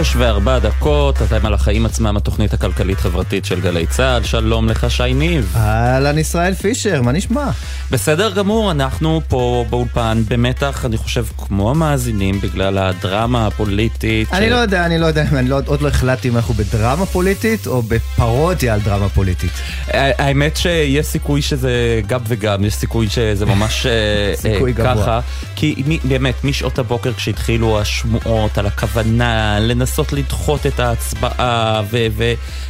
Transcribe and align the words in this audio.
שש 0.00 0.16
וארבע 0.16 0.58
דקות, 0.58 1.22
אתם 1.22 1.46
על 1.46 1.54
החיים 1.54 1.86
עצמם, 1.86 2.16
התוכנית 2.16 2.54
הכלכלית-חברתית 2.54 3.44
של 3.44 3.60
גלי 3.60 3.86
צה"ל. 3.86 4.22
שלום 4.24 4.68
לך, 4.68 4.90
שי 4.90 5.14
ניב. 5.14 5.54
אהלן, 5.56 6.18
ישראל 6.18 6.54
פישר, 6.54 7.02
מה 7.02 7.12
נשמע? 7.12 7.50
בסדר 7.90 8.30
גמור, 8.30 8.70
אנחנו 8.70 9.20
פה 9.28 9.64
באולפן 9.70 10.22
במתח, 10.28 10.84
אני 10.84 10.96
חושב, 10.96 11.24
כמו 11.38 11.70
המאזינים, 11.70 12.40
בגלל 12.40 12.78
הדרמה 12.78 13.46
הפוליטית. 13.46 14.32
אני 14.32 14.46
ש... 14.46 14.50
לא 14.50 14.56
יודע, 14.56 14.86
אני 14.86 14.98
לא 14.98 15.06
יודע, 15.06 15.24
אני 15.32 15.48
לא, 15.48 15.60
עוד 15.66 15.82
לא 15.82 15.88
החלטתי 15.88 16.28
אם 16.28 16.36
אנחנו 16.36 16.54
בדרמה 16.54 17.06
פוליטית 17.06 17.66
או 17.66 17.82
בפרודיה 17.82 18.74
על 18.74 18.80
דרמה 18.80 19.08
פוליטית. 19.08 19.52
האמת 19.88 20.56
שיש 20.56 21.06
סיכוי 21.06 21.42
שזה 21.42 22.00
גם 22.06 22.20
וגם, 22.28 22.64
יש 22.64 22.74
סיכוי 22.74 23.08
שזה 23.08 23.46
ממש 23.46 23.86
אה, 23.86 24.34
גבוה. 24.74 24.94
ככה. 24.94 25.20
כי 25.56 25.82
באמת, 26.04 26.44
משעות 26.44 26.78
הבוקר 26.78 27.12
כשהתחילו 27.12 27.80
השמועות 27.80 28.58
על 28.58 28.66
הכוונה 28.66 29.58
לנסות 29.82 30.12
לדחות 30.12 30.66
את 30.66 30.80
ההצבעה 30.80 31.82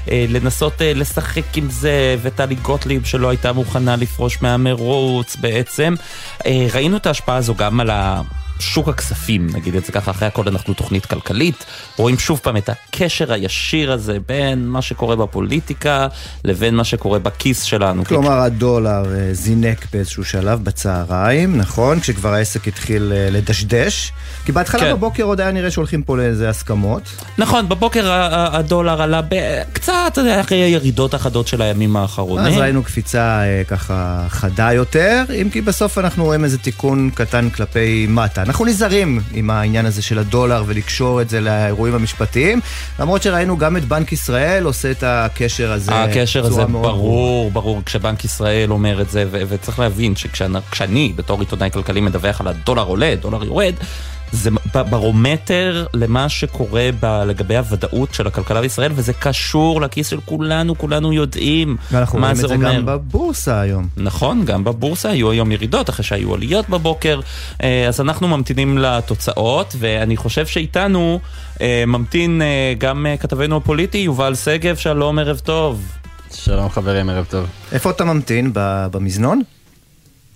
ולנסות 0.06 0.72
לשחק 0.84 1.56
עם 1.56 1.70
זה, 1.70 2.16
וטלי 2.22 2.54
גוטליב 2.54 3.04
שלא 3.04 3.28
הייתה 3.28 3.52
מוכנה 3.52 3.96
לפרוש 3.96 4.42
מהמרוץ 4.42 5.36
בעצם, 5.36 5.94
אה, 6.46 6.66
ראינו 6.72 6.96
את 6.96 7.06
ההשפעה 7.06 7.36
הזו 7.36 7.54
גם 7.54 7.80
על 7.80 7.90
ה... 7.90 8.22
שוק 8.62 8.88
הכספים, 8.88 9.46
נגיד 9.54 9.74
את 9.74 9.84
זה 9.84 9.92
ככה, 9.92 10.10
אחרי 10.10 10.28
הכל 10.28 10.48
אנחנו 10.48 10.74
תוכנית 10.74 11.06
כלכלית, 11.06 11.64
רואים 11.96 12.18
שוב 12.18 12.40
פעם 12.42 12.56
את 12.56 12.68
הקשר 12.68 13.32
הישיר 13.32 13.92
הזה 13.92 14.18
בין 14.28 14.68
מה 14.68 14.82
שקורה 14.82 15.16
בפוליטיקה 15.16 16.06
לבין 16.44 16.74
מה 16.74 16.84
שקורה 16.84 17.18
בכיס 17.18 17.62
שלנו. 17.62 18.04
כלומר, 18.04 18.38
הדולר 18.38 19.14
אה, 19.14 19.34
זינק 19.34 19.86
באיזשהו 19.92 20.24
שלב 20.24 20.64
בצהריים, 20.64 21.56
נכון? 21.56 22.00
כשכבר 22.00 22.34
העסק 22.34 22.68
התחיל 22.68 23.12
אה, 23.16 23.30
לדשדש. 23.30 24.12
כי 24.44 24.52
בהתחלה 24.52 24.80
כן. 24.80 24.92
בבוקר 24.92 25.22
עוד 25.22 25.40
היה 25.40 25.52
נראה 25.52 25.70
שהולכים 25.70 26.02
פה 26.02 26.16
לאיזה 26.16 26.48
הסכמות. 26.48 27.02
נכון, 27.38 27.68
בבוקר 27.68 28.12
הדולר 28.32 29.02
עלה 29.02 29.20
קצת, 29.72 29.92
אתה 30.06 30.20
יודע, 30.20 30.40
אחרי 30.40 30.56
הירידות 30.58 31.14
החדות 31.14 31.48
של 31.48 31.62
הימים 31.62 31.96
האחרונים. 31.96 32.52
אז 32.52 32.58
ראינו 32.58 32.82
קפיצה 32.82 33.42
אה, 33.42 33.62
ככה 33.68 34.26
חדה 34.28 34.72
יותר, 34.72 35.24
אם 35.42 35.48
כי 35.52 35.60
בסוף 35.60 35.98
אנחנו 35.98 36.24
רואים 36.24 36.44
איזה 36.44 36.58
תיקון 36.58 37.10
קטן 37.14 37.50
כלפי 37.50 38.06
מטה. 38.08 38.42
אנחנו 38.52 38.64
נזהרים 38.64 39.20
עם 39.32 39.50
העניין 39.50 39.86
הזה 39.86 40.02
של 40.02 40.18
הדולר 40.18 40.64
ולקשור 40.66 41.20
את 41.20 41.28
זה 41.28 41.40
לאירועים 41.40 41.94
המשפטיים, 41.94 42.60
למרות 42.98 43.22
שראינו 43.22 43.58
גם 43.58 43.76
את 43.76 43.84
בנק 43.84 44.12
ישראל 44.12 44.64
עושה 44.64 44.90
את 44.90 45.02
הקשר 45.06 45.72
הזה 45.72 46.02
הקשר 46.02 46.46
הזה 46.46 46.66
מאוד. 46.66 46.82
ברור, 46.82 47.50
ברור, 47.50 47.82
כשבנק 47.86 48.24
ישראל 48.24 48.72
אומר 48.72 49.00
את 49.00 49.10
זה, 49.10 49.24
ו- 49.30 49.42
וצריך 49.48 49.78
להבין 49.78 50.16
שכשאני 50.16 51.12
בתור 51.16 51.40
עיתונאי 51.40 51.70
כלכלי 51.70 52.00
מדווח 52.00 52.40
על 52.40 52.48
הדולר 52.48 52.82
עולה, 52.82 53.14
דולר 53.20 53.44
יורד, 53.44 53.74
זה 54.32 54.50
ברומטר 54.90 55.86
למה 55.94 56.28
שקורה 56.28 56.88
ב- 57.00 57.22
לגבי 57.26 57.56
הוודאות 57.56 58.14
של 58.14 58.26
הכלכלה 58.26 58.60
בישראל, 58.60 58.92
וזה 58.94 59.12
קשור 59.12 59.80
לכיס 59.80 60.06
של 60.08 60.20
כולנו, 60.24 60.78
כולנו 60.78 61.12
יודעים 61.12 61.76
ואנחנו 61.92 62.18
מה 62.18 62.26
רואים 62.26 62.36
זה 62.36 62.42
את 62.42 62.48
זה 62.48 62.54
אומר. 62.54 62.74
גם 62.74 62.86
בבורסה 62.86 63.60
היום. 63.60 63.88
נכון, 63.96 64.44
גם 64.44 64.64
בבורסה 64.64 65.10
היו 65.10 65.30
היום 65.30 65.52
ירידות 65.52 65.90
אחרי 65.90 66.04
שהיו 66.04 66.34
עליות 66.34 66.68
בבוקר, 66.68 67.20
אה, 67.62 67.88
אז 67.88 68.00
אנחנו 68.00 68.28
ממתינים 68.28 68.78
לתוצאות, 68.78 69.74
ואני 69.78 70.16
חושב 70.16 70.46
שאיתנו 70.46 71.20
אה, 71.60 71.84
ממתין 71.86 72.42
אה, 72.42 72.74
גם 72.78 73.06
כתבנו 73.20 73.56
הפוליטי 73.56 73.98
יובל 73.98 74.34
שגב, 74.34 74.76
שלום, 74.76 75.18
ערב 75.18 75.38
טוב. 75.38 75.82
שלום 76.34 76.68
חברים, 76.70 77.08
ערב 77.08 77.24
טוב. 77.30 77.46
איפה 77.72 77.90
אתה 77.90 78.04
ממתין? 78.04 78.50
ב- 78.54 78.86
במזנון? 78.92 79.42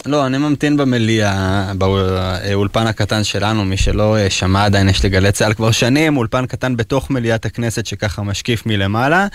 לא, 0.07 0.27
אני 0.27 0.39
ממתין 0.39 0.77
במליאה, 0.77 1.73
באולפן 1.79 2.87
הקטן 2.87 3.25
שלנו, 3.25 3.65
מי 3.65 3.77
שלא 3.77 4.17
אה, 4.17 4.31
שמע 4.31 4.65
עדיין, 4.65 4.89
יש 4.89 5.05
לגלי 5.05 5.33
צה"ל 5.33 5.55
כבר 5.55 5.71
שנים, 5.71 6.17
אולפן 6.17 6.47
קטן 6.47 6.77
בתוך 6.77 7.11
מליאת 7.11 7.47
הכנסת 7.47 7.87
שככה 7.87 8.23
משקיף 8.23 8.67
מלמעלה, 8.67 9.27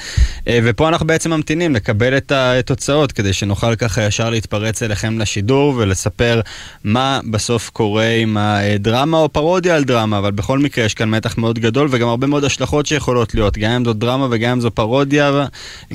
אה, 0.48 0.60
ופה 0.64 0.88
אנחנו 0.88 1.08
בעצם 1.08 1.34
ממתינים 1.34 1.76
לקבל 1.76 2.18
את 2.18 2.32
התוצאות, 2.32 3.12
כדי 3.12 3.34
שנוכל 3.34 3.76
ככה 3.76 4.04
ישר 4.04 4.30
להתפרץ 4.30 4.84
אליכם 4.84 5.20
לשידור 5.20 5.74
ולספר 5.78 6.42
מה 6.84 7.20
בסוף 7.32 7.70
קורה 7.70 8.10
עם 8.10 8.38
הדרמה 8.38 9.18
או 9.18 9.30
פרודיה 9.34 9.76
על 9.76 9.84
דרמה, 9.84 10.18
אבל 10.18 10.32
בכל 10.32 10.60
מקרה 10.60 10.86
יש 10.86 10.94
כאן 10.94 11.10
מתח 11.10 11.38
מאוד 11.38 11.60
גדול 11.60 11.88
וגם 11.92 12.08
הרבה 12.08 12.28
מאוד 12.28 12.44
השלכות 12.44 12.86
שיכולות 12.86 13.36
להיות, 13.36 13.58
גם 13.58 13.72
אם 13.72 13.86
זו 13.86 13.94
דרמה 13.94 14.28
וגם 14.32 14.52
אם 14.52 14.62
זו 14.62 14.72
פרודיה, 14.72 15.46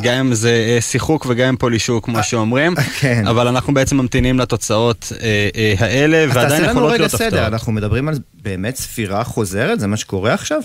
גם 0.01 0.15
אם 0.15 0.35
זה 0.35 0.67
אה, 0.69 0.81
שיחוק 0.81 1.27
וגם 1.29 1.49
אם 1.49 1.57
פולישוק, 1.57 2.05
כמו 2.05 2.23
שאומרים. 2.23 2.75
כן. 3.01 3.27
אבל 3.27 3.49
אנחנו 3.49 3.75
בעצם 3.75 3.97
ממתינים 3.97 4.39
לתוצאות 4.39 4.66
אה, 5.23 5.49
אה, 5.57 5.75
האלה, 5.79 6.25
אז 6.25 6.29
ועדיין 6.29 6.49
תעשה 6.49 6.63
לנו 6.63 6.71
יכולות 6.71 6.91
רגע 6.93 6.99
להיות 6.99 7.11
סדר, 7.11 7.27
הפתעות. 7.27 7.53
אנחנו 7.53 7.73
מדברים 7.73 8.09
על 8.09 8.15
באמת 8.43 8.77
ספירה 8.77 9.25
חוזרת? 9.25 9.81
זה 9.81 9.87
מה 9.87 9.97
שקורה 9.97 10.35
עכשיו? 10.35 10.63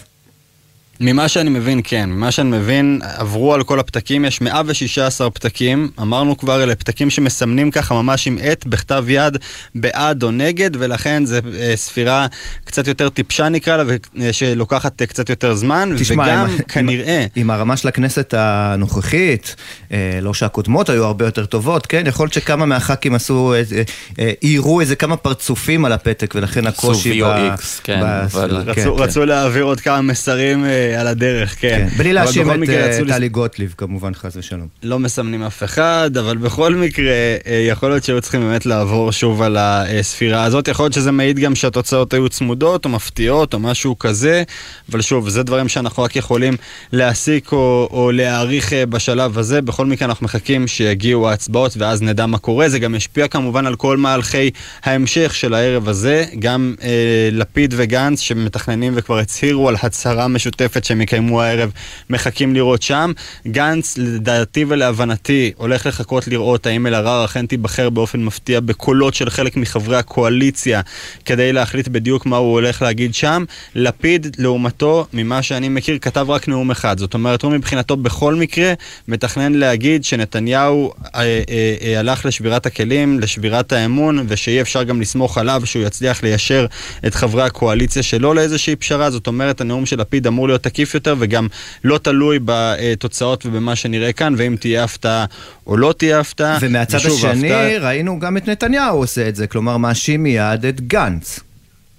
ממה 1.03 1.27
שאני 1.27 1.49
מבין, 1.49 1.81
כן. 1.83 2.09
ממה 2.09 2.31
שאני 2.31 2.49
מבין, 2.49 2.99
עברו 3.17 3.53
על 3.53 3.63
כל 3.63 3.79
הפתקים, 3.79 4.25
יש 4.25 4.41
116 4.41 5.29
פתקים. 5.29 5.89
אמרנו 6.01 6.37
כבר, 6.37 6.63
אלה 6.63 6.75
פתקים 6.75 7.09
שמסמנים 7.09 7.71
ככה 7.71 7.93
ממש 7.93 8.27
עם 8.27 8.37
עט 8.41 8.65
בכתב 8.65 9.05
יד 9.07 9.37
בעד 9.75 10.23
או 10.23 10.31
נגד, 10.31 10.71
ולכן 10.79 11.25
זו 11.25 11.35
אה, 11.59 11.73
ספירה 11.75 12.27
קצת 12.65 12.87
יותר 12.87 13.09
טיפשה 13.09 13.49
נקרא 13.49 13.77
לה, 13.77 13.83
שלוקחת 14.31 15.01
אה, 15.01 15.07
קצת 15.07 15.29
יותר 15.29 15.55
זמן, 15.55 15.89
תשמע, 15.99 16.23
וגם 16.23 16.45
עם- 16.49 16.57
כנראה... 16.67 17.25
עם 17.35 17.49
הרמה 17.51 17.77
של 17.77 17.87
הכנסת 17.87 18.33
הנוכחית, 18.37 19.55
אה, 19.91 20.19
לא 20.21 20.33
שהקודמות 20.33 20.89
היו 20.89 21.03
הרבה 21.05 21.25
יותר 21.25 21.45
טובות, 21.45 21.85
כן? 21.87 22.03
יכול 22.07 22.23
להיות 22.23 22.33
שכמה 22.33 22.65
מהח"כים 22.65 23.15
עשו, 23.15 23.53
אה, 23.53 23.61
אה, 23.77 23.81
אה, 24.19 24.31
איירו 24.43 24.81
איזה 24.81 24.95
כמה 24.95 25.17
פרצופים 25.17 25.85
על 25.85 25.91
הפתק, 25.91 26.33
ולכן 26.35 26.67
הקושי 26.67 27.21
VOX, 27.21 27.61
כן, 27.83 27.99
אבל- 28.03 28.63
כן, 28.65 28.81
רצו, 28.81 28.95
כן. 28.97 29.03
רצו 29.03 29.25
להעביר 29.25 29.63
עוד 29.63 29.79
כמה 29.81 30.01
מסרים 30.01 30.65
אה, 30.65 30.90
על 30.95 31.07
הדרך, 31.07 31.55
כן. 31.59 31.87
כן. 31.89 31.97
בלי 31.97 32.13
להאשים 32.13 32.63
את 32.63 32.69
אה, 32.69 32.99
טלי 33.07 33.29
גוטליב, 33.29 33.73
כמובן, 33.77 34.13
חס 34.13 34.35
ושלום. 34.35 34.67
לא 34.83 34.99
מסמנים 34.99 35.43
אף 35.43 35.63
אחד, 35.63 36.11
אבל 36.19 36.37
בכל 36.37 36.75
מקרה, 36.75 37.11
אה, 37.47 37.65
יכול 37.69 37.89
להיות 37.89 38.03
שהיו 38.03 38.21
צריכים 38.21 38.41
באמת 38.41 38.65
לעבור 38.65 39.11
שוב 39.11 39.41
על 39.41 39.57
הספירה 39.59 40.43
הזאת. 40.43 40.67
יכול 40.67 40.85
להיות 40.85 40.93
שזה 40.93 41.11
מעיד 41.11 41.39
גם 41.39 41.55
שהתוצאות 41.55 42.13
היו 42.13 42.29
צמודות 42.29 42.85
או 42.85 42.89
מפתיעות 42.89 43.53
או 43.53 43.59
משהו 43.59 43.99
כזה, 43.99 44.43
אבל 44.91 45.01
שוב, 45.01 45.29
זה 45.29 45.43
דברים 45.43 45.67
שאנחנו 45.67 46.03
רק 46.03 46.15
יכולים 46.15 46.53
להסיק 46.91 47.51
או, 47.51 47.89
או 47.91 48.11
להעריך 48.11 48.73
אה, 48.73 48.85
בשלב 48.85 49.37
הזה. 49.37 49.61
בכל 49.61 49.85
מקרה, 49.85 50.07
אנחנו 50.07 50.25
מחכים 50.25 50.67
שיגיעו 50.67 51.29
ההצבעות 51.29 51.77
ואז 51.77 52.01
נדע 52.01 52.25
מה 52.25 52.37
קורה. 52.37 52.69
זה 52.69 52.79
גם 52.79 52.95
ישפיע 52.95 53.27
כמובן 53.27 53.65
על 53.65 53.75
כל 53.75 53.97
מהלכי 53.97 54.49
ההמשך 54.83 55.35
של 55.35 55.53
הערב 55.53 55.89
הזה. 55.89 56.25
גם 56.39 56.75
אה, 56.83 57.29
לפיד 57.31 57.73
וגנץ, 57.77 58.19
שמתכננים 58.19 58.93
וכבר 58.95 59.17
הצהירו 59.17 59.69
על 59.69 59.75
הצהרה 59.83 60.27
משותפת 60.27 60.70
שהם 60.83 61.01
יקיימו 61.01 61.41
הערב, 61.41 61.71
מחכים 62.09 62.53
לראות 62.55 62.81
שם. 62.81 63.11
גנץ, 63.47 63.97
לדעתי 63.97 64.65
ולהבנתי, 64.67 65.51
הולך 65.57 65.85
לחכות 65.85 66.27
לראות 66.27 66.65
האם 66.65 66.87
אלהרר 66.87 67.25
אכן 67.25 67.45
תיבחר 67.45 67.89
באופן 67.89 68.23
מפתיע 68.23 68.59
בקולות 68.59 69.13
של 69.13 69.29
חלק 69.29 69.57
מחברי 69.57 69.97
הקואליציה, 69.97 70.81
כדי 71.25 71.53
להחליט 71.53 71.87
בדיוק 71.87 72.25
מה 72.25 72.37
הוא 72.37 72.51
הולך 72.51 72.81
להגיד 72.81 73.13
שם. 73.13 73.43
לפיד, 73.75 74.35
לעומתו, 74.39 75.07
ממה 75.13 75.41
שאני 75.41 75.69
מכיר, 75.69 75.97
כתב 76.01 76.25
רק 76.29 76.47
נאום 76.47 76.71
אחד. 76.71 76.97
זאת 76.99 77.13
אומרת, 77.13 77.41
הוא 77.41 77.51
מבחינתו 77.51 77.97
בכל 77.97 78.35
מקרה 78.35 78.73
מתכנן 79.07 79.53
להגיד 79.53 80.03
שנתניהו 80.03 80.91
אה, 81.15 81.21
אה, 81.21 81.75
אה, 81.81 81.99
הלך 81.99 82.25
לשבירת 82.25 82.65
הכלים, 82.65 83.19
לשבירת 83.19 83.71
האמון, 83.71 84.25
ושיהיה 84.27 84.61
אפשר 84.61 84.83
גם 84.83 85.01
לסמוך 85.01 85.37
עליו 85.37 85.61
שהוא 85.65 85.83
יצליח 85.83 86.23
ליישר 86.23 86.65
את 87.07 87.15
חברי 87.15 87.43
הקואליציה 87.43 88.03
שלו 88.03 88.33
לאיזושהי 88.33 88.75
פשרה. 88.75 89.09
זאת 89.09 89.27
אומרת, 89.27 89.61
הנאום 89.61 89.85
של 89.85 89.99
לפיד 89.99 90.27
אמור 90.27 90.47
להיות 90.47 90.60
תקיף 90.61 90.93
יותר 90.93 91.15
וגם 91.19 91.47
לא 91.83 91.97
תלוי 91.97 92.39
בתוצאות 92.45 93.45
ובמה 93.45 93.75
שנראה 93.75 94.13
כאן, 94.13 94.33
ואם 94.37 94.55
תהיה 94.59 94.83
הפתעה 94.83 95.25
או 95.67 95.77
לא 95.77 95.93
תהיה 95.97 96.19
הפתעה. 96.19 96.57
ומהצד 96.61 96.97
השני, 96.97 97.51
ההפתעה- 97.53 97.77
ראינו 97.87 98.19
גם 98.19 98.37
את 98.37 98.47
נתניהו 98.49 98.97
עושה 98.97 99.27
את 99.29 99.35
זה, 99.35 99.47
כלומר, 99.47 99.77
מאשים 99.77 100.23
מיד 100.23 100.65
את 100.69 100.81
גנץ. 100.81 101.39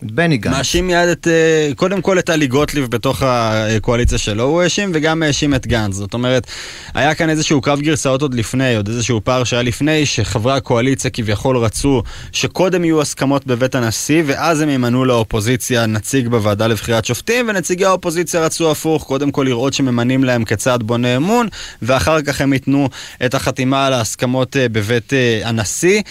את 0.06 0.12
בני 0.12 0.36
גנץ. 0.36 0.56
מאשים 0.56 0.86
מיד 0.86 1.08
את, 1.08 1.28
אה, 1.28 1.74
קודם 1.76 2.02
כל 2.02 2.18
את 2.18 2.26
טלי 2.26 2.46
גוטליב 2.46 2.90
בתוך 2.90 3.22
הקואליציה 3.22 4.18
שלו, 4.18 4.44
הוא 4.44 4.62
האשים 4.62 4.90
וגם 4.94 5.22
האשים 5.22 5.54
את 5.54 5.66
גנץ. 5.66 5.94
זאת 5.94 6.14
אומרת, 6.14 6.46
היה 6.94 7.14
כאן 7.14 7.30
איזשהו 7.30 7.60
קרב 7.60 7.80
גרסאות 7.80 8.22
עוד 8.22 8.34
לפני, 8.34 8.76
עוד 8.76 8.88
איזשהו 8.88 9.20
פער 9.24 9.44
שהיה 9.44 9.62
לפני, 9.62 10.06
שחברי 10.06 10.52
הקואליציה 10.52 11.10
כביכול 11.10 11.56
רצו 11.56 12.02
שקודם 12.32 12.84
יהיו 12.84 13.00
הסכמות 13.00 13.46
בבית 13.46 13.74
הנשיא, 13.74 14.22
ואז 14.26 14.60
הם 14.60 14.68
ימנו 14.68 15.04
לאופוזיציה 15.04 15.86
נציג 15.86 16.28
בוועדה 16.28 16.66
לבחירת 16.66 17.04
שופטים, 17.04 17.48
ונציגי 17.48 17.84
האופוזיציה 17.84 18.40
רצו 18.40 18.70
הפוך, 18.70 19.04
קודם 19.04 19.30
כל 19.30 19.42
לראות 19.42 19.72
שממנים 19.74 20.24
להם 20.24 20.44
כצעד 20.44 20.82
בונה 20.82 21.16
אמון, 21.16 21.48
ואחר 21.82 22.22
כך 22.22 22.40
הם 22.40 22.52
ייתנו 22.52 22.88
את 23.24 23.34
החתימה 23.34 23.86
על 23.86 23.92
ההסכמות 23.92 24.56
אה, 24.56 24.68
בבית 24.68 25.12
אה, 25.12 25.40
הנשיא. 25.44 26.02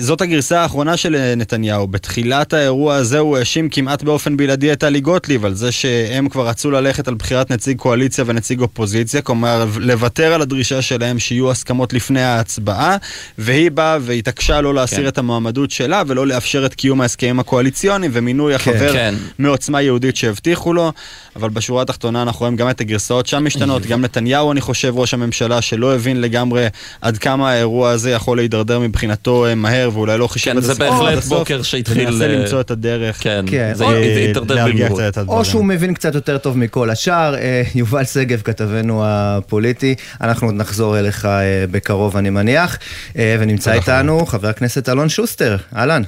זאת 0.00 0.20
הגרסה 0.20 0.62
האחרונה 0.62 0.96
של 0.96 1.34
נתניהו. 1.36 1.86
בתחילת 1.86 2.52
האירוע 2.52 3.02
הזה 3.06 3.18
הוא 3.18 3.36
האשים 3.38 3.68
כמעט 3.68 4.02
באופן 4.02 4.36
בלעדי 4.36 4.72
את 4.72 4.80
טלי 4.80 5.00
גוטליב 5.00 5.44
על 5.44 5.54
זה 5.54 5.72
שהם 5.72 6.28
כבר 6.28 6.48
רצו 6.48 6.70
ללכת 6.70 7.08
על 7.08 7.14
בחירת 7.14 7.50
נציג 7.50 7.78
קואליציה 7.78 8.24
ונציג 8.26 8.60
אופוזיציה, 8.60 9.22
כלומר 9.22 9.66
לוותר 9.80 10.32
על 10.32 10.42
הדרישה 10.42 10.82
שלהם 10.82 11.18
שיהיו 11.18 11.50
הסכמות 11.50 11.92
לפני 11.92 12.22
ההצבעה, 12.22 12.96
והיא 13.38 13.70
באה 13.70 13.98
והתעקשה 14.00 14.60
לא 14.60 14.74
להסיר 14.74 15.02
כן. 15.02 15.08
את 15.08 15.18
המועמדות 15.18 15.70
שלה 15.70 16.02
ולא 16.06 16.26
לאפשר 16.26 16.66
את 16.66 16.74
קיום 16.74 17.00
ההסכמים 17.00 17.40
הקואליציוניים 17.40 18.10
ומינוי 18.14 18.58
כן, 18.58 18.70
החבר 18.70 18.92
כן. 18.92 19.14
מעוצמה 19.38 19.82
יהודית 19.82 20.16
שהבטיחו 20.16 20.72
לו, 20.72 20.92
אבל 21.36 21.48
בשורה 21.48 21.82
התחתונה 21.82 22.22
אנחנו 22.22 22.40
רואים 22.40 22.56
גם 22.56 22.70
את 22.70 22.80
הגרסאות 22.80 23.26
שם 23.26 23.44
משתנות, 23.44 23.86
גם 23.90 24.00
נתניהו 24.00 24.52
אני 24.52 24.60
חושב 24.60 24.92
ראש 24.96 25.14
הממשלה 25.14 25.62
שלא 25.62 25.94
הבין 25.94 26.20
לגמרי 26.20 26.66
עד 27.00 27.18
כמה 27.18 27.50
האירוע 27.50 27.90
הזה 27.90 28.10
יכול 28.10 28.36
להידרדר 28.36 28.78
מבחינתו 28.78 29.46
אה, 29.46 29.54
מהר 29.54 29.90
ואולי 29.92 30.18
לא 30.18 30.26
חישב 30.26 30.50
כן, 30.50 30.58
את 30.58 30.62
זה 30.62 30.74
בהחלט 30.74 31.24
בוקר 31.24 31.62
שהתחיל... 31.62 32.10
מנסה 32.10 32.24
אה, 32.24 32.28
למצוא 32.28 32.60
את 32.60 32.70
הדרך. 32.70 32.95
כן, 33.20 33.44
כן. 33.50 33.74
זה 33.74 33.88
הידרדר 33.88 34.66
במהירות. 34.66 35.00
או 35.28 35.44
שהוא 35.44 35.64
מבין 35.64 35.94
קצת 35.94 36.14
יותר 36.14 36.38
טוב 36.38 36.58
מכל 36.58 36.90
השאר. 36.90 37.34
אה, 37.34 37.62
יובל 37.74 38.04
שגב, 38.04 38.40
כתבנו 38.44 39.02
הפוליטי, 39.06 39.94
אנחנו 40.20 40.46
עוד 40.46 40.54
נחזור 40.54 40.98
אליך 40.98 41.28
בקרוב 41.70 42.16
אני 42.16 42.30
מניח. 42.30 42.78
ונמצא 43.14 43.72
איתנו 43.72 44.26
חבר 44.26 44.48
הכנסת 44.48 44.88
אלון 44.88 45.08
שוסטר, 45.08 45.56
אהלן. 45.76 46.02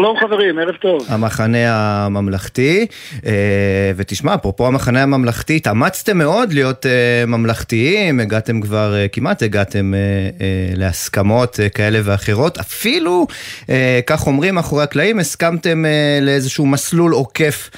שלום 0.00 0.16
חברים, 0.20 0.58
ערב 0.58 0.76
טוב. 0.76 1.06
המחנה 1.08 1.58
הממלכתי, 2.06 2.86
אה, 3.26 3.92
ותשמע, 3.96 4.34
אפרופו 4.34 4.66
המחנה 4.66 5.02
הממלכתי, 5.02 5.56
התאמצתם 5.56 6.18
מאוד 6.18 6.52
להיות 6.52 6.86
אה, 6.86 7.24
ממלכתיים, 7.26 8.20
הגעתם 8.20 8.60
כבר, 8.60 8.94
אה, 8.94 9.08
כמעט 9.08 9.42
הגעתם 9.42 9.92
להסכמות 10.76 11.60
כאלה 11.74 11.98
ואחרות, 12.04 12.58
אפילו, 12.58 13.26
כך 14.06 14.26
אומרים 14.26 14.54
מאחורי 14.54 14.82
הקלעים, 14.82 15.18
הסכמתם 15.18 15.84
לאיזשהו 16.22 16.66
מסלול 16.66 17.12
עוקף 17.12 17.70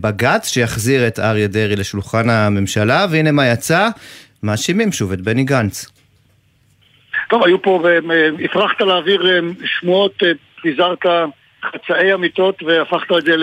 בג"ץ, 0.00 0.48
שיחזיר 0.48 1.06
את 1.06 1.18
אריה 1.18 1.46
דרעי 1.46 1.76
לשולחן 1.76 2.30
הממשלה, 2.30 3.06
והנה 3.10 3.32
מה 3.32 3.46
יצא, 3.46 3.88
מאשימים 4.42 4.92
שוב 4.92 5.12
את 5.12 5.20
בני 5.20 5.44
גנץ. 5.44 5.86
טוב, 7.30 7.44
היו 7.44 7.62
פה, 7.62 7.82
הפרחת 8.44 8.80
להעביר 8.80 9.42
שמועות 9.64 10.22
פיזרת 10.62 10.98
חצאי 11.64 12.14
אמיתות 12.14 12.62
והפכת 12.62 13.12
את 13.18 13.24
זה 13.24 13.36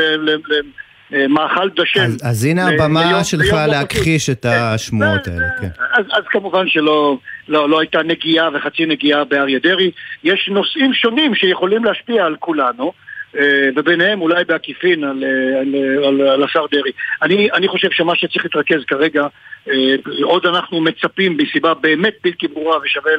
למאכל 1.12 1.70
דשן. 1.70 2.04
אז, 2.04 2.18
אז 2.24 2.46
הנה 2.46 2.70
הבמה 2.70 3.24
שלך 3.24 3.54
להכחיש 3.68 4.30
את 4.30 4.46
השמועות 4.46 5.28
האלה, 5.28 5.48
כן. 5.62 5.68
אז, 5.94 6.06
אז 6.12 6.24
כמובן 6.32 6.68
שלא 6.68 7.18
לא, 7.48 7.70
לא 7.70 7.80
הייתה 7.80 8.04
נגיעה 8.04 8.50
וחצי 8.54 8.86
נגיעה 8.86 9.24
באריה 9.24 9.60
דרעי. 9.60 9.92
יש 10.24 10.50
נושאים 10.54 10.94
שונים 10.94 11.36
שיכולים 11.36 11.84
להשפיע 11.84 12.26
על 12.26 12.36
כולנו. 12.40 12.92
אה, 13.38 13.70
וביניהם 13.76 14.22
אולי 14.22 14.44
בעקיפין 14.44 15.04
על, 15.04 15.24
אה, 15.24 15.60
על, 15.60 15.76
על, 16.04 16.28
על 16.28 16.44
השר 16.44 16.66
דרעי. 16.72 16.92
אני, 17.22 17.52
אני 17.52 17.68
חושב 17.68 17.92
שמה 17.92 18.16
שצריך 18.16 18.46
להתרכז 18.46 18.86
כרגע, 18.88 19.28
אה, 19.70 19.96
עוד 20.22 20.46
אנחנו 20.46 20.82
מצפים 20.82 21.38
בסיבה 21.38 21.74
באמת 21.74 22.14
בלתי 22.24 22.48
ברורה 22.48 22.78
ושווה 22.84 23.12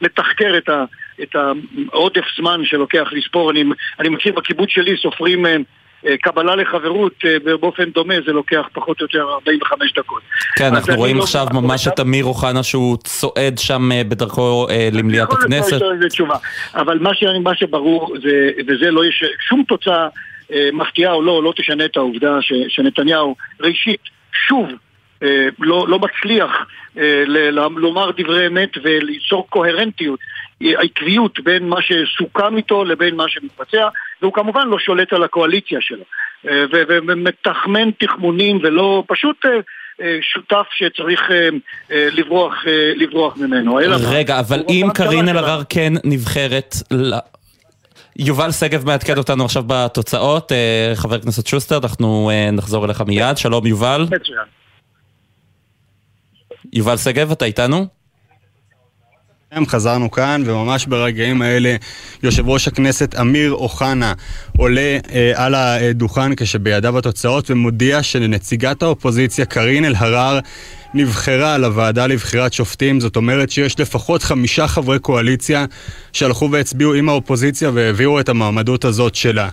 לתחקר 0.00 0.58
את, 0.58 0.68
ה, 0.68 1.52
העודף 1.92 2.24
זמן 2.36 2.64
שלוקח 2.64 3.08
לספור. 3.12 3.50
אני, 3.50 3.64
אני 4.00 4.08
מכיר 4.08 4.32
בקיבוץ 4.32 4.70
שלי 4.70 4.96
סופרים 4.96 5.46
קבלה 6.20 6.56
לחברות 6.56 7.12
אה, 7.24 7.56
באופן 7.60 7.90
דומה 7.90 8.14
זה 8.26 8.32
לוקח 8.32 8.68
פחות 8.72 9.00
או 9.00 9.04
יותר 9.04 9.30
45 9.32 9.92
דקות. 9.92 10.22
כן, 10.56 10.64
אנחנו 10.64 10.94
רואים 10.94 11.16
לא 11.16 11.22
עכשיו 11.22 11.46
ממש 11.52 11.88
את 11.88 12.00
אמיר 12.00 12.24
אוחנה 12.24 12.62
שהוא 12.62 12.96
צועד 12.96 13.58
שם 13.58 13.92
אה, 13.92 14.04
בדרכו 14.04 14.66
למליאת 14.92 15.32
הכנסת. 15.32 15.82
אבל 16.74 16.98
מה 17.42 17.54
שברור, 17.54 18.16
וזה 18.66 18.90
לא 18.90 19.04
יש, 19.04 19.24
שום 19.48 19.64
תוצאה 19.68 20.08
מפתיעה 20.72 21.12
או 21.12 21.22
לא, 21.22 21.42
לא 21.42 21.52
תשנה 21.56 21.84
את 21.84 21.96
העובדה 21.96 22.38
שנתניהו 22.68 23.36
ראשית, 23.60 24.00
שוב, 24.48 24.68
לא, 25.58 25.88
לא 25.88 25.98
מצליח 25.98 26.50
לומר 27.76 28.10
דברי 28.16 28.46
אמת 28.46 28.70
וליצור 28.82 29.46
קוהרנטיות 29.50 30.20
העקביות 30.60 31.40
בין 31.40 31.68
מה 31.68 31.76
שסוכם 31.82 32.56
איתו 32.56 32.84
לבין 32.84 33.14
מה 33.14 33.24
שמתבצע, 33.28 33.88
והוא 34.22 34.32
כמובן 34.32 34.68
לא 34.68 34.78
שולט 34.78 35.12
על 35.12 35.22
הקואליציה 35.22 35.78
שלו. 35.80 36.04
אה, 36.48 36.64
ומתחמן 36.88 37.90
תחמונים 37.90 38.58
ולא 38.62 39.04
פשוט... 39.08 39.46
אה, 39.46 39.50
אה, 40.02 40.18
שותף 40.22 40.66
שצריך 40.70 41.20
לברוח, 41.90 42.54
לברוח 42.96 43.36
ממנו. 43.36 43.78
רגע, 44.10 44.40
אבל 44.40 44.62
אם 44.68 44.86
קארין 44.94 45.28
אלהרר 45.28 45.62
כן 45.68 45.92
נבחרת, 46.04 46.74
יובל 48.16 48.52
שגב 48.52 48.86
מעדכן 48.86 49.18
אותנו 49.18 49.44
עכשיו 49.44 49.62
בתוצאות, 49.66 50.52
חבר 50.94 51.14
הכנסת 51.14 51.46
שוסטר, 51.46 51.78
אנחנו 51.82 52.30
נחזור 52.52 52.84
אליך 52.84 53.00
מיד, 53.00 53.36
שלום 53.36 53.66
יובל. 53.66 54.06
מצוין. 54.10 54.61
יובל 56.72 56.96
שגב, 56.96 57.30
אתה 57.30 57.44
איתנו? 57.44 57.86
חזרנו 59.66 60.10
כאן, 60.10 60.42
וממש 60.46 60.86
ברגעים 60.86 61.42
האלה 61.42 61.76
יושב 62.22 62.48
ראש 62.48 62.68
הכנסת 62.68 63.14
אמיר 63.20 63.52
אוחנה 63.52 64.12
עולה 64.58 64.98
אה, 65.12 65.32
על 65.34 65.54
הדוכן 65.54 66.34
כשבידיו 66.34 66.98
התוצאות 66.98 67.50
ומודיע 67.50 68.02
שלנציגת 68.02 68.82
האופוזיציה 68.82 69.44
קארין 69.44 69.84
אלהרר 69.84 70.38
נבחרה 70.94 71.58
לוועדה 71.58 72.06
לבחירת 72.06 72.52
שופטים, 72.52 73.00
זאת 73.00 73.16
אומרת 73.16 73.50
שיש 73.50 73.80
לפחות 73.80 74.22
חמישה 74.22 74.68
חברי 74.68 74.98
קואליציה 74.98 75.64
שהלכו 76.12 76.48
והצביעו 76.52 76.94
עם 76.94 77.08
האופוזיציה 77.08 77.70
והעבירו 77.74 78.20
את 78.20 78.28
המעמדות 78.28 78.84
הזאת 78.84 79.14
שלה. 79.14 79.48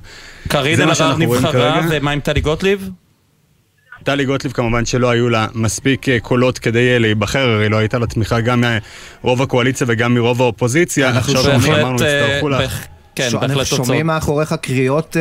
קארין 0.47 0.81
אלהרר 0.81 1.17
נבחרה, 1.17 1.81
ומה 1.89 2.11
עם 2.11 2.19
טלי 2.19 2.41
גוטליב? 2.41 2.89
טלי 4.09 4.25
גוטליב 4.25 4.53
כמובן 4.53 4.85
שלא 4.85 5.09
היו 5.09 5.29
לה 5.29 5.47
מספיק 5.53 6.09
אה, 6.09 6.19
קולות 6.19 6.59
כדי 6.59 6.93
אה, 6.93 6.99
להיבחר, 6.99 7.49
הרי 7.49 7.69
לא 7.69 7.77
הייתה 7.77 7.99
לה 7.99 8.07
תמיכה 8.07 8.41
גם 8.41 8.63
מרוב 9.23 9.41
הקואליציה 9.41 9.87
וגם 9.89 10.13
מרוב 10.13 10.41
האופוזיציה. 10.41 11.09
אנחנו 11.09 11.33
בהחלט... 11.33 12.01
אה, 12.01 12.67
כן, 13.15 13.29
בהחלט 13.31 13.57
תוצאות. 13.57 13.85
שומעים 13.85 14.07
מאחוריך 14.07 14.55
קריאות, 14.61 15.17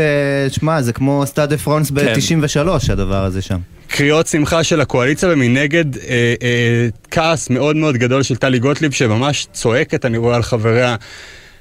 שמע, 0.48 0.82
זה 0.82 0.92
כמו 0.92 1.22
סטאד 1.26 1.47
דה 1.47 1.58
פראנס 1.58 1.90
ב-93, 1.90 2.86
כן. 2.86 2.92
הדבר 2.92 3.24
הזה 3.24 3.42
שם. 3.42 3.58
קריאות 3.88 4.26
שמחה 4.26 4.64
של 4.64 4.80
הקואליציה 4.80 5.28
ומנגד 5.32 5.96
אה, 5.96 6.34
אה, 6.42 6.88
כעס 7.10 7.50
מאוד 7.50 7.76
מאוד 7.76 7.96
גדול 7.96 8.22
של 8.22 8.36
טלי 8.36 8.58
גוטליב 8.58 8.92
שממש 8.92 9.46
צועקת, 9.52 10.04
אני 10.04 10.18
רואה 10.18 10.36
על 10.36 10.42
חבריה 10.42 10.96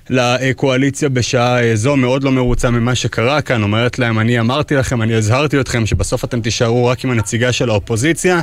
לקואליציה 0.09 1.09
בשעה 1.09 1.63
אה, 1.63 1.75
זו, 1.75 1.95
מאוד 1.97 2.23
לא 2.23 2.31
מרוצה 2.31 2.71
ממה 2.71 2.95
שקרה 2.95 3.41
כאן, 3.41 3.63
אומרת 3.63 3.99
להם, 3.99 4.19
אני 4.19 4.39
אמרתי 4.39 4.75
לכם, 4.75 5.01
אני 5.01 5.15
הזהרתי 5.15 5.59
אתכם 5.59 5.85
שבסוף 5.85 6.23
אתם 6.23 6.41
תישארו 6.41 6.85
רק 6.85 7.05
עם 7.05 7.11
הנציגה 7.11 7.51
של 7.51 7.69
האופוזיציה, 7.69 8.41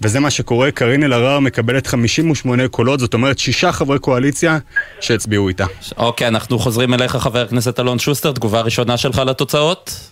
וזה 0.00 0.20
מה 0.20 0.30
שקורה, 0.30 0.70
קארין 0.70 1.02
אלהרר 1.02 1.40
מקבלת 1.40 1.86
58 1.86 2.68
קולות, 2.68 3.00
זאת 3.00 3.14
אומרת 3.14 3.38
שישה 3.38 3.72
חברי 3.72 3.98
קואליציה 3.98 4.58
שהצביעו 5.00 5.48
איתה. 5.48 5.64
אוקיי, 5.96 6.28
אנחנו 6.28 6.58
חוזרים 6.58 6.94
אליך, 6.94 7.16
חבר 7.16 7.40
הכנסת 7.40 7.80
אלון 7.80 7.98
שוסטר, 7.98 8.32
תגובה 8.32 8.60
ראשונה 8.60 8.96
שלך 8.96 9.22
לתוצאות? 9.26 10.10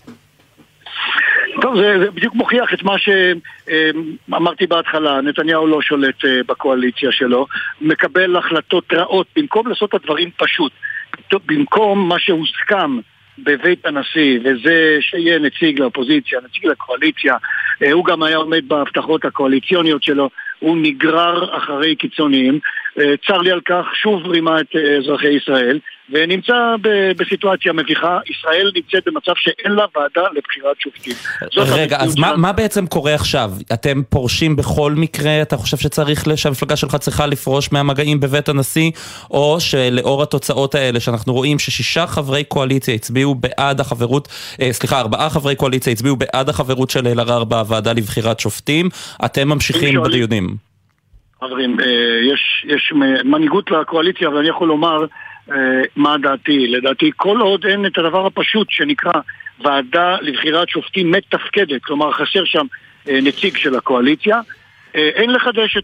טוב, 1.61 1.77
זה, 1.77 1.99
זה 1.99 2.11
בדיוק 2.11 2.35
מוכיח 2.35 2.75
את 2.75 2.83
מה 2.83 2.95
שאמרתי 2.99 4.67
בהתחלה, 4.67 5.21
נתניהו 5.21 5.67
לא 5.67 5.83
שולט 5.83 6.25
אה, 6.25 6.41
בקואליציה 6.47 7.13
שלו, 7.13 7.47
מקבל 7.81 8.37
החלטות 8.37 8.93
רעות 8.93 9.27
במקום 9.37 9.69
לעשות 9.69 9.89
את 9.89 9.95
הדברים 9.95 10.31
פשוט. 10.37 10.73
במקום 11.47 12.09
מה 12.09 12.19
שהוסכם 12.19 12.99
בבית 13.39 13.87
הנשיא, 13.87 14.39
וזה 14.45 14.97
שיהיה 15.01 15.39
נציג 15.39 15.79
לאופוזיציה, 15.81 16.39
נציג 16.45 16.67
לקואליציה, 16.67 17.37
אה, 17.83 17.93
הוא 17.93 18.05
גם 18.05 18.23
היה 18.23 18.37
עומד 18.37 18.69
בהבטחות 18.69 19.25
הקואליציוניות 19.25 20.03
שלו, 20.03 20.31
הוא 20.59 20.77
נגרר 20.83 21.57
אחרי 21.57 21.97
קיצוניים. 21.97 22.59
אה, 22.99 23.15
צר 23.27 23.39
לי 23.39 23.51
על 23.51 23.61
כך, 23.69 23.85
שוב 24.03 24.27
רימה 24.27 24.61
את 24.61 24.67
אה, 24.77 24.97
אזרחי 24.99 25.29
ישראל, 25.29 25.79
ונמצא 26.11 26.75
בסיטואציה 27.17 27.73
מביכה. 27.73 28.19
ישראל 28.31 28.71
נמצאת 28.75 29.03
במצב 29.07 29.33
שאין 29.37 29.73
לה 29.73 29.85
ועדה 29.97 30.23
לבחירת 30.35 30.77
שופטים. 30.81 31.15
רגע, 31.57 31.97
אז 32.01 32.19
מה, 32.19 32.37
מה 32.37 32.53
בעצם 32.53 32.87
קורה 32.87 33.15
עכשיו? 33.15 33.51
אתם 33.73 34.03
פורשים 34.09 34.57
בכל 34.57 34.93
מקרה? 34.97 35.43
אתה 35.43 35.57
חושב 35.57 35.77
שצריך, 35.77 36.25
שהמפלגה 36.37 36.77
שלך 36.77 36.97
צריכה 36.97 37.27
לפרוש 37.27 37.73
מהמגעים 37.73 38.21
בבית 38.21 38.49
הנשיא? 38.49 38.91
או 39.31 39.57
שלאור 39.61 40.23
התוצאות 40.23 40.75
האלה, 40.75 41.01
שאנחנו 41.01 41.33
רואים 41.33 41.59
ששישה 41.59 42.07
חברי 42.07 42.45
קואליציה 42.45 42.95
הצביעו 42.95 43.35
בעד 43.35 43.81
החברות, 43.81 44.29
אה, 44.61 44.73
סליחה, 44.73 45.01
ארבעה 45.01 45.31
חברי 45.31 45.57
קואליציה 45.57 45.93
הצביעו 45.93 46.17
בעד 46.17 46.49
החברות 46.49 46.91
של 46.91 47.07
אלהרר 47.07 47.45
בוועדה 47.45 47.93
לבחירת 47.93 48.41
שופטים, 48.41 48.89
אתם 49.25 49.49
ממשיכים 49.49 50.03
בדיונים. 50.03 50.74
חברים, 51.47 51.81
אה, 51.81 51.87
יש, 52.33 52.67
יש 52.69 52.93
מנהיגות 53.25 53.71
לקואליציה, 53.71 54.31
ואני 54.31 54.49
יכול 54.49 54.69
לומר 54.69 55.05
אה, 55.53 55.57
מה 55.97 56.19
דעתי. 56.19 56.67
לדעתי, 56.69 57.11
כל 57.17 57.41
עוד 57.41 57.67
אין 57.67 57.87
את 57.87 57.99
הדבר 57.99 58.27
הפשוט 58.27 58.71
שנקרא 58.71 59.13
ועדה 59.65 60.17
לבחירת 60.21 60.69
שופטים 60.69 61.11
מתפקדת, 61.11 61.85
כלומר 61.85 62.13
חסר 62.13 62.45
שם 62.45 62.67
אה, 63.09 63.19
נציג 63.23 63.57
של 63.57 63.77
הקואליציה, 63.77 64.41
אין 64.97 65.31
לחדש 65.31 65.77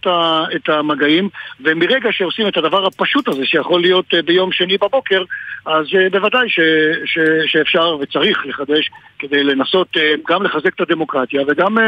את, 0.56 0.68
המגעים, 0.68 1.28
ומרגע 1.60 2.12
שעושים 2.12 2.48
את 2.48 2.56
הדבר 2.56 2.86
הפשוט 2.86 3.28
הזה, 3.28 3.46
שיכול 3.46 3.80
להיות 3.80 4.14
ביום 4.24 4.52
שני 4.52 4.78
בבוקר, 4.78 5.22
אז 5.66 5.86
בוודאי 6.12 6.48
ש, 6.48 6.60
ש, 7.04 7.18
שאפשר 7.46 7.96
וצריך 8.00 8.46
לחדש 8.46 8.90
כדי 9.18 9.42
לנסות 9.42 9.96
גם 10.28 10.42
לחזק 10.42 10.74
את 10.74 10.80
הדמוקרטיה 10.80 11.42
וגם 11.48 11.78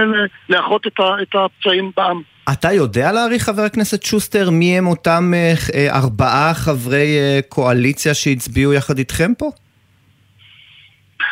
לאחות 0.49 0.87
את, 0.87 1.01
את 1.23 1.35
הפצעים 1.35 1.91
בעם. 1.97 2.23
אתה 2.53 2.73
יודע 2.73 3.13
להעריך, 3.13 3.43
חבר 3.43 3.63
הכנסת 3.63 4.03
שוסטר, 4.03 4.51
מי 4.51 4.79
הם 4.79 4.87
אותם 4.87 5.33
ארבעה 5.91 6.55
חברי 6.55 7.17
קואליציה 7.49 8.15
שהצביעו 8.15 8.73
יחד 8.73 8.99
איתכם 8.99 9.33
פה? 9.39 9.51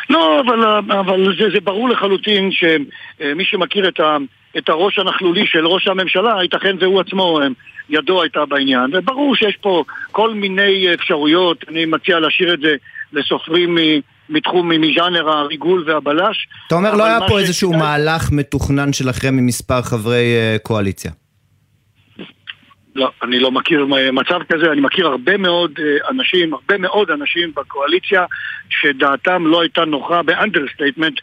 לא, 0.09 0.39
אבל, 0.39 0.65
אבל 0.99 1.35
זה, 1.39 1.49
זה 1.53 1.59
ברור 1.63 1.89
לחלוטין 1.89 2.49
שמי 2.51 3.45
שמכיר 3.45 3.87
את, 3.87 3.99
ה, 3.99 4.17
את 4.57 4.69
הראש 4.69 4.99
הנכלולי 4.99 5.47
של 5.47 5.67
ראש 5.67 5.87
הממשלה, 5.87 6.43
ייתכן 6.43 6.75
והוא 6.79 7.01
עצמו, 7.01 7.39
ידו 7.89 8.21
הייתה 8.21 8.45
בעניין. 8.45 8.89
וברור 8.93 9.35
שיש 9.35 9.57
פה 9.61 9.83
כל 10.11 10.33
מיני 10.33 10.93
אפשרויות, 10.93 11.65
אני 11.69 11.85
מציע 11.85 12.19
להשאיר 12.19 12.53
את 12.53 12.59
זה 12.59 12.75
לסופרים 13.13 13.77
מתחום, 14.31 14.69
מז'אנר 14.69 15.29
הריגול 15.29 15.83
והבלש. 15.87 16.47
אתה 16.67 16.75
אומר, 16.75 16.95
לא 16.95 17.03
היה 17.03 17.19
פה 17.27 17.39
איזשהו 17.39 17.73
מהלך 17.73 18.31
מתוכנן 18.31 18.93
שלכם 18.93 19.37
עם 19.37 19.45
מספר 19.45 19.81
חברי 19.81 20.35
אה, 20.35 20.57
קואליציה. 20.63 21.11
לא, 22.95 23.11
אני 23.23 23.39
לא 23.39 23.51
מכיר 23.51 23.85
מצב 24.13 24.39
כזה, 24.49 24.71
אני 24.71 24.81
מכיר 24.81 25.07
הרבה 25.07 25.37
מאוד 25.37 25.71
אה, 25.79 26.09
אנשים, 26.09 26.53
הרבה 26.53 26.77
מאוד 26.77 27.11
אנשים 27.11 27.51
בקואליציה 27.55 28.25
שדעתם 28.69 29.47
לא 29.47 29.61
הייתה 29.61 29.85
נוחה 29.85 30.23
ב 30.23 30.29
understatement 30.29 31.19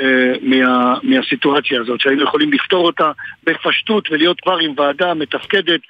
אה, 0.00 0.32
מה, 0.42 0.94
מהסיטואציה 1.02 1.80
הזאת, 1.80 2.00
שהיינו 2.00 2.22
יכולים 2.22 2.52
לפתור 2.52 2.86
אותה 2.86 3.12
בפשטות 3.44 4.10
ולהיות 4.10 4.40
כבר 4.40 4.58
עם 4.58 4.74
ועדה 4.76 5.14
מתפקדת 5.14 5.80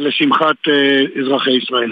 לשמחת 0.00 0.56
אזרחי 1.20 1.50
ישראל. 1.50 1.90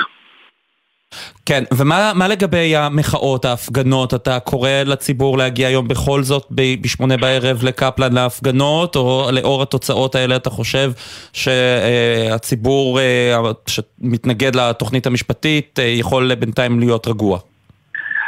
כן, 1.47 1.65
ומה 1.79 2.29
לגבי 2.29 2.77
המחאות, 2.77 3.45
ההפגנות? 3.45 4.15
אתה 4.15 4.41
קורא 4.41 4.71
לציבור 4.87 5.39
להגיע 5.39 5.69
היום 5.69 5.89
בכל 5.89 6.23
זאת 6.23 6.47
בשמונה 6.83 7.17
בערב 7.17 7.65
לקפלן 7.65 8.13
להפגנות, 8.13 8.97
או 8.97 9.29
לאור 9.33 9.63
התוצאות 9.63 10.15
האלה 10.15 10.37
אתה 10.37 10.51
חושב 10.51 10.91
שהציבור 11.33 13.01
אה, 13.01 13.37
שמתנגד 13.67 14.57
לתוכנית 14.57 15.07
המשפטית 15.07 15.79
אה, 15.79 15.85
יכול 15.85 16.35
בינתיים 16.35 16.81
להיות 16.81 17.09
רגוע? 17.09 17.39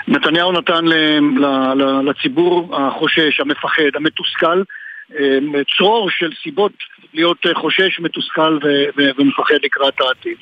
נתניהו 0.08 0.52
נתן 0.52 0.84
לציבור 2.04 2.76
החושש, 2.76 3.40
המפחד, 3.40 3.82
המתוסכל, 3.94 4.62
אה, 5.18 5.38
צרור 5.78 6.10
של 6.10 6.30
סיבות 6.42 6.72
להיות 7.14 7.46
חושש, 7.54 8.00
מתוסכל 8.00 8.58
ומפחד 8.96 9.54
לקראת 9.62 10.00
העתיד. 10.00 10.36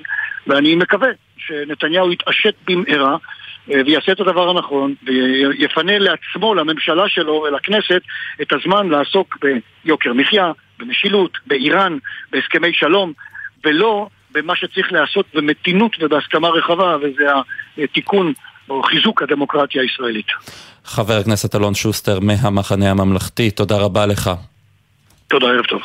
ואני 0.46 0.74
מקווה 0.74 1.08
שנתניהו 1.38 2.12
יתעשת 2.12 2.54
במהרה 2.66 3.16
אה, 3.72 3.80
ויעשה 3.86 4.12
את 4.12 4.20
הדבר 4.20 4.50
הנכון 4.50 4.94
ויפנה 5.02 5.98
לעצמו, 5.98 6.54
לממשלה 6.54 7.08
שלו 7.08 7.32
ולכנסת 7.32 8.02
את 8.42 8.52
הזמן 8.52 8.88
לעסוק 8.88 9.38
ביוקר 9.84 10.12
מחיה, 10.12 10.52
במשילות, 10.78 11.38
באיראן, 11.46 11.98
בהסכמי 12.32 12.72
שלום 12.72 13.12
ולא 13.64 14.08
במה 14.32 14.56
שצריך 14.56 14.92
לעשות 14.92 15.26
במתינות 15.34 15.96
ובהסכמה 16.00 16.48
רחבה 16.48 16.96
וזה 16.96 17.24
התיקון 17.78 18.32
או 18.68 18.82
חיזוק 18.82 19.22
הדמוקרטיה 19.22 19.82
הישראלית. 19.82 20.26
חבר 20.84 21.14
הכנסת 21.14 21.54
אלון 21.54 21.74
שוסטר 21.74 22.18
מהמחנה 22.20 22.90
הממלכתי, 22.90 23.50
תודה 23.50 23.76
רבה 23.76 24.06
לך. 24.06 24.30
תודה, 25.28 25.46
ערב 25.46 25.64
טוב. 25.64 25.82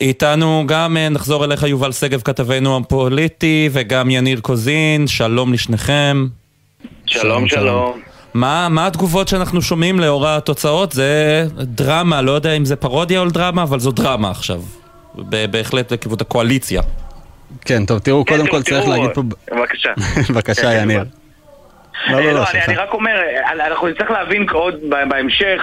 איתנו 0.00 0.64
גם 0.66 0.96
אה, 0.96 1.08
נחזור 1.08 1.44
אליך 1.44 1.62
יובל 1.62 1.92
שגב 1.92 2.20
כתבנו 2.20 2.76
הפוליטי 2.76 3.68
וגם 3.72 4.10
יניר 4.10 4.40
קוזין, 4.40 5.06
שלום 5.06 5.52
לשניכם. 5.52 6.26
שלום 7.06 7.48
שלום. 7.48 8.00
מה, 8.34 8.68
מה 8.68 8.86
התגובות 8.86 9.28
שאנחנו 9.28 9.62
שומעים 9.62 10.00
לאור 10.00 10.28
התוצאות? 10.28 10.92
זה 10.92 11.44
דרמה, 11.56 12.22
לא 12.22 12.32
יודע 12.32 12.52
אם 12.52 12.64
זה 12.64 12.76
פרודיה 12.76 13.20
או 13.20 13.28
דרמה, 13.28 13.62
אבל 13.62 13.80
זו 13.80 13.90
דרמה 13.90 14.30
עכשיו. 14.30 14.60
בהחלט 15.50 15.92
לכיוון 15.92 16.18
הקואליציה. 16.20 16.82
כן, 17.64 17.86
טוב, 17.86 17.98
תראו, 17.98 18.24
כן, 18.24 18.36
קודם 18.36 18.50
כל 18.50 18.62
צריך 18.62 18.88
להגיד 18.88 19.10
פה... 19.14 19.22
בבקשה. 19.22 19.92
בבקשה, 20.30 20.62
כן, 20.62 20.78
יניר. 20.82 21.04
לא, 22.10 22.20
לא, 22.20 22.32
לא, 22.32 22.44
אני 22.66 22.76
רק 22.76 22.92
אומר, 22.92 23.20
אנחנו 23.66 23.88
נצטרך 23.88 24.10
להבין 24.10 24.46
עוד 24.50 24.74
בהמשך 25.08 25.62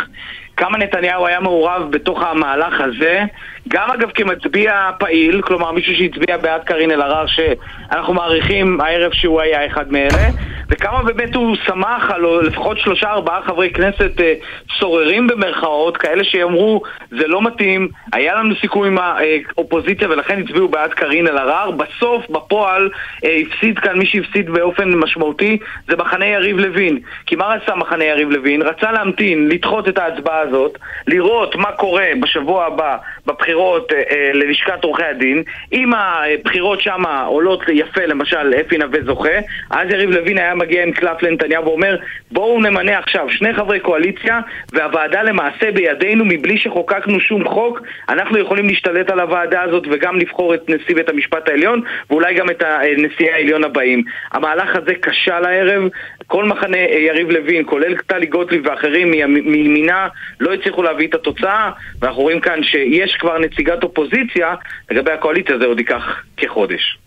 כמה 0.58 0.78
נתניהו 0.78 1.28
היה 1.28 1.40
מעורב 1.40 1.88
בתוך 1.92 2.24
המהלך 2.24 2.82
הזה, 2.82 3.24
גם 3.68 3.92
אגב 3.92 4.12
כמצביע 4.12 4.90
פעיל, 5.00 5.42
כלומר 5.42 5.72
מישהו 5.72 5.96
שהצביע 5.96 6.38
בעד 6.38 6.64
קארין 6.64 6.92
אלהרר 6.92 7.26
שאנחנו 7.28 8.14
מעריכים 8.14 8.82
הערב 8.82 9.12
שהוא 9.14 9.42
היה 9.42 9.66
אחד 9.66 9.92
מאלה, 9.92 10.30
וכמה 10.70 11.04
באמת 11.04 11.36
הוא 11.36 11.56
שמח 11.66 12.12
על 12.12 12.26
לפחות 12.44 12.80
שלושה 12.80 13.10
ארבעה 13.10 13.42
חברי 13.42 13.70
כנסת 13.70 14.22
אה, 14.22 14.34
סוררים 14.80 15.28
במרכאות, 15.28 15.98
כאלה 15.98 16.24
שיאמרו 16.24 16.82
זה 17.10 17.28
לא 17.28 17.42
מתאים, 17.42 17.88
היה 18.14 18.36
לנו 18.36 18.56
סיכוי 18.62 18.88
עם 18.88 18.98
האופוזיציה 18.98 20.10
ולכן 20.10 20.42
הצביעו 20.42 20.68
בעד 20.68 20.94
קארין 20.94 21.28
אלהרר, 21.28 21.72
בסוף 21.72 22.30
בפועל 22.30 22.90
אה, 23.26 23.38
הפסיד 23.48 23.80
כאן 23.80 23.98
מי 23.98 24.06
שהפסיד 24.06 24.50
באופן 24.50 24.90
משמעותי 24.90 25.58
זה 25.88 25.96
מחנה 25.96 26.26
יריב 26.26 26.58
לוין, 26.58 27.00
כי 27.26 27.36
מה 27.36 27.46
רצה 27.46 27.76
מחנה 27.76 28.04
יריב 28.04 28.30
לוין? 28.32 28.62
רצה 28.62 28.92
להמתין, 28.92 29.50
לדחות 29.50 29.88
את 29.88 29.98
ההצבעה 29.98 30.45
הזאת, 30.48 30.78
לראות 31.08 31.56
מה 31.56 31.72
קורה 31.72 32.08
בשבוע 32.22 32.66
הבא 32.66 32.98
בבחירות 33.26 33.92
אה, 33.94 33.98
אה, 33.98 34.32
ללשכת 34.34 34.84
עורכי 34.84 35.04
הדין. 35.04 35.44
אם 35.74 35.92
הבחירות 35.94 36.82
שם 36.82 37.04
עולות 37.26 37.62
יפה, 37.74 38.06
למשל 38.06 38.54
אפי 38.62 38.78
נווה 38.78 39.00
זוכה, 39.06 39.38
אז 39.70 39.88
יריב 39.92 40.10
לוין 40.10 40.38
היה 40.38 40.56
מגיע 40.56 40.84
עם 40.84 40.92
קלף 40.92 41.24
לנתניהו 41.24 41.66
ואומר 41.66 41.98
בואו 42.32 42.62
נמנה 42.62 42.98
עכשיו 42.98 43.30
שני 43.30 43.54
חברי 43.54 43.80
קואליציה 43.80 44.40
והוועדה 44.74 45.24
למעשה 45.24 45.72
בידינו 45.72 46.26
מבלי 46.26 46.58
שחוקקנו 46.58 47.20
שום 47.20 47.48
חוק, 47.48 47.82
אנחנו 48.10 48.38
יכולים 48.38 48.68
להשתלט 48.68 49.10
על 49.10 49.20
הוועדה 49.20 49.62
הזאת 49.62 49.84
וגם 49.92 50.20
לבחור 50.20 50.54
את 50.54 50.70
נשיא 50.70 50.96
בית 50.96 51.10
המשפט 51.10 51.50
העליון 51.50 51.82
ואולי 52.10 52.34
גם 52.34 52.50
את 52.50 52.64
נשיאי 52.98 53.32
העליון 53.32 53.64
הבאים. 53.64 54.04
המהלך 54.32 54.76
הזה 54.76 54.94
כשל 55.02 55.46
הערב, 55.46 55.84
כל 56.28 56.46
מחנה 56.46 56.78
אה, 56.78 56.98
יריב 57.00 57.32
לוין, 57.32 57.64
כולל 57.66 57.96
טלי 57.98 58.26
גוטליב 58.26 58.62
ואחרים 58.66 59.12
מימינה, 59.28 60.08
לא 60.40 60.54
הצליחו 60.54 60.84
להביא 60.84 61.08
את 61.08 61.14
התוצאה, 61.14 61.72
ואנחנו 62.02 62.22
רואים 62.22 62.40
כאן 62.40 62.64
שיש 62.64 63.18
כבר 63.20 63.38
נציגת 63.40 63.84
אופוזיציה, 63.84 64.56
לגבי 64.92 65.12
הקואליציה 65.12 65.58
זה 65.60 65.66
עוד 65.66 65.80
ייקח 65.80 66.04
כחודש. 66.38 66.98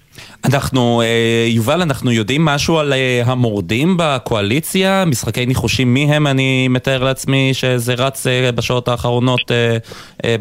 אנחנו, 0.44 1.02
אה, 1.02 1.47
יובל, 1.49 1.82
אנחנו 1.82 2.12
יודעים 2.12 2.44
משהו 2.44 2.78
על 2.78 2.92
אה, 2.92 3.23
המורדים 3.26 3.97
בקואליציה? 3.99 5.04
משחקי 5.06 5.47
ניחושים 5.47 5.94
מי 5.94 6.14
הם? 6.14 6.26
אני 6.26 6.68
מתאר 6.68 7.04
לעצמי 7.04 7.50
שזה 7.52 7.94
רץ 7.94 8.26
בשעות 8.54 8.88
האחרונות 8.88 9.50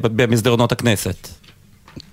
במסדרונות 0.02 0.72
הכנסת. 0.72 1.47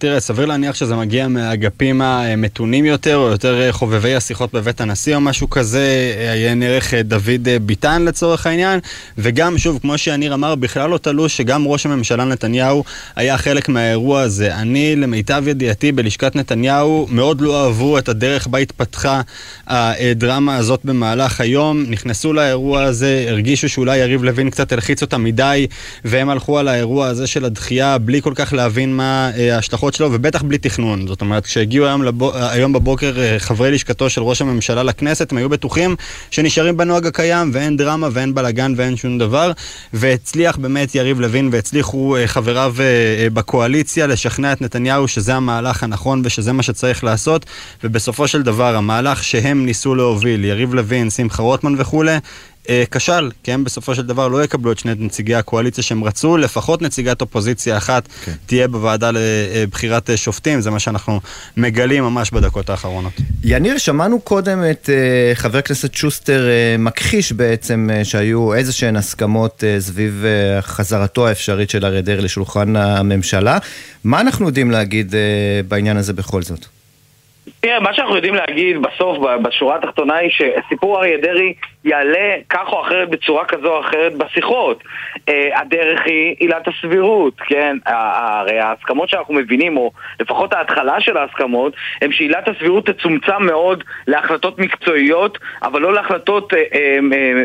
תראה, 0.05 0.21
סביר 0.21 0.47
להניח 0.47 0.75
שזה 0.75 0.97
מגיע 0.97 1.29
מהאגפים 1.29 2.03
המתונים 2.03 2.85
יותר, 2.85 3.17
או 3.17 3.27
יותר 3.27 3.73
חובבי 3.73 4.15
השיחות 4.15 4.53
בבית 4.53 4.81
הנשיא 4.81 5.15
או 5.15 5.21
משהו 5.21 5.51
כזה, 5.51 6.15
עיין 6.33 6.63
ערך 6.63 6.95
דוד 6.95 7.49
ביטן 7.63 8.03
לצורך 8.05 8.47
העניין, 8.47 8.81
וגם, 9.19 9.59
שוב, 9.59 9.79
כמו 9.83 9.99
שיניר 9.99 10.35
אמר, 10.35 10.55
בכלל 10.55 10.91
לא 10.91 10.99
תלוש 10.99 11.37
שגם 11.37 11.67
ראש 11.67 11.87
הממשלה 11.87 12.25
נתניהו 12.25 12.85
היה 13.17 13.39
חלק 13.39 13.69
מהאירוע 13.69 14.21
הזה. 14.21 14.55
אני, 14.55 14.97
למיטב 14.97 15.45
ידיעתי, 15.47 15.93
בלשכת 15.93 16.37
נתניהו, 16.37 17.07
מאוד 17.11 17.41
לא 17.41 17.65
אהבו 17.65 17.99
את 17.99 18.09
הדרך 18.09 18.47
בה 18.47 18.59
התפתחה 18.59 19.21
הדרמה 19.67 20.57
הזאת 20.57 20.81
במהלך 20.85 21.41
היום. 21.41 21.85
נכנסו 21.89 22.33
לאירוע 22.33 22.83
הזה, 22.83 23.27
הרגישו 23.29 23.69
שאולי 23.69 23.97
יריב 23.99 24.25
לוין 24.25 24.51
קצת 24.51 24.73
הלחיץ 24.73 25.03
אותם 25.03 25.25
מדי, 25.25 25.67
והם 26.05 26.31
הלכו 26.31 26.59
על 26.59 26.69
האירוע 26.69 27.07
הזה 27.07 27.27
של 27.27 27.45
הדחייה 27.45 27.99
בלי 27.99 28.23
כל 28.23 28.33
כך 28.35 28.53
להבין 28.53 28.97
מה 28.97 29.31
ההשלכות 29.53 29.94
שלו, 29.95 30.13
ובטח 30.13 30.43
בלי 30.43 30.59
תכנון. 30.59 31.07
זאת 31.07 31.21
אומרת, 31.21 31.45
כשהגיעו 31.45 31.87
היום, 31.87 32.03
לבו, 32.03 32.33
היום 32.35 32.73
בבוקר 32.73 33.15
אה, 33.19 33.39
חברי 33.39 33.71
לשכתו 33.71 34.11
של 34.11 34.23
ראש 34.23 34.41
הממשלה 34.43 34.83
לכנסת, 34.83 35.33
הם 35.33 35.39
היו 35.39 35.49
בטוחים 35.49 35.97
שנשארים 36.31 36.77
בנוהג 36.77 37.07
הקיים, 37.07 37.51
ואין 37.53 37.77
דרמה 37.77 38.09
ואין 38.13 38.35
בלאגן 38.35 38.75
ואין 38.77 38.97
שום 38.97 39.19
דבר. 39.19 39.53
והצליח 39.93 40.57
באמת 40.57 40.95
יריב 40.95 41.21
לוין 41.21 41.49
והצליחו 41.53 42.17
אה, 42.17 42.27
חבריו 42.27 42.75
אה, 42.81 43.31
בקואליציה 43.31 44.07
לשכנע 44.07 44.53
את 44.53 44.61
נתניהו 44.61 45.09
שזה 45.09 45.35
המהלך 45.35 45.83
הנכון 45.83 46.23
ושזה 46.25 46.53
מה 46.53 46.63
שצריך 46.63 47.05
לעשות. 47.05 47.47
ובסופו 47.85 48.29
של 48.29 48.43
דבר, 48.43 48.77
המהלך 48.77 49.25
שהם 49.25 49.67
ניסו 49.67 49.95
להוביל, 49.95 50.45
יריב 50.45 50.75
לוין, 50.75 51.11
שמחה 51.11 51.43
רוטמן 51.43 51.75
וכולי, 51.79 52.17
כשל, 52.91 53.31
כי 53.43 53.53
הם 53.53 53.65
בסופו 53.65 53.95
של 53.95 54.03
דבר 54.03 54.29
לא 54.29 54.45
יקבלו 54.45 54.73
את 54.73 54.79
שני 54.79 54.93
נציגי 54.99 55.35
הקואליציה 55.35 55.85
שהם 55.85 56.05
רצו, 56.05 56.37
לפחות 56.37 56.83
נציגת 56.83 57.21
אופוזיציה 57.21 57.77
אחת 57.77 58.09
כן. 58.25 58.33
תהיה 58.47 58.69
בוועדה 58.69 59.11
לבחירת 59.15 60.11
אה, 60.11 60.17
שופטים, 60.17 60.61
זה 60.61 60.71
מה 60.71 60.79
שאנחנו 60.79 61.21
מגלים 61.57 62.05
ממש 62.05 62.31
בדקות 62.31 62.71
האחרונות. 62.71 63.13
יניר, 63.45 63.79
שמענו 63.79 64.21
קודם 64.21 64.59
את 64.71 64.91
אה, 64.91 65.35
חבר 65.35 65.59
הכנסת 65.59 65.95
שוסטר 65.95 66.49
אה, 66.49 66.77
מכחיש 66.79 67.33
בעצם 67.33 67.89
אה, 67.93 68.05
שהיו 68.05 68.55
איזה 68.55 68.73
שהן 68.73 68.97
הסכמות 68.97 69.65
אה, 69.65 69.81
סביב 69.81 70.25
אה, 70.25 70.63
חזרתו 70.63 71.29
האפשרית 71.29 71.71
של 71.71 71.85
אריה 71.85 72.01
דרעי 72.01 72.23
לשולחן 72.23 72.77
הממשלה. 72.77 73.59
מה 74.05 74.21
אנחנו 74.21 74.47
יודעים 74.47 74.71
להגיד 74.71 75.15
אה, 75.15 75.21
בעניין 75.69 75.97
הזה 75.97 76.13
בכל 76.13 76.43
זאת? 76.43 76.67
תראה, 77.61 77.81
מה 77.81 77.95
שאנחנו 77.95 78.17
יודעים 78.17 78.35
להגיד 78.35 78.77
בסוף, 78.83 79.19
בשורה 79.43 79.77
התחתונה, 79.77 80.15
היא 80.15 80.31
שסיפור 80.31 80.99
אריה 80.99 81.19
דרעי 81.23 81.55
יעלה 81.85 82.37
כך 82.51 82.73
או 82.73 82.83
אחרת 82.87 83.11
בצורה 83.11 83.45
כזו 83.45 83.75
או 83.75 83.81
אחרת 83.81 84.15
בשיחות. 84.15 84.83
Uh, 85.17 85.33
הדרך 85.55 86.01
היא 86.07 86.37
עילת 86.39 86.69
הסבירות, 86.69 87.35
כן? 87.47 87.77
הרי 87.87 88.61
ההסכמות 88.61 89.09
שאנחנו 89.09 89.35
מבינים, 89.35 89.77
או 89.77 89.91
לפחות 90.21 90.53
ההתחלה 90.53 91.01
של 91.01 91.17
ההסכמות, 91.17 91.73
הם 92.03 92.13
שעילת 92.13 92.49
הסבירות 92.49 92.87
תצומצם 92.87 93.43
מאוד 93.47 93.85
להחלטות 94.07 94.59
מקצועיות, 94.59 95.39
אבל 95.63 95.81
לא 95.81 95.95
להחלטות 95.95 96.53
uh, 96.53 96.57
uh, 96.57 96.79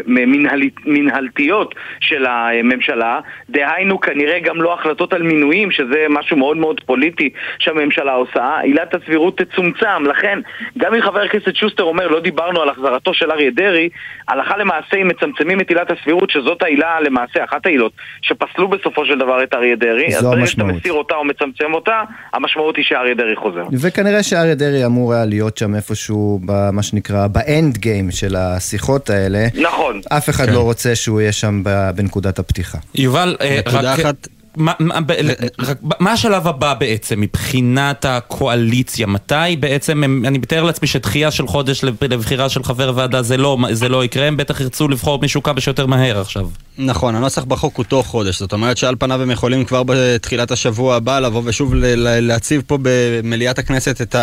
מנהל, 0.07 0.61
מנהלתיות 0.85 1.75
של 1.99 2.25
הממשלה. 2.25 3.19
דהיינו, 3.49 3.99
כנראה 3.99 4.39
גם 4.39 4.61
לא 4.61 4.73
החלטות 4.73 5.13
על 5.13 5.23
מינויים, 5.23 5.71
שזה 5.71 6.05
משהו 6.09 6.37
מאוד 6.37 6.57
מאוד 6.57 6.81
פוליטי 6.85 7.29
שהממשלה 7.59 8.13
עושה. 8.13 8.59
עילת 8.59 8.93
הסבירות 8.93 9.37
תצומצם. 9.37 10.05
לכן, 10.05 10.39
גם 10.77 10.93
אם 10.93 11.01
חבר 11.01 11.21
הכנסת 11.21 11.55
שוסטר 11.55 11.83
אומר, 11.83 12.07
לא 12.07 12.19
דיברנו 12.19 12.61
על 12.61 12.69
החזרתו 12.69 13.13
של 13.13 13.31
אריה 13.31 13.51
דרעי, 13.51 13.89
הלכה 14.29 14.57
למעשה 14.57 14.97
אם 15.01 15.07
מצמצמים 15.07 15.61
את 15.61 15.69
עילת 15.69 15.91
הסבירות, 15.91 16.29
שזאת 16.29 16.61
העילה 16.61 16.99
למעשה, 17.01 17.43
אחת 17.43 17.65
העילות, 17.65 17.91
שפסלו 18.21 18.67
בסופו 18.67 19.05
של 19.05 19.19
דבר 19.19 19.43
את 19.43 19.53
אריה 19.53 19.75
דרעי, 19.75 20.15
אז 20.17 20.23
ברגע 20.23 20.47
שאתה 20.47 20.63
מסיר 20.63 20.93
אותה 20.93 21.15
או 21.15 21.23
מצמצם 21.23 21.73
אותה, 21.73 22.01
המשמעות 22.33 22.75
היא 22.77 22.85
שאריה 22.85 23.15
דרעי 23.15 23.35
חוזר. 23.35 23.63
וכנראה 23.81 24.23
שאריה 24.23 24.55
דרעי 24.55 24.85
אמור 24.85 25.13
היה 25.13 25.25
להיות 25.25 25.57
שם 25.57 25.75
איפשהו, 25.75 26.39
במה 26.45 26.83
שנקרא, 26.83 27.27
באנד 27.27 27.77
גיים 27.77 28.11
של 28.11 28.35
השיחות 28.35 29.09
האלה. 29.09 29.47
נכון. 29.61 30.01
אף 30.17 30.29
אחד 30.29 30.45
כן. 30.45 30.53
לא 30.53 30.59
רוצה 30.59 30.95
שהוא 30.95 31.21
יהיה 31.21 31.31
שם 31.31 31.63
בנקודת 31.95 32.39
הפתיחה. 32.39 32.77
יובל, 32.95 33.35
אה, 33.41 33.59
רק... 33.65 33.99
אחת... 33.99 34.27
מה, 34.59 34.73
מה, 35.99 36.11
השלב 36.11 36.47
הבא 36.47 36.73
בעצם 36.73 37.21
מבחינת 37.21 38.05
הקואליציה? 38.05 39.07
מתי 39.07 39.55
בעצם, 39.59 40.03
אני 40.03 40.37
מתאר 40.37 40.63
לעצמי 40.63 40.87
שדחייה 40.87 41.31
של 41.31 41.47
חודש 41.47 41.83
לבחירה 41.83 42.49
של 42.49 42.63
חבר 42.63 42.91
ועדה 42.95 43.21
זה 43.21 43.37
לא, 43.37 43.57
זה 43.71 43.89
לא 43.89 44.05
יקרה, 44.05 44.27
הם 44.27 44.37
בטח 44.37 44.61
ירצו 44.61 44.87
לבחור 44.87 45.19
מישהו 45.21 45.43
כמה 45.43 45.61
שיותר 45.61 45.85
מהר 45.85 46.19
עכשיו. 46.21 46.49
נכון, 46.77 47.15
הנוסח 47.15 47.43
בחוק 47.43 47.77
הוא 47.77 47.85
תוך 47.85 48.07
חודש, 48.07 48.39
זאת 48.39 48.53
אומרת 48.53 48.77
שעל 48.77 48.95
פניו 48.99 49.21
הם 49.21 49.31
יכולים 49.31 49.65
כבר 49.65 49.83
בתחילת 49.85 50.51
השבוע 50.51 50.95
הבא 50.95 51.19
לבוא 51.19 51.41
ושוב 51.45 51.73
להציב 51.75 52.61
פה 52.67 52.77
במליאת 52.81 53.59
הכנסת 53.59 54.01
את 54.01 54.15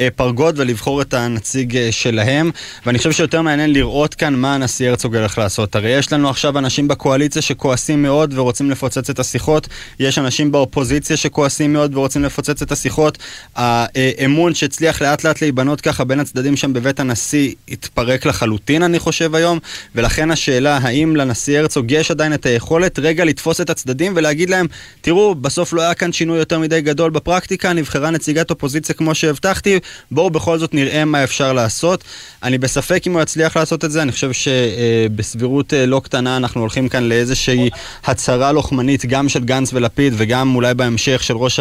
הפרגוד 0.00 0.54
ולבחור 0.58 1.02
את 1.02 1.14
הנציג 1.14 1.76
אה, 1.76 1.92
שלהם, 1.92 2.50
ואני 2.86 2.98
חושב 2.98 3.12
שיותר 3.12 3.42
מעניין 3.42 3.72
לראות 3.72 4.14
כאן 4.14 4.34
מה 4.34 4.54
הנשיא 4.54 4.88
הרצוג 4.88 5.16
הולך 5.16 5.38
לעשות. 5.38 5.76
הרי 5.76 5.90
יש 5.90 6.12
לנו 6.12 6.28
עכשיו 6.30 6.58
אנשים 6.58 6.88
בקואליציה 6.88 7.42
שכועסים 7.42 8.02
מאוד 8.02 8.38
ורוצים 8.38 8.70
לפוצץ 8.70 9.10
את 9.10 9.18
השיחות, 9.18 9.68
יש 10.00 10.18
אנשים 10.18 10.52
באופוזיציה 10.52 11.16
שכועסים 11.16 11.72
מאוד 11.72 11.96
ורוצים 11.96 12.24
לפוצץ 12.24 12.62
את 12.62 12.72
השיחות. 12.72 13.18
האמון 13.56 14.54
שהצליח 14.54 15.02
לאט 15.02 15.24
לאט 15.24 15.42
להיבנות 15.42 15.80
ככה 15.80 16.04
בין 16.04 16.20
הצדדים 16.20 16.56
שם 16.56 16.72
בבית 16.72 17.00
הנשיא 17.00 17.54
התפרק 17.68 18.26
לחלוטין 18.26 18.82
אני 18.82 18.98
חושב 18.98 19.34
היום, 19.34 19.58
ולכן 19.94 20.30
השאלה 20.30 20.78
האם 20.82 21.16
לנשיא 21.16 21.58
הרצוג 21.58 21.90
יש 21.90 22.10
עדיין 22.10 22.34
את 22.34 22.46
היכולת 22.46 22.98
רגע 22.98 23.24
לתפוס 23.24 23.60
את 23.60 23.70
הצדדים 23.70 24.12
ולהגיד 24.16 24.50
להם, 24.50 24.66
תראו, 25.00 25.34
בסוף 25.34 25.72
לא 25.72 25.82
היה 25.82 25.94
כאן 25.94 26.12
שינוי 26.12 26.38
יותר 26.38 26.58
מדי 26.58 26.80
גדול 26.80 27.10
בפרקטיקה, 27.10 27.72
נבחרה 27.72 28.10
נציגת 28.10 28.50
אופוזיציה 28.50 28.94
כמו 28.94 29.14
שהבטחתי, 29.14 29.78
בואו 30.10 30.30
בכל 30.30 30.58
זאת 30.58 30.74
נראה 30.74 31.04
מה 31.04 31.24
אפשר 31.24 31.52
לעשות. 31.52 32.04
אני 32.42 32.58
בספק 32.58 33.02
אם 33.06 33.12
הוא 33.12 33.22
יצליח 33.22 33.56
לעשות 33.56 33.84
את 33.84 33.90
זה, 33.90 34.02
אני 34.02 34.12
חושב 34.12 34.30
שבסבירות 34.32 35.74
אה, 35.74 35.86
לא 35.86 36.00
קטנה 36.04 36.36
אנחנו 36.36 36.60
הולכים 36.60 36.88
כאן 36.88 37.04
לאיזושהי 37.04 37.70
הצהרה 38.04 38.52
לוחמנית 38.52 39.06
גם 39.06 39.28
של 39.28 39.44
גנץ 39.44 39.67
ולפיד 39.74 40.12
וגם 40.16 40.54
אולי 40.54 40.74
בהמשך 40.74 41.22
של 41.22 41.36
ראש 41.36 41.60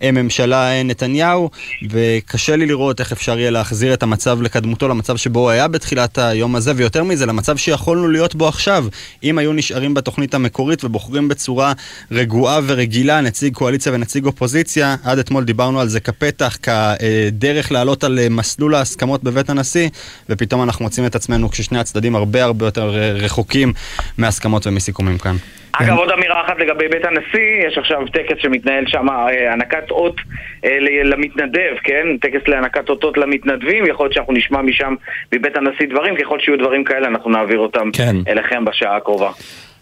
הממשלה 0.00 0.70
אה, 0.70 0.82
נתניהו, 0.82 1.50
וקשה 1.90 2.56
לי 2.56 2.66
לראות 2.66 3.00
איך 3.00 3.12
אפשר 3.12 3.38
יהיה 3.38 3.50
להחזיר 3.50 3.94
את 3.94 4.02
המצב 4.02 4.42
לקדמותו, 4.42 4.88
למצב 4.88 5.16
שבו 5.16 5.40
הוא 5.40 5.50
היה 5.50 5.68
בתחילת 5.68 6.18
היום 6.18 6.56
הזה, 6.56 6.72
ויותר 6.76 7.04
מזה, 7.04 7.26
למצב 7.26 7.56
שיכולנו 7.56 8.08
להיות 8.08 8.34
בו 8.34 8.48
עכשיו, 8.48 8.86
אם 9.22 9.38
היו 9.38 9.52
נשארים 9.52 9.94
בתוכנית 9.94 10.34
המקורית 10.34 10.84
ובוחרים 10.84 11.28
בצורה 11.28 11.72
רגועה 12.10 12.60
ורגילה 12.66 13.20
נציג 13.20 13.54
קואליציה 13.54 13.92
ונציג 13.92 14.26
אופוזיציה. 14.26 14.96
עד 15.04 15.18
אתמול 15.18 15.44
דיברנו 15.44 15.80
על 15.80 15.88
זה 15.88 16.00
כפתח, 16.00 16.58
כדרך 16.62 17.72
לעלות 17.72 18.04
על 18.04 18.18
מסלול 18.30 18.74
ההסכמות 18.74 19.22
בבית 19.22 19.50
הנשיא, 19.50 19.88
ופתאום 20.28 20.62
אנחנו 20.62 20.84
מוצאים 20.84 21.06
את 21.06 21.14
עצמנו 21.14 21.50
כששני 21.50 21.78
הצדדים 21.78 22.16
הרבה 22.16 22.44
הרבה 22.44 22.66
יותר 22.66 22.88
רחוקים 23.14 23.72
מהסכמות 24.18 24.66
ומסיכומים 24.66 25.18
כאן. 25.18 25.36
אגב, 25.80 25.96
עוד 25.96 26.10
אמירה 26.10 26.40
אחת 26.46 26.58
לגבי 26.58 26.88
בית 26.88 27.04
הנשיא, 27.04 27.66
יש 27.68 27.78
עכשיו 27.78 27.98
טקס 28.12 28.36
שמתנהל 28.38 28.84
שם, 28.86 29.08
אה, 29.10 29.50
הענקת 29.50 29.90
אות 29.90 30.16
אה, 30.64 30.78
למתנדב, 31.04 31.74
כן? 31.84 32.06
טקס 32.20 32.48
להענקת 32.48 32.88
אותות 32.88 33.18
למתנדבים, 33.18 33.86
יכול 33.86 34.06
להיות 34.06 34.14
שאנחנו 34.14 34.32
נשמע 34.32 34.62
משם 34.62 34.94
מבית 35.32 35.56
הנשיא 35.56 35.86
דברים, 35.90 36.14
ככל 36.16 36.40
שיהיו 36.40 36.58
דברים 36.58 36.84
כאלה 36.84 37.08
אנחנו 37.08 37.30
נעביר 37.30 37.58
אותם 37.58 37.90
כן. 37.92 38.16
אליכם 38.28 38.64
בשעה 38.64 38.96
הקרובה. 38.96 39.30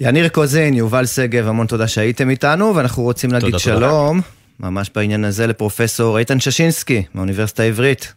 יניר 0.01 0.29
קוזין, 0.29 0.75
יובל 0.75 1.07
שגב, 1.07 1.49
המון 1.49 1.67
תודה 1.67 1.89
שהייתם 1.89 2.31
איתנו, 2.31 2.77
ואנחנו 2.77 3.03
רוצים 3.03 3.31
להגיד 3.33 3.47
תודה, 3.47 3.59
שלום, 3.59 4.21
תודה. 4.21 4.71
ממש 4.71 4.91
בעניין 4.95 5.25
הזה, 5.25 5.47
לפרופסור 5.47 6.19
איתן 6.19 6.41
ששינסקי, 6.41 7.03
מהאוניברסיטה 7.15 7.63
העברית. 7.63 8.15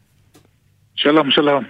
שלום, 0.95 1.31
שלום. 1.31 1.63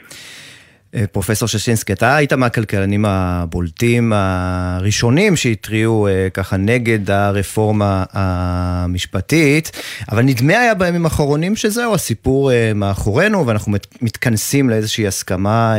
אה, 0.96 1.08
פרופסור 1.08 1.48
ששינסקי, 1.48 1.94
אתה 1.94 2.16
היית 2.16 2.34
מהכלכלנים 2.34 3.06
הבולטים 3.06 4.14
הראשונים 4.16 5.36
שהתריעו 5.36 6.08
אה, 6.08 6.28
ככה 6.34 6.58
נגד 6.58 7.12
הרפורמה 7.12 8.04
המשפטית, 8.14 9.72
אבל 10.12 10.22
נדמה 10.22 10.54
היה 10.54 10.74
בימים 10.74 11.06
האחרונים 11.06 11.56
שזהו, 11.56 11.94
הסיפור 11.94 12.52
אה, 12.52 12.72
מאחורינו 12.76 13.48
ואנחנו 13.48 13.72
מתכנסים 14.02 14.70
לאיזושהי 14.70 15.08
הסכמה 15.08 15.76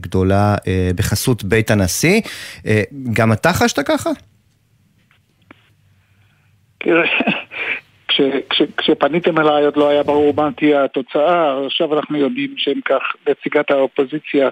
גדולה 0.00 0.56
בחסות 0.96 1.44
בית 1.44 1.70
הנשיא. 1.70 2.20
גם 3.12 3.32
אתה 3.32 3.52
חשת 3.52 3.78
ככה? 3.86 4.10
כש, 8.12 8.20
כש, 8.50 8.62
כשפניתם 8.76 9.38
אליי 9.38 9.64
עוד 9.64 9.76
לא 9.76 9.88
היה 9.88 10.02
ברור 10.02 10.34
מה 10.36 10.48
תהיה 10.56 10.84
התוצאה, 10.84 11.66
עכשיו 11.66 11.98
אנחנו 11.98 12.18
יודעים 12.18 12.54
שאם 12.56 12.80
כך 12.84 13.02
נציגת 13.28 13.70
האופוזיציה 13.70 14.48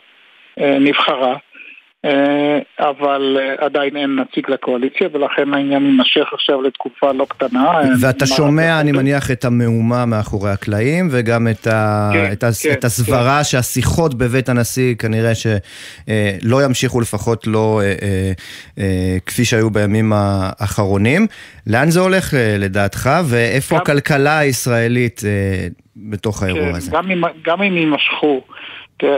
אה, 0.61 0.79
נבחרה. 0.79 1.37
אה, 2.04 2.58
אבל 2.78 3.36
אה, 3.40 3.64
עדיין 3.66 3.96
אין 3.96 4.18
נציג 4.20 4.50
לקואליציה, 4.50 5.08
ולכן 5.12 5.54
העניין 5.54 5.84
יימשך 5.84 6.32
עכשיו 6.32 6.62
לתקופה 6.62 7.12
לא 7.12 7.26
קטנה. 7.28 7.80
ואתה 8.00 8.26
שומע, 8.26 8.80
אני 8.80 8.92
מניח, 8.92 9.30
את 9.30 9.44
המהומה 9.44 10.06
מאחורי 10.06 10.50
הקלעים, 10.50 11.08
וגם 11.10 11.48
את, 11.48 11.66
ה... 11.66 12.10
כן, 12.12 12.32
את, 12.32 12.44
ה... 12.44 12.48
כן, 12.62 12.72
את 12.72 12.84
הסברה 12.84 13.38
כן. 13.38 13.44
שהשיחות 13.44 14.14
בבית 14.14 14.48
הנשיא 14.48 14.94
כנראה 14.94 15.32
שלא 15.34 16.64
ימשיכו 16.64 17.00
לפחות 17.00 17.46
לא 17.46 17.80
כפי 19.26 19.44
שהיו 19.44 19.70
בימים 19.70 20.12
האחרונים. 20.14 21.26
לאן 21.66 21.90
זה 21.90 22.00
הולך 22.00 22.34
לדעתך, 22.58 23.10
ואיפה 23.24 23.74
גם... 23.74 23.80
הכלכלה 23.82 24.38
הישראלית 24.38 25.20
בתוך 25.96 26.42
האירוע 26.42 26.70
כן, 26.70 26.74
הזה? 26.74 26.90
גם 26.90 27.10
אם, 27.10 27.22
גם 27.44 27.62
אם 27.62 27.76
יימשכו. 27.76 28.40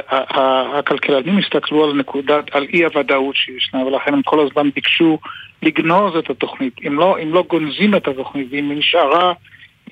הכלכלנים 0.08 1.38
הסתכלו 1.38 1.84
על 1.84 1.92
נקודת, 1.92 2.44
על 2.54 2.66
אי 2.72 2.84
הוודאות 2.84 3.36
שישנה, 3.36 3.86
ולכן 3.86 4.14
הם 4.14 4.22
כל 4.22 4.46
הזמן 4.46 4.70
ביקשו 4.74 5.18
לגנוז 5.62 6.16
את 6.16 6.30
התוכנית. 6.30 6.74
אם 6.86 6.98
לא, 6.98 7.18
אם 7.22 7.34
לא 7.34 7.44
גונזים 7.48 7.94
את 7.94 8.08
התוכנית, 8.08 8.46
ואם 8.50 8.70
היא 8.70 8.78
נשארה, 8.78 9.32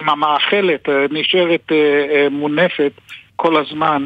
אם 0.03 0.09
המאכלת 0.09 0.89
אה, 0.89 1.07
נשארת 1.11 1.73
אה, 1.73 1.77
אה, 2.11 2.29
מונפת 2.31 2.93
כל 3.37 3.57
הזמן, 3.57 4.05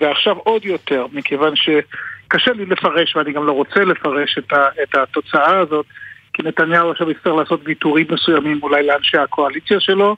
ועכשיו 0.00 0.36
עוד 0.36 0.64
יותר, 0.64 1.06
מכיוון 1.12 1.54
שקשה 1.56 2.52
לי 2.52 2.66
לפרש, 2.66 3.16
ואני 3.16 3.32
גם 3.32 3.46
לא 3.46 3.52
רוצה 3.52 3.80
לפרש 3.80 4.38
את, 4.38 4.52
ה, 4.52 4.68
את 4.82 4.94
התוצאה 4.94 5.58
הזאת, 5.58 5.86
כי 6.32 6.42
נתניהו 6.42 6.90
עכשיו 6.90 7.10
יצטרך 7.10 7.34
לעשות 7.34 7.60
ויתורים 7.64 8.06
מסוימים 8.10 8.60
אולי 8.62 8.86
לאנשי 8.86 9.18
הקואליציה 9.18 9.80
שלו 9.80 10.16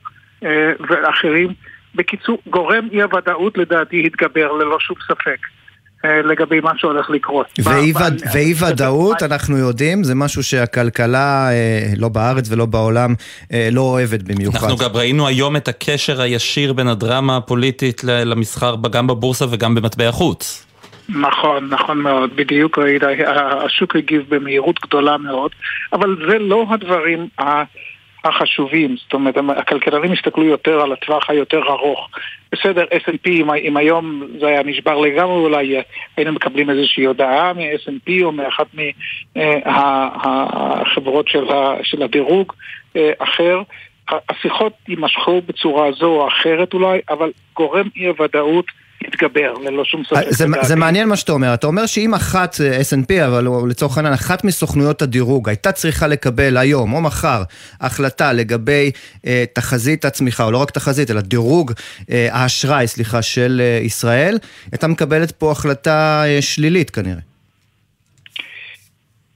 ואחרים. 0.89 1.53
בקיצור, 1.95 2.39
גורם 2.51 2.89
אי 2.93 3.03
הוודאות 3.03 3.59
לדעתי 3.59 4.03
התגבר 4.07 4.53
ללא 4.53 4.81
שום 4.81 4.97
ספק. 5.09 5.39
אה, 6.05 6.23
לגבי 6.23 6.61
מה 6.61 6.73
שהולך 6.77 7.11
לקרות. 7.11 7.47
ואי 8.33 8.55
ודאות, 8.67 9.23
אנחנו 9.23 9.59
יודעים, 9.59 10.05
זה 10.05 10.15
משהו 10.15 10.43
שהכלכלה, 10.43 11.51
אה, 11.51 11.93
לא 11.97 12.09
בארץ 12.09 12.51
ולא 12.51 12.67
בעולם, 12.67 13.15
אה, 13.53 13.69
לא 13.73 13.81
אוהבת 13.81 14.23
במיוחד. 14.23 14.59
אנחנו 14.59 14.77
גם 14.77 14.91
ראינו 14.95 15.27
היום 15.27 15.57
את 15.57 15.69
הקשר 15.69 16.21
הישיר 16.21 16.73
בין 16.73 16.89
הדרמה 16.89 17.37
הפוליטית 17.37 18.05
למסחר 18.05 18.75
גם 18.91 19.07
בבורסה 19.07 19.45
וגם 19.51 19.75
במטבע 19.75 20.13
חוץ. 20.13 20.67
נכון, 21.09 21.69
נכון 21.71 21.99
מאוד, 21.99 22.31
בדיוק 22.37 22.79
ראית, 22.79 23.03
השוק 23.65 23.97
הגיב 23.97 24.23
במהירות 24.29 24.81
גדולה 24.83 25.17
מאוד, 25.17 25.51
אבל 25.93 26.17
זה 26.31 26.39
לא 26.39 26.67
הדברים 26.71 27.29
החשובים, 28.29 28.97
זאת 28.97 29.13
אומרת, 29.13 29.35
הכלכלנים 29.57 30.13
הסתכלו 30.13 30.45
יותר 30.45 30.81
על 30.81 30.93
הטווח 30.93 31.31
היותר 31.31 31.63
ארוך. 31.69 32.09
בסדר, 32.53 32.85
S&P, 32.85 33.29
אם, 33.29 33.51
אם 33.51 33.77
היום 33.77 34.23
זה 34.41 34.47
היה 34.47 34.63
נשבר 34.63 34.99
לגמרי, 34.99 35.37
אולי 35.37 35.75
היינו 36.17 36.33
מקבלים 36.33 36.71
איזושהי 36.71 37.05
הודעה 37.05 37.53
מ-S&P 37.53 38.11
או 38.23 38.33
מאחת 38.33 38.67
מהחברות 39.37 41.27
אה, 41.27 41.33
של, 41.33 41.45
של 41.83 42.03
הדירוג 42.03 42.53
אה, 42.97 43.13
אחר. 43.19 43.63
השיחות 44.29 44.73
יימשכו 44.89 45.41
בצורה 45.47 45.93
זו 45.93 46.07
או 46.07 46.29
אחרת 46.29 46.75
אולי, 46.75 47.01
אבל 47.11 47.33
גורם 47.57 47.89
אי 47.97 48.07
הוודאות 48.07 48.67
יתגבר, 49.03 49.55
ללא 49.55 49.85
שום 49.85 50.05
ספק. 50.05 50.27
זה, 50.29 50.47
זה 50.63 50.77
מעניין 50.77 51.09
מה 51.09 51.17
שאתה 51.17 51.33
אומר. 51.33 51.55
אתה 51.55 51.67
אומר 51.67 51.87
שאם 51.87 52.15
אחת, 52.15 52.57
אה, 52.61 52.81
S&P, 52.81 53.27
אבל 53.27 53.47
לצורך 53.69 53.97
העניין, 53.97 54.15
אחת 54.15 54.45
מסוכנויות 54.45 55.03
הדירוג 55.03 55.49
הייתה 55.49 55.73
צריכה 55.73 56.07
לקבל 56.07 56.57
היום 56.57 56.93
או 56.93 57.01
מחר 57.01 57.43
החלטה 57.81 58.33
לגבי 58.33 58.91
אה, 59.27 59.45
תחזית 59.53 60.05
הצמיחה, 60.05 60.45
או 60.45 60.51
לא 60.51 60.59
רק 60.59 60.71
תחזית, 60.71 61.11
אלא 61.11 61.21
דירוג 61.21 61.73
אה, 62.11 62.29
האשראי, 62.33 62.87
סליחה, 62.87 63.23
של 63.23 63.61
אה, 63.65 63.81
ישראל, 63.83 64.39
הייתה 64.73 64.89
מקבלת 64.89 65.31
פה 65.31 65.51
החלטה 65.51 66.23
אה, 66.27 66.43
שלילית 66.43 66.91
כנראה. 66.91 67.21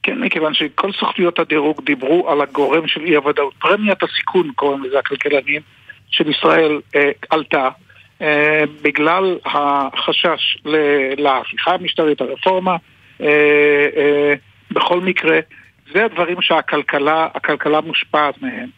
כן, 0.03 0.21
מכיוון 0.21 0.55
שכל 0.55 0.93
סוכנויות 0.93 1.39
הדירוג 1.39 1.85
דיברו 1.85 2.31
על 2.31 2.41
הגורם 2.41 2.87
של 2.87 3.01
אי 3.01 3.17
הוודאות. 3.17 3.55
פרמיית 3.61 4.03
הסיכון, 4.03 4.51
קוראים 4.55 4.85
לזה 4.85 4.99
הכלכלנים, 4.99 5.63
של 6.11 6.31
ישראל 6.31 6.81
אה, 6.95 7.11
עלתה. 7.31 7.69
אה, 8.23 8.65
בגלל 8.83 9.39
החשש 9.45 10.59
להפיכה 11.19 11.75
המשטרית, 11.75 12.21
הרפורמה, 12.21 12.77
אה, 13.21 13.27
אה, 13.97 14.35
בכל 14.71 15.01
מקרה, 15.01 15.39
זה 15.93 16.05
הדברים 16.05 16.43
שהכלכלה 16.43 17.29
הכלכלה 17.35 17.81
מושפעת 17.81 18.43
מהם. 18.43 18.69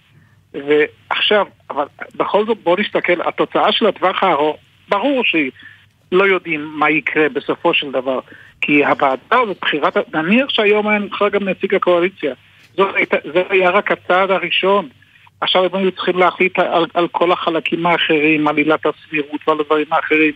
ועכשיו, 0.54 1.46
אבל 1.70 1.84
בכל 2.16 2.46
זאת 2.46 2.58
בואו 2.62 2.76
נסתכל, 2.80 3.28
התוצאה 3.28 3.72
של 3.72 3.86
הטווח 3.86 4.22
הארוך, 4.22 4.56
ברור 4.88 5.22
שלא 5.24 6.24
יודעים 6.24 6.64
מה 6.64 6.90
יקרה 6.90 7.28
בסופו 7.28 7.74
של 7.74 7.90
דבר. 7.90 8.20
כי 8.60 8.84
הוועדה 8.84 9.40
הזאת, 9.42 9.58
בחירת, 9.60 10.14
נניח 10.14 10.50
שהיום 10.50 10.88
היה 10.88 10.98
נבחר 10.98 11.28
גם 11.28 11.48
נציג 11.48 11.74
הקואליציה. 11.74 12.34
זה 13.06 13.42
היה 13.50 13.70
רק 13.70 13.92
הצעד 13.92 14.30
הראשון. 14.30 14.88
עכשיו 15.44 15.64
הם 15.64 15.74
היו 15.74 15.92
צריכים 15.92 16.18
להחליט 16.18 16.58
על, 16.58 16.86
על 16.94 17.08
כל 17.08 17.32
החלקים 17.32 17.86
האחרים, 17.86 18.48
על 18.48 18.56
עילת 18.56 18.86
הסבירות 18.86 19.40
ועל 19.48 19.60
הדברים 19.60 19.86
האחרים. 19.90 20.32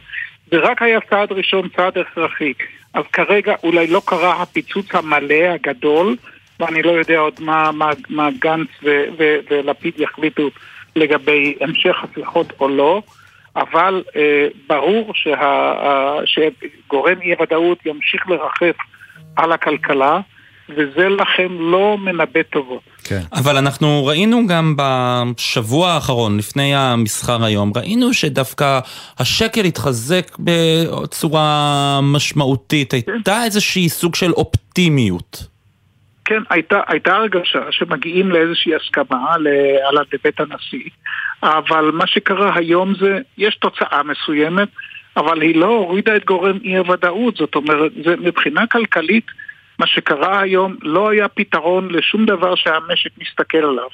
זה 0.51 0.57
רק 0.59 0.83
היה 0.83 1.01
צעד 1.11 1.33
ראשון, 1.33 1.68
צעד 1.77 1.99
הכרחי. 1.99 2.53
אז 2.94 3.05
כרגע 3.12 3.55
אולי 3.62 3.87
לא 3.87 4.03
קרה 4.05 4.42
הפיצוץ 4.42 4.94
המלא 4.94 5.44
הגדול, 5.55 6.16
ואני 6.61 6.83
לא 6.83 6.90
יודע 6.90 7.18
עוד 7.18 7.35
מה, 7.40 7.73
מה, 7.73 7.90
מה 8.09 8.29
גנץ 8.38 8.68
ו, 8.83 9.05
ו, 9.18 9.37
ולפיד 9.51 10.01
יחליטו 10.01 10.51
לגבי 10.97 11.55
המשך 11.61 11.97
השיחות 12.05 12.53
או 12.61 12.68
לא, 12.68 13.03
אבל 13.57 14.03
אה, 14.16 14.49
ברור 14.68 15.12
שה, 15.14 15.40
אה, 15.40 16.18
שגורם 16.25 17.21
אי 17.21 17.35
הוודאות 17.35 17.87
ימשיך 17.87 18.29
לרחף 18.29 18.77
על 19.37 19.53
הכלכלה. 19.53 20.21
וזה 20.68 21.09
לכן 21.09 21.48
לא 21.59 21.98
מנבא 21.98 22.42
טובות. 22.42 22.83
כן. 23.04 23.20
אבל 23.33 23.57
אנחנו 23.57 24.07
ראינו 24.07 24.46
גם 24.46 24.74
בשבוע 24.78 25.90
האחרון, 25.90 26.38
לפני 26.38 26.76
המסחר 26.76 27.44
היום, 27.44 27.72
ראינו 27.76 28.14
שדווקא 28.14 28.81
השקל 29.18 29.64
התחזק 29.64 30.37
בצורה 30.38 32.00
משמעותית. 32.02 32.90
כן. 32.90 33.12
הייתה 33.12 33.44
איזושהי 33.44 33.88
סוג 33.88 34.14
של 34.14 34.33
אופטימיות. 34.33 35.46
כן, 36.24 36.42
הייתה, 36.50 36.81
הייתה 36.87 37.16
הרגשה 37.16 37.59
שמגיעים 37.70 38.31
לאיזושהי 38.31 38.74
הסכמה 38.74 39.35
על 39.88 39.96
בית 40.24 40.40
הנשיא, 40.40 40.90
אבל 41.42 41.90
מה 41.94 42.07
שקרה 42.07 42.52
היום 42.54 42.94
זה, 43.00 43.18
יש 43.38 43.57
תוצאה 43.57 44.02
מסוימת, 44.02 44.68
אבל 45.16 45.42
היא 45.42 45.57
לא 45.57 45.66
הורידה 45.66 46.16
את 46.16 46.24
גורם 46.24 46.59
אי 46.64 46.76
הוודאות, 46.76 47.37
זאת 47.37 47.54
אומרת, 47.54 47.92
זה 48.04 48.16
מבחינה 48.16 48.66
כלכלית 48.66 49.26
מה 49.79 49.87
שקרה 49.87 50.41
היום 50.41 50.77
לא 50.83 51.11
היה 51.11 51.29
פתרון 51.29 51.91
לשום 51.91 52.27
דבר 52.27 52.55
שהמשק 52.55 53.11
מסתכל 53.19 53.59
עליו. 53.59 53.88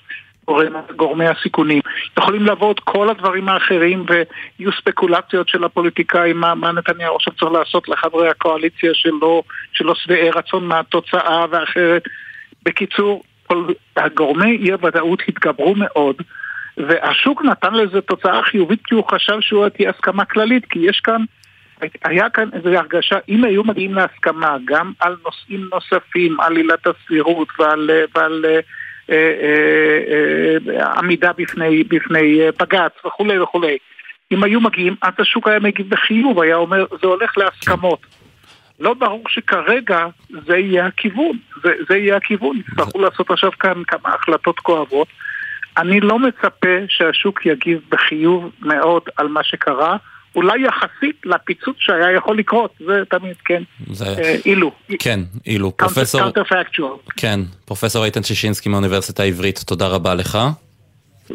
גורמי 0.96 1.26
הסיכונים. 1.26 1.80
יכולים 2.18 2.46
לבוא 2.46 2.72
את 2.72 2.80
כל 2.80 3.08
הדברים 3.10 3.48
האחרים 3.48 4.04
ויהיו 4.08 4.72
ספקולציות 4.72 5.48
של 5.48 5.64
הפוליטיקאים 5.64 6.40
מה, 6.40 6.54
מה 6.54 6.72
נתניהו 6.72 7.16
עכשיו 7.16 7.32
צריך 7.32 7.52
לעשות 7.52 7.88
לחברי 7.88 8.28
הקואליציה 8.28 8.90
שלו, 8.94 9.42
שלא 9.72 9.94
שבעי 9.94 10.30
רצון 10.30 10.64
מהתוצאה 10.64 11.44
ואחרת. 11.50 12.02
בקיצור, 12.64 13.22
הגורמי 13.96 14.56
אי 14.56 14.72
הוודאות 14.72 15.22
התגברו 15.28 15.74
מאוד 15.76 16.16
והשוק 16.76 17.44
נתן 17.44 17.74
לזה 17.74 18.00
תוצאה 18.00 18.42
חיובית 18.42 18.80
כי 18.86 18.94
הוא 18.94 19.04
חשב 19.10 19.40
שהוא 19.40 19.68
תהיה 19.68 19.90
הסכמה 19.90 20.24
כללית 20.24 20.64
כי 20.64 20.78
יש 20.78 21.00
כאן 21.00 21.24
היה 22.04 22.30
כאן 22.30 22.48
איזו 22.52 22.68
הרגשה, 22.68 23.16
אם 23.28 23.44
היו 23.44 23.64
מגיעים 23.64 23.94
להסכמה 23.94 24.56
גם 24.64 24.92
על 25.00 25.16
נושאים 25.24 25.68
נוספים, 25.72 26.40
על 26.40 26.56
עילת 26.56 26.86
הסבירות 26.86 27.48
ועל, 27.58 27.90
ועל 28.14 28.44
אה, 28.44 28.60
אה, 29.10 29.16
אה, 30.80 30.92
עמידה 30.98 31.32
בפני, 31.32 31.84
בפני 31.84 32.40
בג"ץ 32.60 32.92
וכולי 33.06 33.40
וכולי, 33.40 33.78
אם 34.32 34.44
היו 34.44 34.60
מגיעים, 34.60 34.94
אז 35.02 35.12
השוק 35.18 35.48
היה 35.48 35.58
מגיב 35.58 35.90
בחיוב, 35.90 36.40
היה 36.40 36.56
אומר, 36.56 36.84
זה 37.02 37.06
הולך 37.06 37.38
להסכמות. 37.38 38.06
לא 38.80 38.94
ברור 38.94 39.22
שכרגע 39.28 40.06
זה 40.46 40.56
יהיה 40.56 40.86
הכיוון, 40.86 41.38
זה, 41.62 41.72
זה 41.88 41.96
יהיה 41.96 42.16
הכיוון, 42.16 42.56
יצטרכו 42.56 42.98
לעשות 42.98 43.30
עכשיו 43.30 43.50
כאן 43.60 43.84
כמה 43.86 44.14
החלטות 44.14 44.58
כואבות. 44.58 45.08
אני 45.76 46.00
לא 46.00 46.18
מצפה 46.18 46.76
שהשוק 46.88 47.46
יגיב 47.46 47.80
בחיוב 47.88 48.52
מאוד 48.60 49.02
על 49.16 49.28
מה 49.28 49.44
שקרה. 49.44 49.96
אולי 50.36 50.66
יחסית 50.66 51.16
לפיצוץ 51.24 51.76
שהיה 51.78 52.12
יכול 52.16 52.38
לקרות, 52.38 52.70
זה 52.86 53.02
תמיד, 53.10 53.36
כן, 53.44 53.62
זה... 53.90 54.06
אה, 54.06 54.36
אילו. 54.46 54.70
כן, 54.98 55.20
אילו. 55.46 55.76
פרופסור... 55.76 56.20
כן, 57.16 57.40
פרופסור 57.64 58.04
איתן 58.04 58.22
שישינסקי 58.22 58.68
מהאוניברסיטה 58.68 59.22
העברית, 59.22 59.58
תודה 59.58 59.86
רבה 59.86 60.14
לך. 60.14 60.38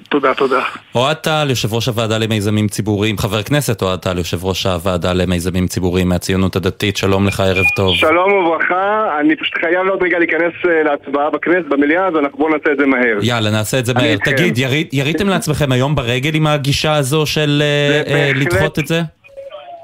תודה, 0.09 0.33
תודה. 0.33 0.61
אוהד 0.95 1.17
טל, 1.17 1.45
יושב 1.49 1.73
ראש 1.73 1.87
הוועדה 1.87 2.17
למיזמים 2.17 2.67
ציבוריים, 2.67 3.17
חבר 3.17 3.43
כנסת 3.43 3.81
אוהד 3.81 3.99
טל, 3.99 4.17
יושב 4.17 4.45
ראש 4.45 4.65
הוועדה 4.65 5.13
למיזמים 5.13 5.67
ציבוריים 5.67 6.09
מהציונות 6.09 6.55
הדתית, 6.55 6.97
שלום 6.97 7.27
לך, 7.27 7.39
ערב 7.39 7.65
טוב. 7.75 7.95
שלום 7.95 8.33
וברכה, 8.33 9.17
אני 9.19 9.35
פשוט 9.35 9.53
חייב 9.61 9.85
לעוד 9.85 10.03
רגע 10.03 10.19
להיכנס 10.19 10.53
אה, 10.65 10.83
להצבעה 10.83 11.29
בכנסת, 11.29 11.65
במליאה, 11.69 12.07
אז 12.07 12.13
אנחנו 12.15 12.37
בואו 12.37 12.49
נעשה 12.49 12.71
את 12.71 12.77
זה 12.77 12.85
מהר. 12.85 13.17
יאללה, 13.21 13.51
נעשה 13.51 13.79
את 13.79 13.85
זה 13.85 13.93
מהר. 13.93 14.17
תגיד, 14.25 14.57
יריתם 14.91 15.29
לעצמכם 15.29 15.71
היום 15.71 15.95
ברגל 15.95 16.35
עם 16.35 16.47
הגישה 16.47 16.95
הזו 16.95 17.25
של 17.25 17.61
אה, 17.61 18.13
אה, 18.13 18.31
לדחות 18.35 18.79
את 18.79 18.87
זה? 18.87 19.01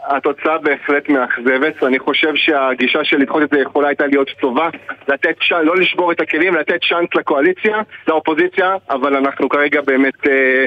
התוצאה 0.07 0.57
בהחלט 0.57 1.09
מאכזבת, 1.09 1.83
אני 1.83 1.99
חושב 1.99 2.35
שהגישה 2.35 2.99
של 3.03 3.17
לדחות 3.17 3.43
את 3.43 3.49
זה 3.49 3.59
יכולה 3.59 3.87
הייתה 3.87 4.07
להיות 4.07 4.29
טובה, 4.41 4.69
לתת 5.07 5.35
צ'אנס, 5.49 5.65
לא 5.65 5.75
לשבור 5.75 6.11
את 6.11 6.19
הכלים, 6.19 6.55
לתת 6.55 6.79
צ'אנס 6.89 7.09
לקואליציה, 7.15 7.77
לאופוזיציה, 8.07 8.75
אבל 8.89 9.15
אנחנו 9.15 9.49
כרגע 9.49 9.81
באמת 9.81 10.27
אה, 10.27 10.65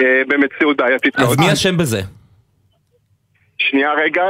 אה, 0.00 0.22
במציאות 0.28 0.76
בעייתית 0.76 1.18
מאוד. 1.18 1.30
אז 1.30 1.38
מי 1.38 1.52
אשם 1.52 1.76
בזה? 1.76 2.00
שנייה 3.58 3.92
רגע. 3.92 4.22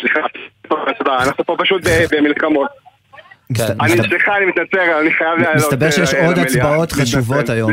סליחה, 0.00 0.20
אנחנו 1.22 1.44
פה 1.44 1.56
פשוט 1.58 1.82
במלחמות. 2.12 2.89
אני 3.58 3.92
סליחה, 4.08 4.36
אני 4.36 4.46
מתנצר, 4.46 5.00
אני 5.00 5.10
חייב 5.18 5.38
לעלות. 5.38 5.56
מסתבר 5.56 5.90
שיש 5.90 6.14
אה, 6.14 6.26
עוד 6.26 6.38
הצבעות 6.38 6.92
חשובות 6.92 7.48
היום 7.48 7.72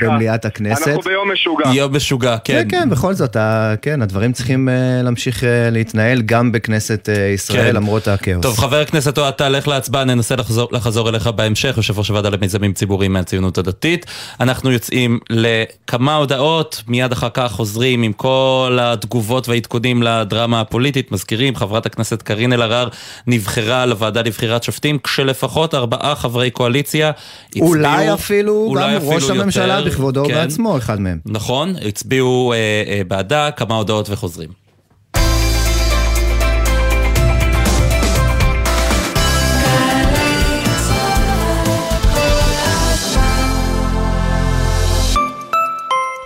במליאת 0.00 0.44
הכנסת. 0.44 0.88
אנחנו 0.88 1.02
ביום 1.02 1.32
משוגע. 1.32 1.68
יום 1.74 1.96
משוגע, 1.96 2.36
כן. 2.44 2.64
כן, 2.68 2.68
כן, 2.68 2.90
בכל 2.90 3.14
זאת, 3.14 3.36
כן, 3.82 4.02
הדברים 4.02 4.32
צריכים 4.32 4.68
אה, 4.68 4.74
להמשיך 5.02 5.44
אה, 5.44 5.68
להתנהל 5.70 6.22
גם 6.22 6.52
בכנסת 6.52 7.08
ישראל, 7.34 7.66
כן. 7.66 7.76
למרות 7.76 8.08
הכאוס. 8.08 8.42
טוב, 8.42 8.58
חבר 8.58 8.80
הכנסת 8.80 9.18
אוהד, 9.18 9.34
תלך 9.34 9.68
להצבעה, 9.68 10.04
ננסה 10.04 10.34
לחזור 10.72 11.08
אליך 11.08 11.26
בהמשך, 11.26 11.74
יושב 11.76 11.98
ראש 11.98 12.08
הוועדה 12.08 12.28
למיזמים 12.28 12.72
ציבוריים 12.72 13.12
מהציונות 13.12 13.58
הדתית. 13.58 14.06
אנחנו 14.40 14.72
יוצאים 14.72 15.18
לכמה 15.30 16.14
הודעות, 16.14 16.82
מיד 16.88 17.12
אחר 17.12 17.28
כך 17.34 17.52
חוזרים 17.52 18.02
עם 18.02 18.12
כל 18.12 18.78
התגובות 18.80 19.48
והעדכונים 19.48 20.02
לדרמה 20.02 20.60
הפוליטית. 20.60 21.12
מזכירים, 21.12 21.56
חברת 21.56 21.86
הכנסת 21.86 22.22
קארין 22.22 22.52
אלהרר 22.52 22.88
נבחרה 23.26 23.86
לוועדה 23.86 24.22
לבחירת 24.22 24.62
שופטים. 24.62 24.98
כשלפחות 25.04 25.74
ארבעה 25.74 26.14
חברי 26.14 26.50
קואליציה 26.50 27.10
הצביעו... 27.48 27.68
אולי 27.68 28.14
אפילו 28.14 28.66
אולי 28.66 28.90
גם 28.90 28.96
אפילו 28.96 29.10
ראש 29.12 29.22
יותר, 29.22 29.40
הממשלה 29.40 29.82
בכבודו 29.82 30.24
כן, 30.24 30.34
בעצמו, 30.34 30.78
אחד 30.78 31.00
מהם. 31.00 31.18
נכון, 31.26 31.74
הצביעו 31.88 32.52
אה, 32.52 32.58
אה, 32.86 33.02
בעדה, 33.08 33.50
כמה 33.50 33.74
הודעות 33.74 34.10
וחוזרים. 34.10 34.64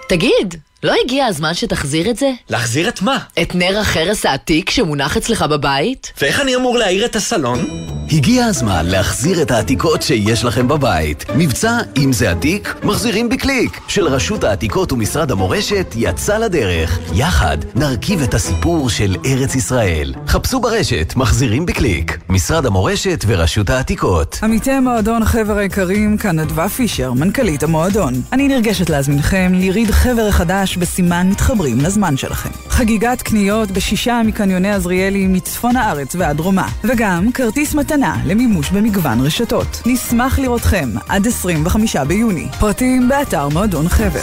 תגיד, 0.09 0.55
לא 0.83 0.95
הגיע 1.05 1.27
הזמן 1.27 1.55
שתחזיר 1.55 2.11
את 2.11 2.17
זה? 2.17 2.33
להחזיר 2.51 2.89
את 2.89 3.03
מה? 3.03 3.19
את 3.43 3.55
נר 3.55 3.79
החרס 3.79 4.27
העתיק 4.27 4.71
שמונח 4.71 5.17
אצלך 5.17 5.43
בבית? 5.43 6.13
ואיך 6.21 6.41
אני 6.41 6.57
אמור 6.57 6.79
להעיר 6.79 7.05
את 7.05 7.17
הסלון? 7.17 7.89
הגיע 8.13 8.45
הזמן 8.45 8.87
להחזיר 8.87 9.43
את 9.43 9.51
העתיקות 9.51 10.03
שיש 10.03 10.45
לכם 10.45 10.69
בבית. 10.69 11.25
מבצע 11.37 11.79
אם 11.97 12.13
זה 12.13 12.31
עתיק, 12.31 12.75
מחזירים 12.83 13.29
בקליק, 13.29 13.81
של 13.89 14.07
רשות 14.07 14.45
העתיקות 14.45 14.93
ומשרד 14.93 15.31
המורשת 15.31 15.95
יצא 15.97 16.39
לדרך. 16.39 16.99
יחד 17.15 17.59
נרכיב 17.75 18.23
את 18.23 18.35
הסיפור 18.35 18.91
של 18.91 19.17
ארץ 19.27 19.55
ישראל. 19.55 20.15
חפשו 20.27 20.61
ברשת, 20.61 21.13
מחזירים 21.17 21.67
בקליק. 21.67 22.19
משרד 22.29 22.67
המורשת 22.67 23.25
ורשות 23.27 23.71
העתיקות. 23.71 24.39
עמיתי 24.43 24.71
המועדון 24.71 25.25
חבר 25.25 25.57
היקרים, 25.57 26.17
כאן 26.17 26.39
אדווה 26.39 26.69
פישר, 26.69 27.13
מנכ"לית 27.13 27.63
המועדון. 27.63 28.23
אני 28.33 28.49
נרגשת 28.49 28.91
להזמינכם 28.91 29.53
ליריד 29.55 29.91
חבר 29.91 30.27
החדש 30.29 30.68
בסימן 30.77 31.29
מתחברים 31.31 31.79
לזמן 31.81 32.17
שלכם. 32.17 32.51
חגיגת 32.69 33.23
קניות 33.23 33.71
בשישה 33.71 34.21
מקניוני 34.25 34.71
עזריאלי 34.71 35.27
מצפון 35.27 35.77
הארץ 35.77 36.15
ועד 36.15 36.37
דרומה. 36.37 36.69
וגם 36.85 37.33
כרטיס 37.33 37.75
מתנה 37.75 38.17
למימוש 38.27 38.71
במגוון 38.71 39.21
רשתות. 39.21 39.83
נשמח 39.87 40.39
לראותכם 40.39 40.89
עד 41.09 41.27
25 41.27 41.97
ביוני. 41.97 42.49
פרטים 42.61 43.09
באתר 43.09 43.49
מועדון 43.49 43.89
חבר. 43.89 44.21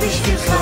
בשבילך, 0.00 0.52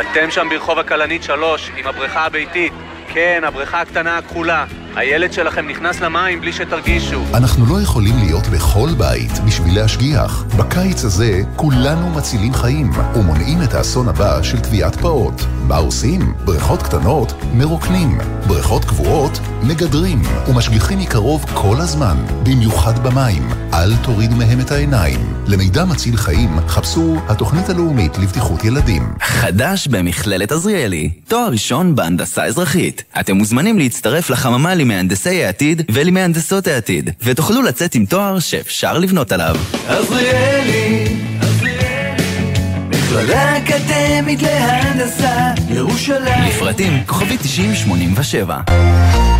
אתם 0.00 0.30
שם 0.30 0.46
ברחוב 0.50 0.78
הכלנית 0.78 1.22
3 1.22 1.70
עם 1.76 1.86
הבריכה 1.86 2.26
הביתית. 2.26 2.72
כן, 3.08 3.42
הבריכה 3.46 3.80
הקטנה 3.80 4.18
הכחולה. 4.18 4.64
הילד 4.96 5.32
שלכם 5.32 5.68
נכנס 5.68 6.00
למים 6.00 6.40
בלי 6.40 6.52
שתרגישו. 6.52 7.24
אנחנו 7.34 7.66
לא 7.66 7.80
יכולים 7.82 8.14
להיות 8.18 8.46
בכל 8.46 8.88
בית 8.98 9.38
בשביל 9.46 9.74
להשגיח. 9.74 10.44
בקיץ 10.58 11.04
הזה 11.04 11.40
כולנו 11.56 12.10
מצילים 12.10 12.54
חיים 12.54 12.90
ומונעים 13.14 13.62
את 13.62 13.74
האסון 13.74 14.08
הבא 14.08 14.42
של 14.42 14.60
טביעת 14.60 14.96
פעוט. 14.96 15.42
מה 15.68 15.76
עושים? 15.76 16.34
בריכות 16.44 16.82
קטנות 16.82 17.32
מרוקנים, 17.54 18.18
בריכות 18.46 18.84
קבועות 18.84 19.38
מגדרים 19.62 20.22
ומשגיחים 20.48 20.98
מקרוב 20.98 21.44
כל 21.54 21.76
הזמן, 21.78 22.16
במיוחד 22.42 23.06
במים. 23.06 23.48
אל 23.74 23.96
תורידו 23.96 24.36
מהם 24.36 24.60
את 24.60 24.70
העיניים. 24.70 25.20
למידע 25.46 25.84
מציל 25.84 26.16
חיים 26.16 26.50
חפשו 26.68 27.16
התוכנית 27.28 27.68
הלאומית 27.68 28.18
לבטיחות 28.18 28.64
ילדים. 28.64 29.02
חדש 29.20 29.88
במכללת 29.88 30.52
עזריאלי, 30.52 31.10
תואר 31.28 31.48
ראשון 31.48 31.94
בהנדסה 31.94 32.44
אזרחית. 32.44 33.04
אתם 33.20 33.36
מוזמנים 33.36 33.78
להצטרף 33.78 34.30
לחממה 34.30 34.74
למהנדסי 34.82 35.44
העתיד 35.44 35.82
ולמהנדסות 35.90 36.66
העתיד, 36.66 37.10
ותוכלו 37.22 37.62
לצאת 37.62 37.94
עם 37.94 38.06
תואר 38.06 38.38
שאפשר 38.38 38.98
לבנות 38.98 39.32
עליו. 39.32 39.56
עזריאלי, 39.88 41.04
עזריאלי, 41.40 42.52
מכללה 42.88 43.58
אקדמית 43.58 44.42
להנדסה, 44.42 45.52
ירושלים. 45.68 46.48
לפרטים 46.48 47.02
כוכבי 47.06 47.36
9087 47.36 49.31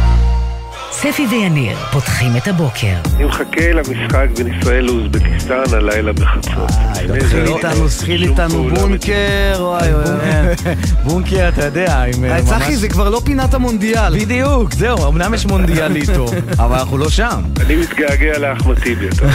ספי 0.93 1.27
ויניר 1.31 1.77
פותחים 1.93 2.37
את 2.37 2.49
הבוקר. 2.49 2.95
אני 3.17 3.25
מחכה 3.25 3.73
למשחק 3.73 4.27
בין 4.37 4.59
ישראל 4.59 4.85
לאוזבקיסטן 4.85 5.63
הלילה 5.73 6.13
בחצות. 6.13 6.71
תתחיל 6.95 7.47
איתנו, 7.47 7.89
תתחיל 7.89 8.23
איתנו 8.23 8.69
בונקר, 8.75 9.57
וואי 9.59 9.95
וואי. 9.95 10.75
בונקר, 11.05 11.49
אתה 11.49 11.65
יודע, 11.65 12.03
עם 12.03 12.23
ממש... 12.23 12.41
צחי, 12.49 12.77
זה 12.77 12.89
כבר 12.89 13.09
לא 13.09 13.21
פינת 13.25 13.55
המונדיאל. 13.55 14.19
בדיוק, 14.19 14.75
זהו, 14.75 15.09
אמנם 15.09 15.35
יש 15.35 15.47
מונדיאל 15.47 15.97
איתו, 15.97 16.27
אבל 16.65 16.79
אנחנו 16.79 16.99
לא 16.99 17.11
שם. 17.11 17.43
אני 17.61 17.77
מתגעגע 17.77 18.39
לאחמד 18.39 18.81
טיבי, 18.81 19.09
אתה 19.09 19.27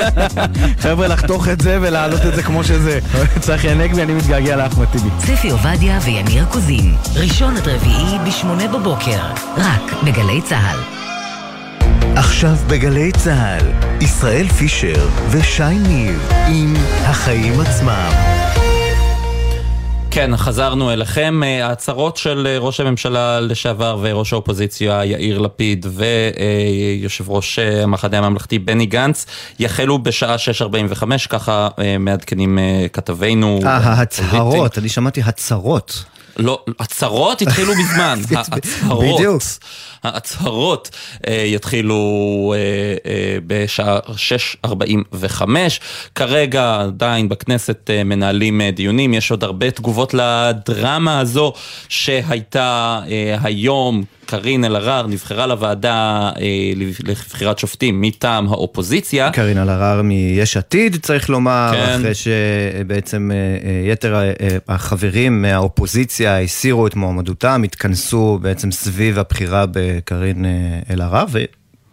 חבר'ה, 0.82 1.08
לחתוך 1.08 1.48
את 1.48 1.60
זה 1.60 1.78
ולהעלות 1.82 2.26
את 2.26 2.34
זה 2.34 2.42
כמו 2.42 2.64
שזה. 2.64 2.98
צחי 3.40 3.70
הנגבי, 3.70 4.02
אני 4.02 4.14
מתגעגע 4.14 4.56
לאחמד 4.56 4.86
טיבי. 4.86 5.08
ספי 5.18 5.50
עובדיה 5.50 5.98
ויניר 6.04 6.44
קוזין, 6.44 6.94
ראשון 7.16 7.56
עד 7.56 7.68
רביעי 7.68 8.18
בשמונה 8.26 8.68
בבוקר, 8.68 9.20
רק 9.56 9.92
בגלי 10.04 10.40
צה"ל. 10.42 10.71
עכשיו 12.16 12.56
בגלי 12.68 13.12
צה"ל, 13.12 13.66
ישראל 14.00 14.48
פישר 14.48 15.08
ושי 15.30 15.78
ניב 15.78 16.28
עם 16.48 16.74
החיים 17.02 17.60
עצמם. 17.60 18.10
כן, 20.10 20.36
חזרנו 20.36 20.92
אליכם. 20.92 21.40
ההצהרות 21.62 22.16
של 22.16 22.56
ראש 22.60 22.80
הממשלה 22.80 23.40
לשעבר 23.40 23.98
וראש 24.02 24.32
האופוזיציה 24.32 25.04
יאיר 25.04 25.38
לפיד 25.38 25.86
ויושב 25.90 27.30
ראש 27.30 27.58
המחנה 27.58 28.18
הממלכתי 28.18 28.58
בני 28.58 28.86
גנץ 28.86 29.26
יחלו 29.58 29.98
בשעה 29.98 30.36
6.45, 30.90 31.28
ככה 31.28 31.68
מעדכנים 31.98 32.58
כתבינו. 32.92 33.60
אה, 33.64 33.76
ההצהרות, 33.76 34.78
אני 34.78 34.88
שמעתי 34.88 35.22
הצהרות. 35.24 36.04
לא, 36.36 36.64
הצהרות 36.80 37.42
התחילו 37.42 37.72
מזמן. 37.74 38.20
ההצהרות. 38.36 39.16
בדיוק. 39.16 39.42
ההצהרות 40.04 40.90
אה, 41.28 41.42
יתחילו 41.46 42.54
אה, 42.56 43.10
אה, 43.10 43.36
בשעה 43.46 43.98
6.45. 44.64 45.42
כרגע 46.14 46.80
עדיין 46.80 47.28
בכנסת 47.28 47.90
אה, 47.90 48.04
מנהלים 48.04 48.60
אה, 48.60 48.70
דיונים, 48.70 49.14
יש 49.14 49.30
עוד 49.30 49.44
הרבה 49.44 49.70
תגובות 49.70 50.14
לדרמה 50.14 51.20
הזו 51.20 51.52
שהייתה 51.88 53.00
אה, 53.10 53.36
היום. 53.42 54.04
קארין 54.32 54.64
אלהרר 54.64 55.06
נבחרה 55.06 55.46
לוועדה 55.46 56.30
אה, 56.40 56.72
לבחירת 57.04 57.58
שופטים 57.58 58.00
מטעם 58.00 58.48
האופוזיציה. 58.48 59.30
קארין 59.30 59.58
אלהרר 59.58 60.02
מיש 60.02 60.56
עתיד, 60.56 60.96
צריך 61.02 61.30
לומר, 61.30 61.70
כן. 61.72 61.96
אחרי 61.98 62.12
שבעצם 62.14 63.30
אה, 63.32 63.92
יתר 63.92 64.14
אה, 64.14 64.32
החברים 64.68 65.42
מהאופוזיציה 65.42 66.40
הסירו 66.40 66.86
את 66.86 66.96
מועמדותם, 66.96 67.62
התכנסו 67.64 68.38
בעצם 68.42 68.70
סביב 68.70 69.18
הבחירה 69.18 69.64
בקארין 69.72 70.44
אלהרר, 70.90 71.24
ו... 71.32 71.44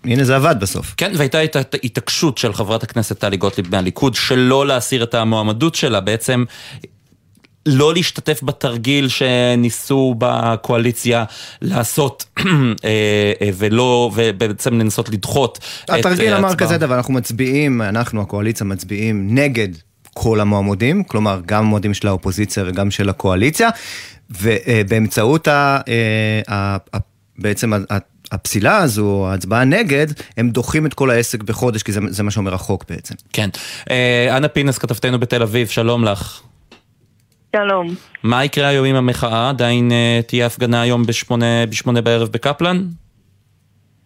הנה 0.06 0.23
זה 0.23 0.36
עבד 0.36 0.56
בסוף. 0.60 0.93
כן, 0.97 1.12
והייתה 1.15 1.43
את 1.43 1.56
ההתעקשות 1.56 2.38
של 2.38 2.54
חברת 2.54 2.84
הכנסת 2.84 3.19
טלי 3.19 3.38
גוטליב 3.38 3.67
מהליכוד 3.71 4.15
שלא 4.15 4.67
להסיר 4.67 5.04
את 5.04 5.13
המועמדות 5.13 5.75
שלה, 5.75 5.99
בעצם 5.99 6.43
לא 7.65 7.93
להשתתף 7.93 8.43
בתרגיל 8.43 9.08
שניסו 9.08 10.15
בקואליציה 10.17 11.24
לעשות 11.62 12.26
ולא, 13.58 14.12
ובעצם 14.15 14.80
לנסות 14.80 15.10
לדחות 15.10 15.58
את 15.58 15.89
ההצבעה. 15.89 16.13
התרגיל 16.13 16.34
אמר 16.34 16.56
כזה 16.56 16.78
דבר, 16.78 16.95
אנחנו 16.95 17.13
מצביעים, 17.13 17.82
אנחנו 17.82 18.22
הקואליציה 18.22 18.65
מצביעים 18.65 19.36
נגד 19.36 19.67
כל 20.13 20.39
המועמדים, 20.39 21.04
כלומר 21.04 21.41
גם 21.45 21.65
המועמדים 21.65 21.93
של 21.93 22.08
האופוזיציה 22.08 22.63
וגם 22.67 22.91
של 22.91 23.10
הקואליציה, 23.10 23.69
ובאמצעות 24.30 25.48
ה... 25.48 25.80
בעצם 27.38 27.74
הפסילה 28.32 28.78
הזו, 28.78 29.28
ההצבעה 29.28 29.63
נגד, 29.63 30.08
הם 30.38 30.50
דוחים 30.50 30.86
את 30.86 30.93
כל 30.93 31.10
העסק 31.10 31.43
בחודש, 31.43 31.84
כי 31.84 31.91
זה, 31.91 32.00
זה 32.08 32.24
מה 32.24 32.32
שאומר 32.32 32.54
החוק 32.54 32.86
בעצם. 32.89 33.15
כן. 33.34 33.50
אנה 34.30 34.48
פינס, 34.48 34.78
כתבתנו 34.78 35.19
בתל 35.19 35.41
אביב, 35.41 35.67
שלום 35.67 36.04
לך. 36.04 36.41
שלום. 37.55 37.88
מה 38.23 38.45
יקרה 38.45 38.67
היום 38.67 38.85
עם 38.85 38.95
המחאה? 38.95 39.49
עדיין 39.49 39.89
uh, 39.89 40.27
תהיה 40.27 40.45
הפגנה 40.45 40.81
היום 40.81 41.03
בשמונה, 41.03 41.65
בשמונה 41.69 42.01
בערב 42.01 42.29
בקפלן? 42.31 42.77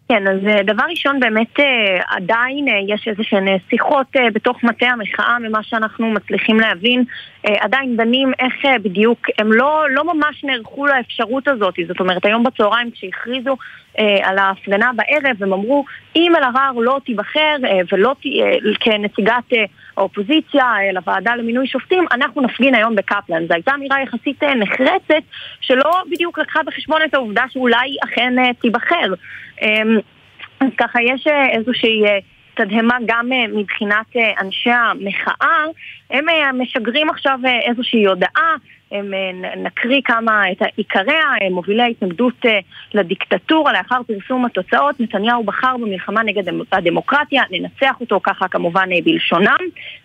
כן, 0.10 0.28
אז 0.28 0.66
דבר 0.66 0.84
ראשון 0.90 1.20
באמת 1.20 1.60
עדיין 2.08 2.66
יש 2.88 3.08
איזה 3.08 3.24
שהן 3.24 3.48
שיחות 3.70 4.08
בתוך 4.34 4.64
מטה 4.64 4.86
המחאה 4.86 5.40
ממה 5.40 5.64
שאנחנו 5.64 6.12
מצליחים 6.12 6.60
להבין 6.60 7.04
עדיין 7.44 7.98
דנים 7.98 8.32
איך 8.40 8.54
בדיוק, 8.84 9.20
הם 9.40 9.54
לא, 9.54 9.84
לא 9.90 10.14
ממש 10.14 10.44
נערכו 10.44 10.86
לאפשרות 10.86 11.48
הזאת 11.48 11.74
זאת 11.88 12.00
אומרת 12.00 12.26
היום 12.26 12.44
בצהריים 12.44 12.92
כשהכריזו 12.92 13.58
על 13.98 14.38
ההפגנה 14.38 14.92
בערב 14.96 15.44
הם 15.44 15.54
אמרו 15.54 15.86
אם 16.16 16.34
אלהרר 16.36 16.72
לא 16.76 17.00
תיבחר 17.06 17.56
ולא 17.92 18.16
תהיה 18.22 18.46
כנציגת 18.80 19.54
האופוזיציה 19.98 20.74
לוועדה 20.94 21.36
למינוי 21.36 21.68
שופטים 21.68 22.06
אנחנו 22.12 22.42
נפגין 22.42 22.76
היום 22.76 22.96
בקפלן. 22.96 23.48
זו 23.48 23.54
הייתה 23.54 23.72
אמירה 23.76 24.02
יחסית 24.02 24.44
נחרצת 24.44 25.24
שלא 25.62 25.92
בדיוק 26.12 26.40
לקחה 26.40 26.60
בחשבון 26.66 27.02
את 27.06 27.14
העובדה 27.14 27.44
שאולי 27.50 27.96
אכן 28.04 28.54
תיבחר. 28.54 29.14
אז 30.60 30.68
ככה 30.78 31.00
יש 31.02 31.28
איזושהי 31.52 32.02
תדהמה 32.54 32.98
גם 33.06 33.30
מבחינת 33.54 34.06
אנשי 34.42 34.70
המחאה, 34.72 35.64
הם 36.10 36.26
משגרים 36.62 37.10
עכשיו 37.10 37.40
איזושהי 37.70 38.06
הודעה, 38.06 38.56
הם 38.94 39.14
נקריא 39.58 40.02
כמה 40.06 40.52
את 40.52 40.62
עיקריה, 40.78 41.26
מובילי 41.52 41.84
ההתנגדות 41.84 42.46
לדיקטטורה 42.94 43.74
לאחר 43.74 44.02
פרסום 44.08 44.46
התוצאות, 44.46 45.00
נתניהו 45.00 45.44
בחר 45.44 45.78
במלחמה 45.78 46.24
נגד 46.24 46.44
הדמוקרטיה, 46.72 47.44
לנצח 47.52 47.96
אותו 48.02 48.20
ככה 48.24 48.48
כמובן 48.48 48.90
בלשונם. 49.04 49.58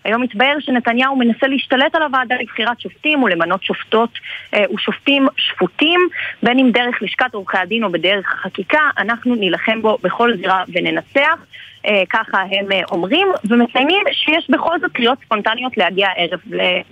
היום 0.03 0.23
התבהר 0.23 0.55
שנתניהו 0.59 1.15
מנסה 1.15 1.47
להשתלט 1.47 1.95
על 1.95 2.03
הוועדה 2.03 2.35
לבחירת 2.41 2.81
שופטים 2.81 3.23
ולמנות 3.23 3.63
שופטות 3.63 4.09
ושופטים 4.75 5.27
שפוטים, 5.37 5.99
בין 6.43 6.59
אם 6.59 6.71
דרך 6.71 7.01
לשכת 7.01 7.33
עורכי 7.33 7.57
הדין 7.57 7.83
או 7.83 7.91
בדרך 7.91 8.33
החקיקה, 8.33 8.89
אנחנו 8.97 9.35
נילחם 9.35 9.81
בו 9.81 9.97
בכל 10.03 10.37
זירה 10.37 10.63
וננצח. 10.73 11.45
אה, 11.85 12.03
ככה 12.09 12.37
הם 12.41 12.71
אה, 12.71 12.81
אומרים, 12.91 13.27
ומציינים 13.49 14.03
שיש 14.11 14.49
בכל 14.49 14.79
זאת 14.81 14.91
קריאות 14.91 15.17
ספונטניות 15.25 15.77
להגיע 15.77 16.07
הערב 16.07 16.39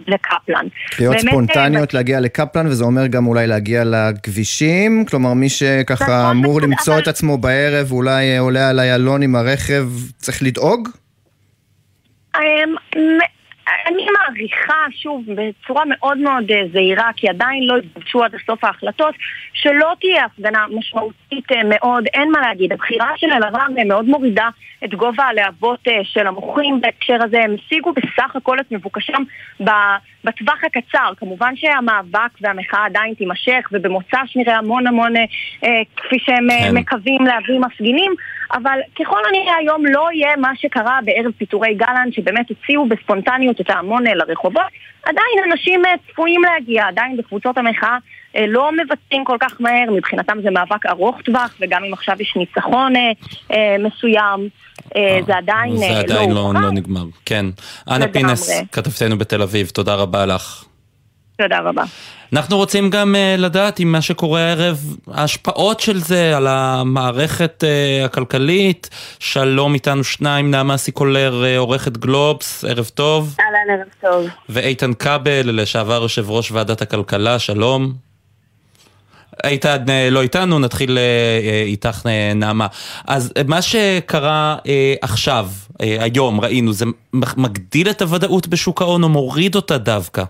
לקפלן. 0.07 0.67
קריאות 0.89 1.15
באמת, 1.15 1.29
ספונטניות 1.29 1.95
אה, 1.95 1.99
להגיע 1.99 2.19
לקפלן, 2.19 2.67
וזה 2.67 2.83
אומר 2.83 3.07
גם 3.07 3.27
אולי 3.27 3.47
להגיע 3.47 3.83
לכבישים? 3.85 5.05
כלומר, 5.05 5.33
מי 5.33 5.49
שככה 5.49 6.05
נכון, 6.05 6.37
אמור 6.37 6.61
למצוא 6.61 6.93
אבל... 6.93 7.03
את 7.03 7.07
עצמו 7.07 7.37
בערב, 7.37 7.91
אולי 7.91 8.37
עולה 8.37 8.69
על 8.69 8.79
איילון 8.79 9.21
עם 9.21 9.35
הרכב, 9.35 9.85
צריך 10.17 10.43
לדאוג? 10.43 10.89
אני 13.87 14.05
מעריכה, 14.19 14.85
שוב, 15.01 15.23
בצורה 15.27 15.83
מאוד 15.85 16.17
מאוד 16.17 16.51
אה, 16.51 16.61
זהירה, 16.71 17.09
כי 17.15 17.29
עדיין 17.29 17.63
לא 17.63 17.77
התגבשו 17.77 18.23
עד 18.23 18.35
הסוף 18.35 18.63
ההחלטות, 18.63 19.15
שלא 19.53 19.93
תהיה 19.99 20.25
הפגנה 20.25 20.65
משמעותית 20.71 21.51
אה, 21.51 21.61
מאוד, 21.63 22.05
אין 22.13 22.31
מה 22.31 22.41
להגיד. 22.41 22.73
הבחירה 22.73 23.11
של 23.15 23.27
אלהרר 23.31 23.67
אה, 23.77 23.83
מאוד 23.83 24.05
מורידה 24.05 24.49
את 24.85 24.93
גובה 24.93 25.23
הלהבות 25.23 25.87
של 26.03 26.27
המוחים 26.27 26.81
בהקשר 26.81 27.17
הזה. 27.23 27.39
הם 27.43 27.55
השיגו 27.59 27.93
בסך 27.93 28.35
הכל 28.35 28.59
את 28.59 28.71
מבוקשם 28.71 29.23
בטווח 30.23 30.63
הקצר. 30.63 31.13
כמובן 31.17 31.55
שהמאבק 31.55 32.31
והמחאה 32.41 32.85
עדיין 32.85 33.13
תימשך, 33.13 33.69
ובמוצ"ש 33.71 34.35
נראה 34.35 34.57
המון 34.57 34.87
המון, 34.87 35.13
כפי 35.95 36.19
שהם 36.19 36.47
כן. 36.49 36.75
מקווים 36.77 37.25
להביא 37.25 37.59
מפגינים. 37.59 38.13
אבל 38.53 38.79
ככל 38.99 39.19
הנראה 39.27 39.55
היום 39.55 39.85
לא 39.85 40.07
יהיה 40.13 40.35
מה 40.37 40.51
שקרה 40.55 40.99
בערב 41.05 41.31
פיטורי 41.37 41.73
גלנט, 41.73 42.13
שבאמת 42.13 42.45
הציעו 42.51 42.87
בספונטניות 42.89 43.61
את 43.61 43.69
ההמון 43.69 44.03
לרחובות. 44.03 44.61
עדיין 45.03 45.51
אנשים 45.51 45.85
אה, 45.85 45.93
צפויים 46.11 46.41
להגיע, 46.43 46.87
עדיין 46.87 47.17
בקבוצות 47.17 47.57
המחאה 47.57 47.97
אה, 48.35 48.45
לא 48.47 48.71
מבצעים 48.71 49.25
כל 49.25 49.37
כך 49.39 49.61
מהר, 49.61 49.91
מבחינתם 49.91 50.37
זה 50.43 50.51
מאבק 50.51 50.85
ארוך 50.85 51.21
טווח, 51.21 51.55
וגם 51.61 51.83
אם 51.83 51.93
עכשיו 51.93 52.15
יש 52.19 52.33
ניצחון 52.35 52.93
אה, 52.95 53.75
מסוים. 53.79 54.49
זה 55.25 55.37
עדיין 55.37 55.71
לא 55.71 55.77
זה 55.77 55.99
עדיין 55.99 56.31
לא, 56.31 56.53
לא, 56.53 56.61
לא 56.61 56.71
נגמר, 56.71 57.05
כן. 57.25 57.45
אנה 57.89 58.07
פינס, 58.07 58.61
כתבתנו 58.71 59.17
בתל 59.17 59.41
אביב, 59.41 59.67
תודה 59.67 59.95
רבה 59.95 60.25
לך. 60.25 60.63
תודה 61.37 61.59
רבה. 61.59 61.83
אנחנו 62.33 62.57
רוצים 62.57 62.89
גם 62.89 63.15
uh, 63.15 63.41
לדעת 63.41 63.79
אם 63.79 63.91
מה 63.91 64.01
שקורה 64.01 64.41
הערב, 64.41 64.95
ההשפעות 65.11 65.79
של 65.79 65.99
זה 65.99 66.37
על 66.37 66.47
המערכת 66.47 67.63
uh, 67.63 68.05
הכלכלית. 68.05 68.89
שלום 69.19 69.73
איתנו 69.73 70.03
שניים, 70.03 70.51
נעמה 70.51 70.77
סיקולר, 70.77 71.43
uh, 71.43 71.59
עורכת 71.59 71.97
גלובס, 71.97 72.65
ערב 72.65 72.89
טוב. 72.93 73.35
אהלן, 73.39 73.79
ערב 73.79 73.87
טוב. 74.01 74.29
ואיתן 74.49 74.93
כבל, 74.93 75.61
לשעבר 75.61 76.01
יושב 76.01 76.29
ראש 76.29 76.51
ועדת 76.51 76.81
הכלכלה, 76.81 77.39
שלום. 77.39 77.93
איתן 79.43 79.85
לא 80.11 80.21
איתנו, 80.21 80.59
נתחיל 80.59 80.97
איתך 81.65 82.05
נעמה. 82.35 82.67
אז 83.07 83.33
מה 83.47 83.61
שקרה 83.61 84.57
עכשיו, 85.01 85.49
היום, 85.79 86.41
ראינו, 86.41 86.73
זה 86.73 86.85
מגדיל 87.13 87.89
את 87.89 88.01
הוודאות 88.01 88.47
בשוק 88.47 88.81
ההון 88.81 89.03
או 89.03 89.09
מוריד 89.09 89.55
אותה 89.55 89.77
דווקא? 89.77 90.23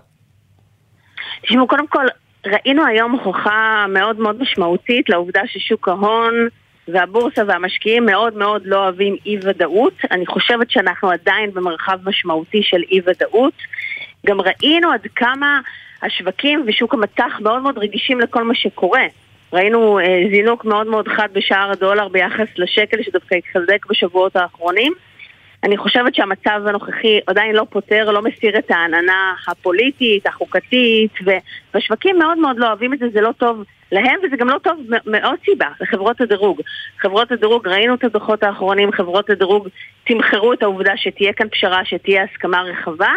תשמעו, 1.48 1.66
קודם 1.66 1.86
כל, 1.86 2.06
ראינו 2.46 2.86
היום 2.86 3.12
הוכחה 3.12 3.86
מאוד 3.88 4.20
מאוד 4.20 4.42
משמעותית 4.42 5.08
לעובדה 5.08 5.40
ששוק 5.46 5.88
ההון 5.88 6.34
והבורסה 6.88 7.42
והמשקיעים 7.46 8.06
מאוד 8.06 8.36
מאוד 8.36 8.62
לא 8.64 8.76
אוהבים 8.76 9.16
אי 9.26 9.38
ודאות. 9.42 9.92
אני 10.10 10.26
חושבת 10.26 10.70
שאנחנו 10.70 11.10
עדיין 11.10 11.50
במרחב 11.54 11.98
משמעותי 12.04 12.62
של 12.62 12.82
אי 12.90 13.00
ודאות. 13.06 13.52
גם 14.26 14.40
ראינו 14.40 14.92
עד 14.92 15.06
כמה 15.16 15.60
השווקים 16.02 16.64
ושוק 16.66 16.94
המטח 16.94 17.40
מאוד 17.40 17.62
מאוד 17.62 17.78
רגישים 17.78 18.20
לכל 18.20 18.44
מה 18.44 18.54
שקורה. 18.54 19.02
ראינו 19.52 19.98
אה, 19.98 20.22
זינוק 20.30 20.64
מאוד 20.64 20.86
מאוד 20.86 21.08
חד 21.08 21.28
בשער 21.32 21.70
הדולר 21.70 22.08
ביחס 22.08 22.48
לשקל 22.56 23.02
שדווקא 23.02 23.34
התחזק 23.34 23.86
בשבועות 23.86 24.36
האחרונים. 24.36 24.92
אני 25.64 25.76
חושבת 25.76 26.14
שהמצב 26.14 26.60
הנוכחי 26.66 27.18
עדיין 27.26 27.56
לא 27.56 27.66
פותר, 27.70 28.10
לא 28.10 28.22
מסיר 28.22 28.58
את 28.58 28.70
העננה 28.70 29.34
הפוליטית, 29.48 30.26
החוקתית, 30.26 31.12
והשווקים 31.74 32.18
מאוד 32.18 32.38
מאוד 32.38 32.58
לא 32.58 32.66
אוהבים 32.66 32.92
את 32.94 32.98
זה, 32.98 33.06
זה 33.12 33.20
לא 33.20 33.32
טוב 33.32 33.64
להם 33.92 34.16
וזה 34.22 34.36
גם 34.36 34.48
לא 34.48 34.58
טוב 34.58 34.80
מעוד 35.06 35.38
סיבה, 35.44 35.68
לחברות 35.80 36.20
הדירוג. 36.20 36.60
חברות 36.98 37.32
הדירוג, 37.32 37.68
ראינו 37.68 37.94
את 37.94 38.04
הדוחות 38.04 38.42
האחרונים, 38.42 38.92
חברות 38.92 39.30
הדירוג 39.30 39.68
תמחרו 40.04 40.52
את 40.52 40.62
העובדה 40.62 40.92
שתהיה 40.96 41.32
כאן 41.32 41.48
פשרה, 41.48 41.84
שתהיה 41.84 42.24
הסכמה 42.24 42.62
רחבה. 42.62 43.12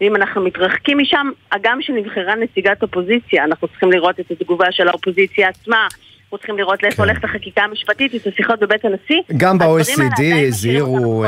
ואם 0.00 0.16
אנחנו 0.16 0.40
מתרחקים 0.40 0.98
משם, 0.98 1.30
הגם 1.52 1.82
שנבחרה 1.82 2.34
נציגת 2.34 2.82
אופוזיציה, 2.82 3.44
אנחנו 3.44 3.68
צריכים 3.68 3.92
לראות 3.92 4.20
את 4.20 4.30
התגובה 4.30 4.72
של 4.72 4.88
האופוזיציה 4.88 5.48
עצמה, 5.48 5.86
אנחנו 6.26 6.38
צריכים 6.38 6.58
לראות 6.58 6.82
לאיפה 6.82 6.96
כן. 6.96 7.02
הולכת 7.02 7.24
החקיקה 7.24 7.62
המשפטית, 7.62 8.14
את 8.14 8.26
השיחות 8.26 8.60
בבית 8.60 8.84
הנשיא. 8.84 9.20
גם 9.36 9.58
ב-OECD 9.58 10.22
הזהירו... 10.46 11.24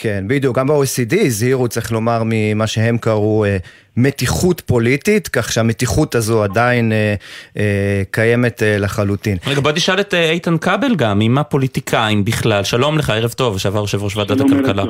כן, 0.00 0.24
בדיוק, 0.28 0.58
גם 0.58 0.66
ב-OECD 0.66 1.20
הזהירו, 1.20 1.68
צריך 1.68 1.92
לומר, 1.92 2.22
ממה 2.24 2.66
שהם 2.66 2.98
קראו 2.98 3.44
אה, 3.44 3.56
מתיחות 3.98 4.60
פוליטית, 4.60 5.28
כך 5.28 5.52
שהמתיחות 5.52 6.14
הזו 6.14 6.42
עדיין 6.42 6.92
אה, 6.92 7.14
אה, 7.56 8.02
קיימת 8.10 8.62
אה, 8.62 8.78
לחלוטין. 8.78 9.36
רגע, 9.46 9.60
בוא 9.60 9.72
תשאל 9.72 10.00
את 10.00 10.14
אה, 10.14 10.30
איתן 10.30 10.58
כבל 10.58 10.94
גם, 10.96 11.20
עם 11.20 11.38
הפוליטיקאים 11.38 12.24
בכלל. 12.24 12.64
שלום 12.64 12.98
לך, 12.98 13.10
ערב 13.10 13.30
טוב, 13.30 13.58
שעבר 13.58 13.80
יושב 13.80 14.02
ראש 14.02 14.16
ועדת 14.16 14.40
הכלכלה. 14.40 14.84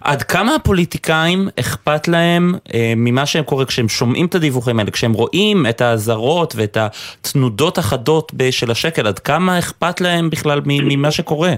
עד 0.00 0.22
כמה 0.22 0.54
הפוליטיקאים 0.54 1.48
אכפת 1.60 2.08
להם 2.08 2.54
אה, 2.74 2.92
ממה 2.96 3.26
שקורה 3.26 3.64
כשהם 3.64 3.88
שומעים 3.88 4.26
את 4.26 4.34
הדיווחים 4.34 4.78
האלה, 4.78 4.90
כשהם 4.90 5.12
רואים 5.12 5.66
את 5.66 5.80
האזהרות 5.80 6.54
ואת 6.56 6.76
התנודות 6.80 7.78
החדות 7.78 8.32
של 8.50 8.70
השקל, 8.70 9.06
עד 9.06 9.18
כמה 9.18 9.58
אכפת 9.58 10.00
להם 10.00 10.30
בכלל 10.30 10.60
ממה 10.66 11.10
שקורה? 11.10 11.54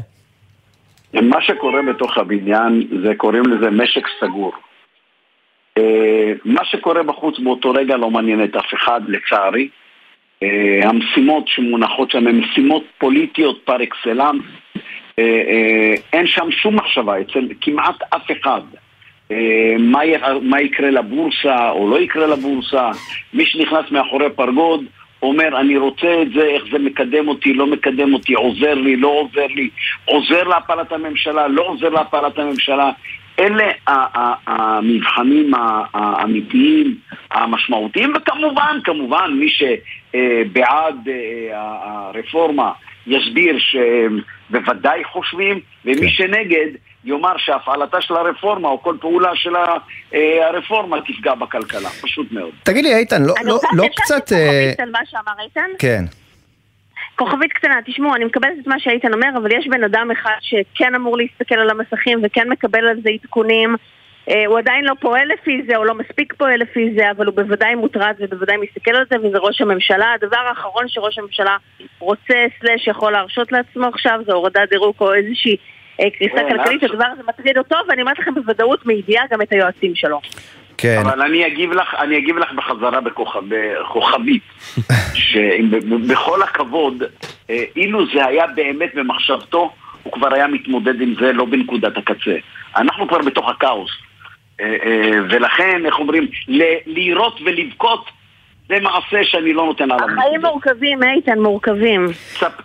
מה 1.15 1.43
שקורה 1.43 1.81
בתוך 1.91 2.19
הבניין, 2.19 2.89
זה 3.05 3.13
קוראים 3.17 3.45
לזה 3.47 3.71
משק 3.71 4.07
סגור. 4.21 4.53
אה, 5.79 6.33
מה 6.45 6.65
שקורה 6.65 7.03
בחוץ 7.03 7.39
באותו 7.39 7.71
רגע 7.71 7.97
לא 7.97 8.11
מעניין 8.11 8.45
את 8.45 8.57
אף 8.57 8.75
אחד, 8.75 9.01
לצערי. 9.09 9.69
אה, 10.43 10.81
המשימות 10.83 11.49
שמונחות 11.49 12.11
שם 12.11 12.27
הן 12.27 12.37
משימות 12.37 12.85
פוליטיות 12.99 13.61
פר 13.65 13.83
אקסלנס. 13.83 14.43
אה, 15.19 15.95
אין 16.13 16.27
שם 16.27 16.51
שום 16.51 16.77
מחשבה 16.77 17.21
אצל 17.21 17.49
כמעט 17.61 18.03
אף 18.15 18.31
אחד. 18.31 18.61
מה 20.41 20.61
יקרה 20.61 20.91
לבורסה 20.91 21.71
או 21.71 21.91
לא 21.91 22.01
יקרה 22.01 22.27
לבורסה, 22.27 22.91
מי 23.35 23.47
שנכנס 23.47 23.91
מאחורי 23.91 24.31
פרגוד 24.31 24.85
אומר, 25.23 25.61
אני 25.61 25.77
רוצה 25.77 26.23
את 26.23 26.33
זה, 26.33 26.43
איך 26.43 26.63
זה 26.73 26.79
מקדם 26.79 27.29
אותי, 27.29 27.55
לא 27.55 27.67
מקדם 27.67 28.15
אותי, 28.15 28.35
עוזר 28.35 28.75
לי, 28.75 28.97
לא 28.97 29.09
עוזר 29.09 29.47
לי, 29.47 29.69
עוזר 30.05 30.43
להפלת 30.43 30.93
הממשלה, 30.93 31.49
לא 31.49 31.63
עוזר 31.63 31.89
להפלת 31.89 32.39
הממשלה. 32.39 32.91
אלה 33.39 33.71
המבחנים 34.47 35.53
האמיתיים, 35.95 36.99
המשמעותיים, 37.31 38.13
וכמובן, 38.17 38.79
כמובן, 38.85 39.31
מי 39.39 39.49
שבעד 39.49 41.09
אה, 41.09 41.51
הרפורמה 41.55 42.73
יסביר 43.07 43.57
שהם 43.59 44.21
בוודאי 44.51 45.05
חושבים, 45.05 45.61
ומי 45.85 46.01
כן. 46.01 46.09
שנגד 46.09 46.67
יאמר 47.05 47.37
שהפעלתה 47.39 48.01
של 48.01 48.17
הרפורמה 48.17 48.69
או 48.69 48.83
כל 48.83 48.97
פעולה 49.01 49.31
של 49.35 49.57
אה, 50.15 50.49
הרפורמה 50.49 51.01
תפגע 51.01 51.35
בכלכלה, 51.35 51.89
פשוט 51.89 52.33
מאוד. 52.33 52.51
תגיד 52.63 52.85
לי 52.85 52.95
איתן, 52.95 53.23
לא, 53.23 53.35
לא, 53.45 53.55
לא 53.55 53.59
קצת... 53.61 53.73
אני 53.73 53.89
רוצה 53.89 54.21
כוכבית 54.21 54.81
על 54.81 54.91
מה 54.91 54.99
שאמר 55.11 55.45
איתן? 55.45 55.71
כן. 55.79 56.05
כוכבית 57.17 57.53
קטנה, 57.53 57.75
תשמעו, 57.85 58.15
אני 58.15 58.25
מקבלת 58.25 58.53
את 58.63 58.67
מה 58.67 58.81
שאיתן 58.81 59.13
אומר, 59.13 59.29
אבל 59.37 59.53
יש 59.53 59.69
בן 59.69 59.85
אדם 59.85 60.11
אחד 60.11 60.37
שכן 60.41 60.95
אמור 60.95 61.17
להסתכל 61.17 61.55
על 61.55 61.71
המסכים 61.71 62.19
וכן 62.23 62.49
מקבל 62.49 62.87
על 62.89 62.97
זה 63.03 63.11
עדכונים. 63.11 63.77
אה, 64.31 64.47
הוא 64.47 64.59
עדיין 64.59 64.85
לא 64.85 64.95
פועל 65.01 65.29
לפי 65.29 65.63
זה, 65.69 65.77
או 65.77 65.85
לא 65.85 65.95
מספיק 65.95 66.35
פועל 66.35 66.61
לפי 66.61 66.95
זה, 66.99 67.11
אבל 67.11 67.27
הוא 67.27 67.35
בוודאי 67.35 67.75
מוטרד 67.75 68.15
ובוודאי 68.19 68.57
מסתכל 68.57 68.91
על 68.97 69.05
זה, 69.11 69.17
וזה 69.19 69.39
ראש 69.39 69.61
הממשלה. 69.61 70.13
הדבר 70.13 70.37
האחרון 70.49 70.89
שראש 70.89 71.19
הממשלה 71.19 71.57
רוצה, 71.99 72.35
סלאש 72.61 72.87
יכול 72.87 73.13
להרשות 73.13 73.53
לעצמו 73.53 73.87
עכשיו, 73.87 74.21
זה 74.27 74.33
הורדת 74.33 74.71
דירוג 74.71 74.95
או 75.01 75.15
איזושהי 75.15 75.57
אה, 76.01 76.11
קריסה 76.11 76.37
כן, 76.37 76.49
כלכלית, 76.49 76.83
הדבר 76.83 77.07
הזה 77.13 77.23
מטריד 77.29 77.59
אותו, 77.59 77.77
ואני 77.89 78.03
אומרת 78.03 78.19
לכם 78.19 78.35
בוודאות 78.35 78.87
מידיעה 78.87 79.25
גם 79.31 79.43
את 79.43 79.53
היועצים 79.53 79.95
שלו. 79.95 80.21
כן. 80.79 81.03
אבל 81.05 81.23
אני 81.23 81.47
אגיב 81.47 81.73
לך, 81.73 81.95
אני 81.99 82.19
אגיב 82.19 82.39
לך 82.39 82.53
בחזרה 82.53 83.01
בכוכב, 83.01 83.41
בכוכבית, 83.49 84.43
שבכל 85.15 86.43
הכבוד, 86.43 87.03
אה, 87.51 87.65
אילו 87.77 88.07
זה 88.15 88.27
היה 88.27 88.47
באמת 88.47 88.95
במחשבתו, 88.95 89.73
הוא 90.03 90.13
כבר 90.13 90.35
היה 90.35 90.47
מתמודד 90.47 91.01
עם 91.01 91.15
זה 91.21 91.33
לא 91.33 91.45
בנקודת 91.45 91.97
הקצה. 91.97 92.37
אנחנו 92.77 93.09
כבר 93.09 93.19
בתוך 93.19 93.49
הכאוס. 93.49 93.91
אה, 94.61 94.67
ולכן, 95.31 95.87
איך 95.87 95.99
אומרים, 95.99 96.29
לירות 96.87 97.41
ולבכות 97.45 98.11
זה 98.69 98.75
מעשה 98.83 99.25
שאני 99.25 99.53
לא 99.53 99.67
נותן 99.67 99.85
עליו. 99.85 100.07
החיים 100.19 100.41
מורכבים, 100.41 101.01
איתן, 101.17 101.39
מורכבים. 101.39 102.07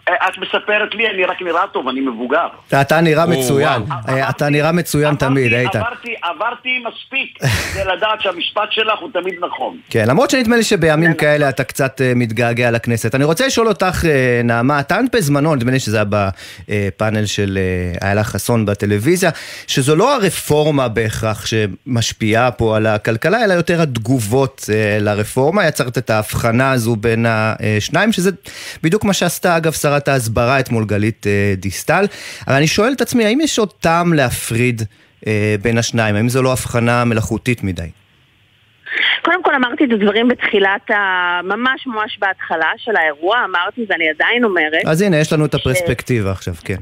את 0.07 0.37
מספרת 0.37 0.95
לי, 0.95 1.09
אני 1.09 1.25
רק 1.25 1.41
נראה 1.41 1.67
טוב, 1.67 1.87
אני 1.87 2.01
מבוגר. 2.01 2.47
אתה 2.81 3.01
נראה 3.01 3.25
מצוין, 3.25 3.81
אה, 4.09 4.29
אתה 4.29 4.49
נראה 4.49 4.71
מצוין 4.71 5.15
תמיד, 5.15 5.53
איתן. 5.53 5.79
עברתי, 6.21 6.83
מספיק 6.87 7.37
כדי 7.73 7.83
לדעת 7.95 8.21
שהמשפט 8.21 8.71
שלך 8.71 8.99
הוא 8.99 9.09
תמיד 9.13 9.35
נכון. 9.41 9.77
כן, 9.89 10.05
למרות 10.07 10.29
שנדמה 10.29 10.55
לי 10.55 10.63
שבימים 10.63 11.13
כאלה 11.13 11.49
אתה 11.49 11.63
קצת 11.63 12.01
אה, 12.01 12.11
מתגעגע 12.15 12.71
לכנסת. 12.71 13.15
אני 13.15 13.23
רוצה 13.23 13.47
לשאול 13.47 13.67
אותך, 13.67 14.05
אה, 14.05 14.41
נעמה, 14.43 14.83
טענת 14.83 15.15
בזמנו, 15.15 15.55
נדמה 15.55 15.71
לי 15.71 15.79
שזה 15.79 15.97
היה 15.97 16.05
בפאנל 16.67 17.25
של 17.25 17.59
איילה 18.01 18.23
חסון 18.23 18.65
בטלוויזיה, 18.65 19.29
שזו 19.67 19.95
לא 19.95 20.15
הרפורמה 20.15 20.87
בהכרח 20.87 21.45
שמשפיעה 21.45 22.51
פה 22.51 22.77
על 22.77 22.87
הכלכלה, 22.87 23.43
אלא 23.43 23.53
יותר 23.53 23.81
התגובות 23.81 24.69
לרפורמה. 24.99 25.67
יצרת 25.91 26.03
את 26.03 26.09
ההבחנה 26.09 26.71
הזו 26.71 26.95
בין 26.95 27.25
השניים, 27.29 28.11
שזה 28.11 28.31
בדיוק 28.83 29.03
מה 29.03 29.13
שעשתה 29.13 29.57
אגב 29.57 29.71
שרת 29.71 30.07
ההסברה 30.07 30.59
אתמול 30.59 30.85
גלית 30.85 31.25
דיסטל. 31.57 32.05
אבל 32.47 32.55
אני 32.55 32.67
שואל 32.67 32.93
את 32.93 33.01
עצמי, 33.01 33.25
האם 33.25 33.41
יש 33.41 33.59
עוד 33.59 33.73
טעם 33.73 34.13
להפריד 34.13 34.81
בין 35.61 35.77
השניים? 35.77 36.15
האם 36.15 36.29
זו 36.29 36.41
לא 36.41 36.51
הבחנה 36.51 37.05
מלאכותית 37.05 37.63
מדי? 37.63 37.89
קודם 39.21 39.43
כל 39.43 39.55
אמרתי 39.55 39.85
את 39.85 39.91
הדברים 39.91 40.27
בתחילת 40.27 40.91
ה... 40.91 41.39
ממש 41.43 41.87
ממש 41.87 42.17
בהתחלה 42.19 42.71
של 42.77 42.95
האירוע, 42.95 43.37
אמרתי 43.45 43.85
ואני 43.89 44.09
עדיין 44.09 44.43
אומרת. 44.43 44.85
אז 44.87 45.01
הנה, 45.01 45.17
יש 45.17 45.33
לנו 45.33 45.45
את 45.45 45.53
הפרספקטיבה 45.53 46.29
ש... 46.29 46.37
עכשיו, 46.37 46.53
כן. 46.65 46.81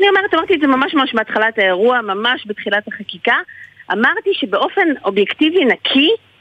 אני 0.00 0.08
אומרת, 0.08 0.34
אמרתי 0.34 0.54
את 0.54 0.60
זה 0.60 0.66
ממש 0.66 0.94
ממש 0.94 1.14
בהתחלת 1.14 1.58
האירוע, 1.58 2.00
ממש 2.00 2.44
בתחילת 2.46 2.88
החקיקה. 2.88 3.36
אמרתי 3.92 4.30
שבאופן 4.32 4.88
אובייקטיבי 5.04 5.64
נקי, 5.64 6.08
אה, 6.08 6.31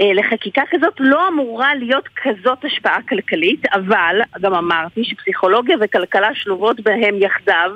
לחקיקה 0.00 0.62
כזאת 0.70 0.94
לא 0.98 1.28
אמורה 1.28 1.74
להיות 1.74 2.08
כזאת 2.22 2.64
השפעה 2.64 2.98
כלכלית, 3.08 3.66
אבל 3.74 4.20
גם 4.40 4.54
אמרתי 4.54 5.04
שפסיכולוגיה 5.04 5.76
וכלכלה 5.80 6.34
שלובות 6.34 6.80
בהם 6.80 7.22
יחדיו, 7.22 7.70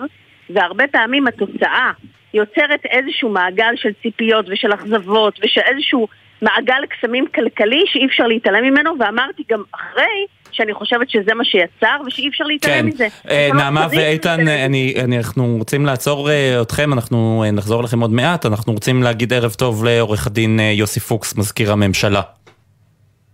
והרבה 0.50 0.86
פעמים 0.86 1.26
התוצאה 1.26 1.90
יוצרת 2.34 2.86
איזשהו 2.86 3.28
מעגל 3.28 3.76
של 3.76 3.92
ציפיות 4.02 4.46
ושל 4.48 4.74
אכזבות 4.74 5.38
ושל 5.44 5.60
איזשהו 5.60 6.08
מעגל 6.42 6.86
קסמים 6.86 7.26
כלכלי 7.34 7.84
שאי 7.86 8.06
אפשר 8.06 8.26
להתעלם 8.26 8.64
ממנו, 8.64 8.94
ואמרתי 8.98 9.42
גם 9.50 9.62
אחרי 9.74 10.26
שאני 10.58 10.74
חושבת 10.74 11.10
שזה 11.10 11.34
מה 11.34 11.44
שיצר 11.44 11.96
ושאי 12.06 12.28
אפשר 12.28 12.44
להתעלם 12.44 12.80
כן. 12.80 12.86
מזה. 12.86 13.06
אה, 13.30 13.48
נעמה 13.54 13.86
ואיתן, 13.90 14.48
אני, 14.48 14.94
אני, 15.04 15.16
אנחנו 15.16 15.56
רוצים 15.58 15.86
לעצור 15.86 16.30
אה, 16.30 16.58
אתכם, 16.62 16.92
אנחנו 16.92 17.44
אה, 17.46 17.50
נחזור 17.50 17.82
לכם 17.82 18.00
עוד 18.00 18.12
מעט, 18.12 18.46
אנחנו 18.46 18.72
רוצים 18.72 19.02
להגיד 19.02 19.32
ערב 19.32 19.52
טוב 19.52 19.84
לעורך 19.84 20.26
הדין 20.26 20.60
יוסי 20.60 21.00
פוקס, 21.00 21.36
מזכיר 21.36 21.72
הממשלה. 21.72 22.20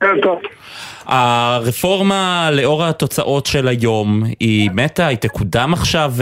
ערב 0.00 0.20
טוב. 0.22 0.38
הרפורמה 1.06 2.50
לאור 2.52 2.84
התוצאות 2.84 3.46
של 3.46 3.68
היום 3.68 4.22
היא 4.40 4.70
מתה, 4.74 5.06
היא 5.06 5.18
תקודם 5.18 5.70
עכשיו 5.72 6.12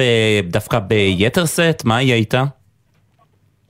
דווקא 0.42 0.78
ביתר 0.78 1.44
שאת? 1.46 1.84
מה 1.84 2.02
יהיה 2.02 2.16
איתה? 2.16 2.44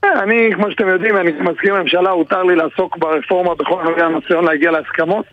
אני, 0.04 0.50
כמו 0.54 0.70
שאתם 0.70 0.88
יודעים, 0.88 1.16
אני 1.16 1.30
מזכיר 1.32 1.74
ממשלה, 1.82 2.10
הותר 2.10 2.42
לי 2.42 2.56
לעסוק 2.56 2.96
ברפורמה 2.96 3.54
בכל 3.54 3.82
נוגע 3.84 4.08
לניסיון 4.08 4.44
להגיע 4.44 4.70
להסכמות. 4.70 5.24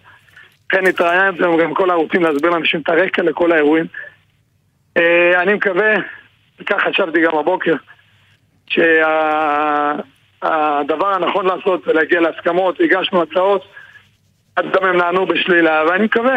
לכן 0.70 0.88
התראיינתי 0.88 1.44
גם 1.64 1.74
כל 1.74 1.90
הערוצים 1.90 2.24
להסביר 2.24 2.52
לאנשים 2.52 2.82
את 2.82 2.90
הרקע 2.90 3.24
לכל 3.24 3.52
האירועים. 3.52 3.86
אני 5.36 5.54
מקווה, 5.54 5.94
וכך 6.60 6.84
חשבתי 6.90 7.22
גם 7.22 7.38
הבוקר, 7.38 7.76
שהדבר 8.70 9.08
הנכון 11.14 11.46
לעשות 11.46 11.84
זה 11.86 11.94
להגיע 11.94 12.20
להסכמות, 12.20 12.80
הגשנו 12.80 13.22
הצעות, 13.22 13.66
עד 14.56 14.66
גם 14.72 14.86
הם 14.86 14.98
נענו 14.98 15.26
בשלילה, 15.26 15.84
ואני 15.88 16.04
מקווה 16.04 16.36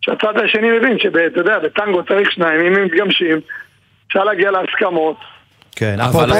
שהצד 0.00 0.38
השני 0.38 0.78
מבין 0.78 0.98
שאתה 0.98 1.40
יודע, 1.40 1.58
בטנגו 1.58 2.04
צריך 2.04 2.32
שניים, 2.32 2.60
אם 2.60 2.74
הם 2.74 2.84
מתגמשים, 2.84 3.40
אפשר 4.06 4.24
להגיע 4.24 4.50
להסכמות. 4.50 5.16
כן, 5.76 6.00
אפרופו, 6.00 6.34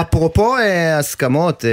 אפרופו 0.00 0.56
הסכמות, 0.98 1.64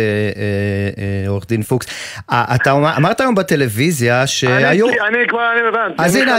עורך 1.27 1.47
דין 1.47 1.63
פוקס, 1.63 1.87
אתה 2.31 2.71
אמרת 2.71 3.21
היום 3.21 3.35
בטלוויזיה 3.35 4.27
שהיו... 4.27 4.87
אני 4.89 5.17
כבר, 5.27 5.51
אני 5.53 5.67
הבנתי. 5.67 6.03
אז 6.03 6.15
הנה, 6.15 6.35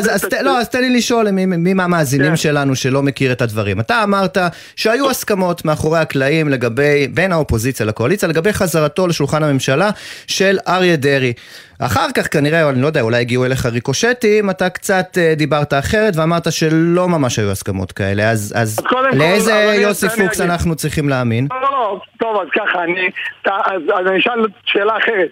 אז 0.58 0.68
תן 0.68 0.80
לי 0.80 0.90
לשאול 0.90 1.30
מי 1.30 1.74
מהמאזינים 1.74 2.36
שלנו 2.36 2.76
שלא 2.76 3.02
מכיר 3.02 3.32
את 3.32 3.42
הדברים. 3.42 3.80
אתה 3.80 4.02
אמרת 4.02 4.38
שהיו 4.76 5.10
הסכמות 5.10 5.64
מאחורי 5.64 5.98
הקלעים 5.98 6.48
לגבי, 6.48 7.08
בין 7.14 7.32
האופוזיציה 7.32 7.86
לקואליציה, 7.86 8.28
לגבי 8.28 8.52
חזרתו 8.52 9.06
לשולחן 9.06 9.42
הממשלה 9.42 9.90
של 10.26 10.58
אריה 10.68 10.96
דרעי. 10.96 11.32
אחר 11.78 12.06
כך 12.14 12.32
כנראה, 12.32 12.70
אני 12.70 12.82
לא 12.82 12.86
יודע, 12.86 13.00
אולי 13.00 13.20
הגיעו 13.20 13.44
אליך 13.44 13.66
ריקושטים, 13.66 14.50
אתה 14.50 14.70
קצת 14.70 15.18
דיברת 15.36 15.74
אחרת 15.74 16.16
ואמרת 16.16 16.52
שלא 16.52 17.08
ממש 17.08 17.38
היו 17.38 17.50
הסכמות 17.50 17.92
כאלה, 17.92 18.30
אז, 18.30 18.54
אז 18.56 18.80
לאיזה 19.12 19.52
יוסי 19.80 20.08
פוקס 20.08 20.40
אנחנו 20.40 20.76
צריכים 20.76 21.08
להאמין? 21.08 21.48
לא, 21.50 21.62
לא, 21.62 21.70
לא, 21.70 22.00
טוב, 22.18 22.40
אז 22.40 22.48
ככה, 22.54 22.84
אני, 22.84 23.10
אז, 23.46 23.82
אז 24.00 24.06
אני 24.06 24.18
אשאל 24.18 24.46
שאלה 24.64 24.96
אחרת. 24.96 25.30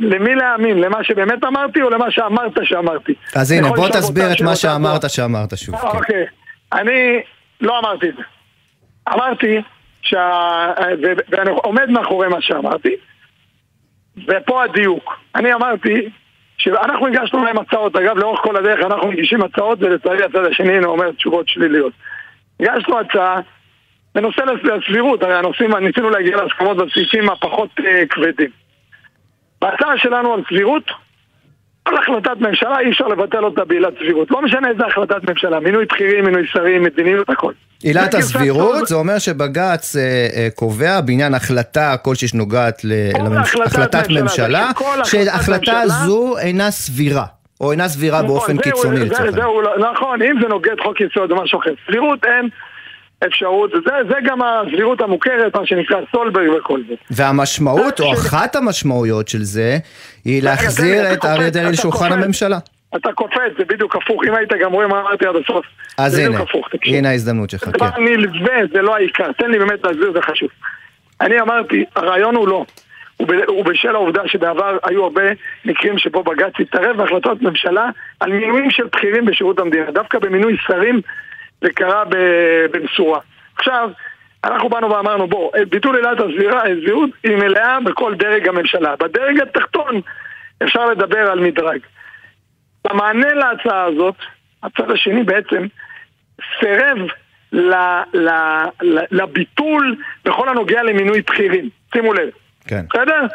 למי 0.00 0.34
להאמין? 0.34 0.78
למה 0.78 1.04
שבאמת 1.04 1.44
אמרתי 1.44 1.82
או 1.82 1.90
למה 1.90 2.10
שאמרת 2.10 2.52
שאמרתי? 2.62 3.14
אז 3.34 3.52
הנה, 3.52 3.68
בוא 3.68 3.88
תסביר 3.88 4.32
את 4.32 4.40
מה 4.40 4.56
שאמרת 4.56 5.10
שאמרת 5.10 5.58
שוב. 5.58 5.76
כן. 5.76 5.86
אוקיי, 5.86 6.24
אני 6.72 7.20
לא 7.60 7.78
אמרתי 7.78 8.08
את 8.08 8.14
זה. 8.16 8.22
אמרתי, 9.14 9.60
שה... 10.02 10.72
ואני 11.28 11.50
עומד 11.50 11.90
מאחורי 11.90 12.28
מה 12.28 12.36
שאמרתי, 12.40 12.96
ופה 14.24 14.64
הדיוק. 14.64 15.18
אני 15.34 15.54
אמרתי 15.54 16.08
שאנחנו 16.58 17.06
הגשנו 17.06 17.44
להם 17.44 17.58
הצעות, 17.58 17.96
אגב 17.96 18.18
לאורך 18.18 18.40
כל 18.40 18.56
הדרך 18.56 18.80
אנחנו 18.80 19.08
מגישים 19.08 19.42
הצעות 19.42 19.82
ולצערי 19.82 20.24
הצד 20.24 20.44
השני 20.44 20.84
אומר 20.84 21.12
תשובות 21.12 21.48
שליליות. 21.48 21.92
הגשנו 22.60 22.98
הצעה 23.00 23.40
בנושא 24.14 24.42
הסבירות, 24.76 25.22
הרי 25.22 25.34
הנושאים, 25.34 25.76
ניסינו 25.76 26.10
להגיע 26.10 26.36
להסכמות 26.36 26.76
בסעיפים 26.76 27.30
הפחות 27.30 27.70
uh, 27.80 27.84
כבדים. 28.10 28.50
בהצעה 29.60 29.98
שלנו 29.98 30.34
על 30.34 30.42
סבירות, 30.48 30.90
כל 31.86 31.98
החלטת 31.98 32.40
ממשלה 32.40 32.78
אי 32.78 32.90
אפשר 32.90 33.08
לבטל 33.08 33.44
אותה 33.44 33.64
בעילת 33.64 33.92
סבירות. 33.98 34.30
לא 34.30 34.42
משנה 34.42 34.68
איזה 34.68 34.86
החלטת 34.86 35.30
ממשלה, 35.30 35.60
מינוי 35.60 35.84
בכירים, 35.84 36.24
מינוי 36.24 36.46
שרים, 36.46 36.82
מדיניות, 36.82 37.30
הכל. 37.30 37.52
עילת 37.82 38.14
הסבירות, 38.14 38.86
זה 38.86 38.94
אומר 38.94 39.18
שבג"ץ 39.18 39.96
אה, 39.96 40.02
אה, 40.02 40.48
קובע 40.54 41.00
בעניין 41.00 41.34
החלטה 41.34 41.96
כלשהי 42.02 42.28
שנוגעת 42.28 42.82
להחלטת 42.84 44.10
ממשלה, 44.10 44.70
שהחלטה 45.04 45.82
זו 45.86 46.38
אינה 46.38 46.70
סבירה. 46.70 47.24
או 47.60 47.72
אינה 47.72 47.88
סבירה 47.88 48.22
באופן 48.22 48.58
קיצוני 48.58 49.00
לצורך 49.00 49.20
העניין. 49.20 49.46
נכון, 49.92 50.22
אם 50.22 50.40
זה 50.42 50.48
נוגד 50.48 50.80
חוק 50.82 51.00
יסוד 51.00 51.30
או 51.30 51.42
משהו 51.42 51.60
אחר. 51.60 51.70
סבירות 51.86 52.24
אין 52.24 52.48
אפשרות, 53.26 53.70
זה, 53.70 53.92
זה 54.08 54.14
גם 54.24 54.38
הסבירות 54.42 55.00
המוכרת, 55.00 55.56
מה 55.56 55.66
שנקרא 55.66 56.00
סולברג 56.12 56.48
וכל 56.58 56.80
זה. 56.88 56.94
והמשמעות, 57.10 58.00
או 58.00 58.12
אחת 58.12 58.56
המשמעויות 58.56 59.28
של 59.28 59.42
זה, 59.42 59.78
היא 60.24 60.42
להחזיר 60.42 61.12
את 61.12 61.24
אריה 61.24 61.50
דרעי 61.50 61.72
לשולחן 61.72 62.12
הממשלה. 62.12 62.58
אתה 62.96 63.12
קופץ, 63.12 63.52
זה 63.58 63.64
בדיוק 63.64 63.96
הפוך, 63.96 64.22
אם 64.28 64.34
היית 64.34 64.52
גם 64.60 64.72
רואה 64.72 64.86
מה 64.86 65.00
אמרתי 65.00 65.26
עד 65.26 65.36
הסוף. 65.36 65.66
אז 65.98 66.18
הנה, 66.18 66.38
הנה 66.84 67.08
ההזדמנות 67.08 67.50
שלך, 67.50 67.64
כן. 67.64 67.70
זה 67.78 67.84
נלווה, 67.98 68.56
זה 68.72 68.82
לא 68.82 68.96
העיקר, 68.96 69.32
תן 69.32 69.50
לי 69.50 69.58
באמת 69.58 69.84
להסביר, 69.84 70.12
זה 70.12 70.22
חשוב. 70.22 70.48
אני 71.20 71.40
אמרתי, 71.40 71.84
הרעיון 71.96 72.36
הוא 72.36 72.48
לא. 72.48 72.64
ובשל 73.58 73.94
העובדה 73.94 74.22
שבעבר 74.26 74.76
היו 74.84 75.04
הרבה 75.04 75.22
מקרים 75.64 75.98
שבו 75.98 76.22
בג"ץ 76.22 76.52
התערב 76.60 76.96
בהחלטות 76.96 77.42
ממשלה 77.42 77.88
על 78.20 78.32
מינויים 78.32 78.70
של 78.70 78.84
בכירים 78.92 79.24
בשירות 79.24 79.58
המדינה. 79.58 79.90
דווקא 79.90 80.18
במינוי 80.18 80.56
שרים 80.66 81.00
זה 81.60 81.70
קרה 81.70 82.04
במשורה. 82.70 83.20
עכשיו, 83.56 83.90
אנחנו 84.44 84.68
באנו 84.68 84.90
ואמרנו, 84.90 85.26
בוא, 85.26 85.52
ביטול 85.68 85.96
עילת 85.96 86.18
הסבירות 86.20 87.10
היא 87.22 87.36
מלאה 87.36 87.78
בכל 87.80 88.14
דרג 88.14 88.48
הממשלה. 88.48 88.96
בדרג 88.96 89.40
התחתון 89.40 90.00
אפשר 90.62 90.86
לדבר 90.86 91.30
על 91.30 91.40
מדרג. 91.40 91.80
במענה 92.84 93.34
להצעה 93.34 93.84
הזאת, 93.84 94.14
הצד 94.62 94.90
השני 94.90 95.22
בעצם 95.22 95.66
סירב 96.60 96.98
ל, 97.52 97.74
ל, 98.14 98.28
ל, 98.82 98.98
לביטול 99.10 99.96
בכל 100.24 100.48
הנוגע 100.48 100.82
למינוי 100.82 101.20
בכירים. 101.20 101.68
שימו 101.92 102.12
לב. 102.12 102.28
כן. 102.66 102.84
בסדר? 102.90 103.26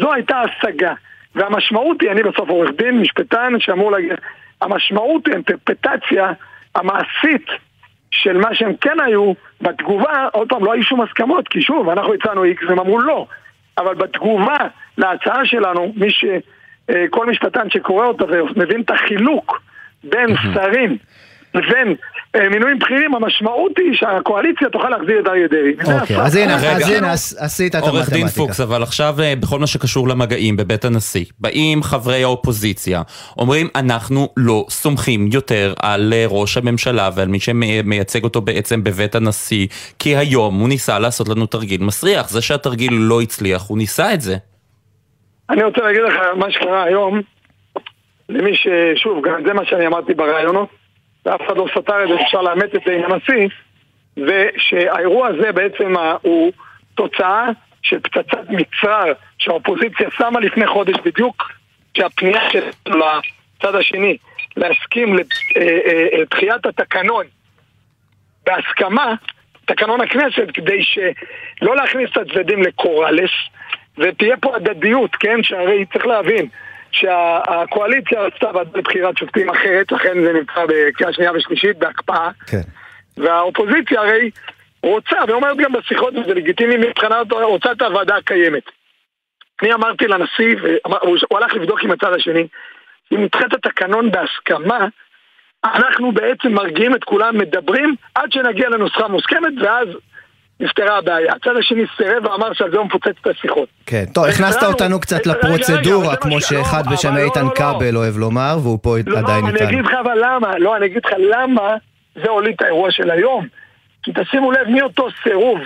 זו 0.00 0.12
הייתה 0.12 0.40
השגה. 0.40 0.92
והמשמעות 1.34 2.00
היא, 2.00 2.10
אני 2.10 2.22
בסוף 2.22 2.48
עורך 2.48 2.70
דין, 2.78 3.00
משפטן, 3.00 3.52
שאמור 3.58 3.92
להגיד, 3.92 4.12
המשמעות 4.60 5.26
היא 5.26 5.34
אינטרפטציה 5.34 6.32
המעשית 6.78 7.46
של 8.10 8.38
מה 8.38 8.54
שהם 8.54 8.76
כן 8.80 9.00
היו, 9.06 9.32
בתגובה, 9.60 10.28
עוד 10.32 10.48
פעם, 10.48 10.64
לא 10.64 10.72
היו 10.72 10.82
שום 10.82 11.00
הסכמות, 11.00 11.48
כי 11.48 11.62
שוב, 11.62 11.88
אנחנו 11.88 12.14
הצענו 12.14 12.44
איקס 12.44 12.62
והם 12.68 12.78
אמרו 12.78 13.00
לא. 13.00 13.26
אבל 13.78 13.94
בתגובה 13.94 14.56
להצעה 14.98 15.46
שלנו, 15.46 15.92
מי 15.96 16.10
ש... 16.10 16.24
כל 17.10 17.26
משפטן 17.26 17.70
שקורא 17.70 18.06
אותה 18.06 18.24
ומבין 18.24 18.80
את 18.80 18.90
החילוק 18.90 19.62
בין 20.04 20.36
שרים 20.54 20.96
לבין 21.54 21.88
אה, 21.88 21.94
מינויים 22.36 22.78
בכירים, 22.78 23.14
המשמעות 23.14 23.78
היא 23.78 23.94
שהקואליציה 23.94 24.68
תוכל 24.68 24.88
להחזיר 24.88 25.20
את 25.20 25.26
אריה 25.26 25.48
דרעי. 25.48 26.00
אוקיי, 26.00 26.16
אז 26.16 26.36
הנה, 26.36 26.54
אז 26.54 26.90
הנה, 26.90 27.12
עשית 27.38 27.74
את 27.74 27.74
המתמטיקה. 27.74 27.98
עורך 27.98 28.12
דין 28.12 28.28
פוקס, 28.28 28.60
אבל 28.60 28.82
עכשיו 28.82 29.14
אה, 29.20 29.34
בכל 29.40 29.58
מה 29.58 29.66
שקשור 29.66 30.08
למגעים 30.08 30.56
בבית 30.56 30.84
הנשיא, 30.84 31.24
באים 31.40 31.82
חברי 31.82 32.22
האופוזיציה, 32.22 33.02
אומרים 33.38 33.68
אנחנו 33.74 34.28
לא 34.36 34.64
סומכים 34.68 35.28
יותר 35.32 35.74
על 35.82 36.12
אה, 36.12 36.24
ראש 36.28 36.56
הממשלה 36.56 37.10
ועל 37.14 37.28
מי 37.28 37.40
שמייצג 37.40 38.24
אותו 38.24 38.40
בעצם 38.40 38.84
בבית 38.84 39.14
הנשיא, 39.14 39.66
כי 39.98 40.16
היום 40.16 40.60
הוא 40.60 40.68
ניסה 40.68 40.98
לעשות 40.98 41.28
לנו 41.28 41.46
תרגיל 41.46 41.82
מסריח. 41.82 42.28
זה 42.28 42.42
שהתרגיל 42.42 42.92
לא 42.92 43.20
הצליח, 43.20 43.68
הוא 43.68 43.78
ניסה 43.78 44.14
את 44.14 44.20
זה. 44.20 44.36
אני 45.50 45.62
רוצה 45.62 45.80
להגיד 45.80 46.02
לך 46.02 46.14
מה 46.36 46.50
שקרה 46.50 46.82
היום, 46.82 47.20
למי 48.28 48.50
ששוב, 48.54 49.26
גם 49.26 49.44
זה 49.46 49.52
מה 49.52 49.64
שאני 49.64 49.86
אמרתי 49.86 50.14
בראיונות, 50.14 50.68
ואף 51.28 51.40
אחד 51.46 51.56
לא 51.56 51.66
סתר 51.70 52.04
את 52.04 52.08
זה, 52.08 52.14
אפשר 52.22 52.42
לאמץ 52.42 52.70
את 52.74 52.80
זה 52.86 52.92
עם 52.92 53.12
הנשיא, 53.12 53.48
ושהאירוע 54.16 55.28
הזה 55.28 55.52
בעצם 55.52 55.94
הוא 56.22 56.52
תוצאה 56.94 57.48
של 57.82 58.00
פצצת 58.00 58.48
מצרר 58.48 59.12
שהאופוזיציה 59.38 60.08
שמה 60.16 60.40
לפני 60.40 60.66
חודש 60.66 60.96
בדיוק, 61.04 61.52
שהפנייה 61.96 62.50
שלנו 62.50 62.64
לצד 62.86 63.74
השני 63.74 64.16
להסכים 64.56 65.16
לדחיית 66.18 66.66
התקנון 66.66 67.26
בהסכמה, 68.46 69.14
תקנון 69.64 70.00
הכנסת, 70.00 70.50
כדי 70.54 70.82
שלא 70.82 71.76
להכניס 71.76 72.10
את 72.12 72.16
הצדדים 72.16 72.62
לקורלס, 72.62 73.30
ותהיה 73.98 74.36
פה 74.36 74.56
הדדיות, 74.56 75.16
כן? 75.16 75.42
שהרי 75.42 75.84
צריך 75.92 76.06
להבין 76.06 76.48
שהקואליציה 76.92 78.20
רצתה 78.20 78.46
ועדה 78.54 78.78
לבחירת 78.78 79.18
שופטים 79.18 79.50
אחרת, 79.50 79.92
לכן 79.92 80.24
זה 80.24 80.32
נמצא 80.32 80.64
בקריאה 80.68 81.12
שנייה 81.12 81.32
ושלישית, 81.32 81.78
בהקפאה. 81.78 82.30
כן. 82.46 82.62
והאופוזיציה 83.16 84.00
הרי 84.00 84.30
רוצה, 84.82 85.16
ואומרת 85.28 85.56
גם 85.56 85.72
בשיחות, 85.72 86.14
וזה 86.14 86.34
לגיטימי 86.34 86.76
מבחינת, 86.76 87.32
רוצה 87.32 87.72
את 87.72 87.82
הוועדה 87.82 88.16
הקיימת. 88.16 88.62
אני 89.62 89.74
אמרתי 89.74 90.06
לנשיא, 90.06 90.56
הוא 91.28 91.38
הלך 91.38 91.54
לבדוק 91.54 91.80
עם 91.82 91.90
הצד 91.90 92.12
השני, 92.12 92.46
אם 93.12 93.24
נדחה 93.24 93.46
את 93.46 93.54
התקנון 93.54 94.10
בהסכמה, 94.10 94.86
אנחנו 95.64 96.12
בעצם 96.12 96.52
מרגיעים 96.52 96.94
את 96.94 97.04
כולם, 97.04 97.38
מדברים 97.38 97.94
עד 98.14 98.32
שנגיע 98.32 98.68
לנוסחה 98.68 99.08
מוסכמת, 99.08 99.52
ואז 99.62 99.88
נפתרה 100.60 100.98
הבעיה. 100.98 101.32
הצד 101.32 101.56
השני 101.58 101.84
סירב 101.96 102.24
ואמר 102.24 102.52
שעל 102.52 102.70
זה 102.70 102.76
הוא 102.76 102.86
מפוצץ 102.86 103.14
את 103.20 103.26
השיחות. 103.26 103.68
כן, 103.86 104.04
טוב, 104.14 104.24
הכנסת 104.24 104.62
אותנו 104.62 105.00
קצת 105.00 105.26
לפרוצדורה, 105.26 106.16
כמו 106.16 106.40
שאחד 106.40 106.82
בשם 106.92 107.14
לא, 107.14 107.20
איתן 107.20 107.40
לא, 107.40 107.48
לא. 107.48 107.54
כבל 107.54 107.96
אוהב 107.96 108.16
לומר, 108.16 108.56
והוא 108.62 108.78
פה 108.82 108.96
עדיין 108.98 109.46
איתנו. 109.46 109.52
לא, 109.52 109.58
אני 109.58 109.64
אגיד 109.64 109.84
לך 109.84 109.94
אבל 110.00 110.18
למה, 110.24 110.58
לא, 110.58 110.76
אני 110.76 110.86
אגיד 110.86 111.04
לך 111.04 111.12
למה 111.18 111.76
זה 112.14 112.30
הוליד 112.30 112.54
את 112.54 112.62
האירוע 112.62 112.90
של 112.90 113.10
היום. 113.10 113.46
כי 114.02 114.12
תשימו 114.14 114.52
לב, 114.52 114.68
מאותו 114.68 115.08
סירוב 115.22 115.58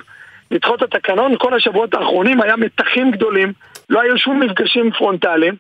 לדחות 0.51 0.82
את 0.82 0.95
התקנון, 0.95 1.34
כל 1.38 1.55
השבועות 1.55 1.95
האחרונים 1.95 2.43
היה 2.43 2.57
מתחים 2.57 3.11
גדולים, 3.11 3.53
לא 3.90 4.01
היו 4.01 4.18
שום 4.18 4.40
מפגשים 4.40 4.90
פרונטליים. 4.90 5.55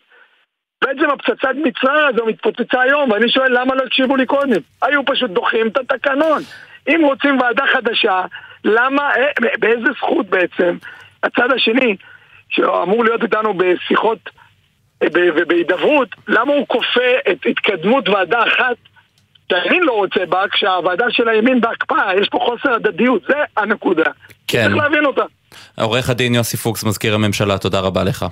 בעצם 0.82 1.10
הפצצת 1.10 1.54
מצרר 1.64 2.06
הזו 2.06 2.26
מתפוצצה 2.26 2.80
היום, 2.80 3.10
ואני 3.10 3.28
שואל 3.28 3.60
למה 3.60 3.74
לא 3.74 3.82
הקשיבו 3.82 4.16
לי 4.16 4.26
קודם? 4.26 4.60
היו 4.82 5.04
פשוט 5.04 5.30
דוחים 5.30 5.66
את 5.66 5.76
התקנון. 5.76 6.42
אם 6.88 7.00
רוצים 7.04 7.40
ועדה 7.40 7.64
חדשה, 7.72 8.22
למה, 8.64 9.02
אה, 9.16 9.56
באיזה 9.60 9.88
זכות 9.96 10.26
בעצם 10.26 10.76
הצד 11.22 11.52
השני, 11.56 11.96
שאמור 12.48 13.04
להיות 13.04 13.22
איתנו 13.22 13.54
בשיחות 13.54 14.18
אה, 15.02 15.08
ובהידברות, 15.36 16.08
למה 16.28 16.52
הוא 16.52 16.66
כופה 16.68 17.30
את 17.30 17.38
התקדמות 17.46 18.08
ועדה 18.08 18.42
אחת 18.42 18.76
שהימין 19.52 19.82
לא 19.82 19.92
רוצה 19.92 20.26
בה, 20.28 20.42
כשהוועדה 20.52 21.04
של 21.10 21.28
הימין 21.28 21.60
בהקפאה, 21.60 22.14
יש 22.20 22.28
פה 22.28 22.38
חוסר 22.38 22.74
הדדיות, 22.74 23.22
זה 23.28 23.34
הנקודה. 23.56 24.10
כן. 24.48 24.62
צריך 24.64 24.76
להבין 24.76 25.04
אותה. 25.04 25.22
עורך 25.78 26.10
הדין 26.10 26.34
יוסי 26.34 26.56
פוקס, 26.56 26.84
מזכיר 26.84 27.14
הממשלה, 27.14 27.58
תודה 27.58 27.80
רבה 27.80 28.04
לך. 28.04 28.26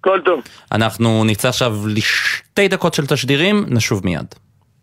כל 0.00 0.20
טוב. 0.24 0.42
אנחנו 0.72 1.24
נצא 1.24 1.48
עכשיו 1.48 1.72
לשתי 1.88 2.68
דקות 2.68 2.94
של 2.94 3.06
תשדירים, 3.06 3.64
נשוב 3.68 4.04
מיד. 4.04 4.34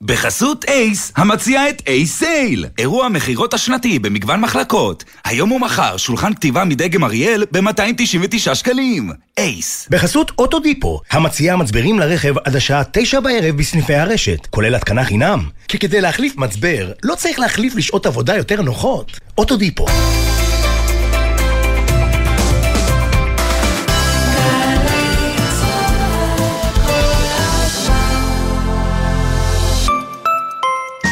בחסות 0.03 0.65
אייס, 0.65 1.11
המציע 1.15 1.69
את 1.69 1.81
אייס 1.87 2.17
סייל, 2.17 2.65
אירוע 2.77 3.05
המכירות 3.05 3.53
השנתי 3.53 3.99
במגוון 3.99 4.41
מחלקות. 4.41 5.03
היום 5.25 5.51
ומחר 5.51 5.97
שולחן 5.97 6.33
כתיבה 6.33 6.65
מדגם 6.65 7.03
אריאל 7.03 7.45
ב-299 7.51 8.55
שקלים. 8.55 9.11
אייס. 9.37 9.87
בחסות 9.91 10.31
אוטודיפו, 10.37 11.01
המציע 11.11 11.55
מצברים 11.55 11.99
לרכב 11.99 12.37
עד 12.37 12.55
השעה 12.55 12.83
תשע 12.91 13.19
בערב 13.19 13.57
בסניפי 13.57 13.95
הרשת, 13.95 14.47
כולל 14.49 14.75
התקנה 14.75 15.03
חינם. 15.05 15.49
כי 15.67 15.79
כדי 15.79 16.01
להחליף 16.01 16.37
מצבר, 16.37 16.91
לא 17.03 17.15
צריך 17.15 17.39
להחליף 17.39 17.75
לשעות 17.75 18.05
עבודה 18.05 18.35
יותר 18.35 18.61
נוחות. 18.61 19.19
אוטודיפו. 19.37 19.85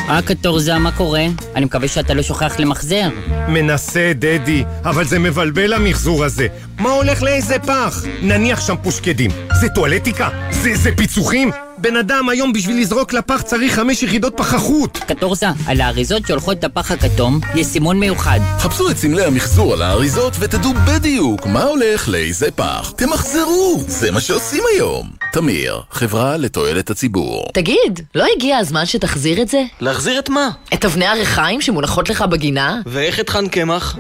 אה, 0.09 0.21
קטורזה, 0.21 0.77
מה 0.77 0.91
קורה? 0.91 1.25
אני 1.55 1.65
מקווה 1.65 1.87
שאתה 1.87 2.13
לא 2.13 2.21
שוכח 2.21 2.59
למחזר. 2.59 3.09
מנסה, 3.47 4.11
דדי, 4.15 4.63
אבל 4.85 5.05
זה 5.05 5.19
מבלבל 5.19 5.73
המחזור 5.73 6.23
הזה. 6.23 6.47
מה 6.79 6.89
הולך 6.89 7.23
לאיזה 7.23 7.59
פח? 7.59 8.03
נניח 8.21 8.61
שם 8.67 8.75
פושקדים. 8.83 9.31
זה 9.61 9.69
טואלטיקה? 9.69 10.29
זה, 10.51 10.75
זה 10.75 10.91
פיצוחים? 10.95 11.51
בן 11.81 11.95
אדם 11.95 12.29
היום 12.29 12.53
בשביל 12.53 12.79
לזרוק 12.81 13.13
לפח 13.13 13.41
צריך 13.41 13.75
חמש 13.75 14.03
יחידות 14.03 14.33
פחחות. 14.37 14.97
קטורזה, 14.97 15.47
על 15.67 15.81
האריזות 15.81 16.27
שהולכות 16.27 16.63
לפח 16.63 16.91
הכתום 16.91 17.39
יש 17.55 17.67
סימון 17.67 17.99
מיוחד. 17.99 18.39
חפשו 18.59 18.89
את 18.89 18.97
סמלי 18.97 19.23
המחזור 19.25 19.73
על 19.73 19.81
האריזות 19.81 20.33
ותדעו 20.39 20.73
בדיוק 20.87 21.45
מה 21.45 21.63
הולך 21.63 22.09
לאיזה 22.09 22.51
פח. 22.51 22.93
תמחזרו, 22.95 23.83
זה 23.87 24.11
מה 24.11 24.21
שעושים 24.21 24.63
היום. 24.75 25.09
תמיר, 25.33 25.81
חברה 25.91 26.37
לתועלת 26.37 26.89
הציבור. 26.89 27.45
תגיד, 27.53 27.99
לא 28.15 28.25
הגיע 28.35 28.57
הזמן 28.57 28.85
שתחזיר 28.85 29.41
את 29.41 29.47
זה? 29.47 29.63
להחזיר 29.79 30.19
את 30.19 30.29
מה? 30.29 30.49
את 30.73 30.85
אבני 30.85 31.05
הריחיים 31.05 31.61
שמונחות 31.61 32.09
לך 32.09 32.21
בגינה? 32.21 32.81
ואיך 32.85 33.19
אטחן 33.19 33.47
קמח? 33.47 33.95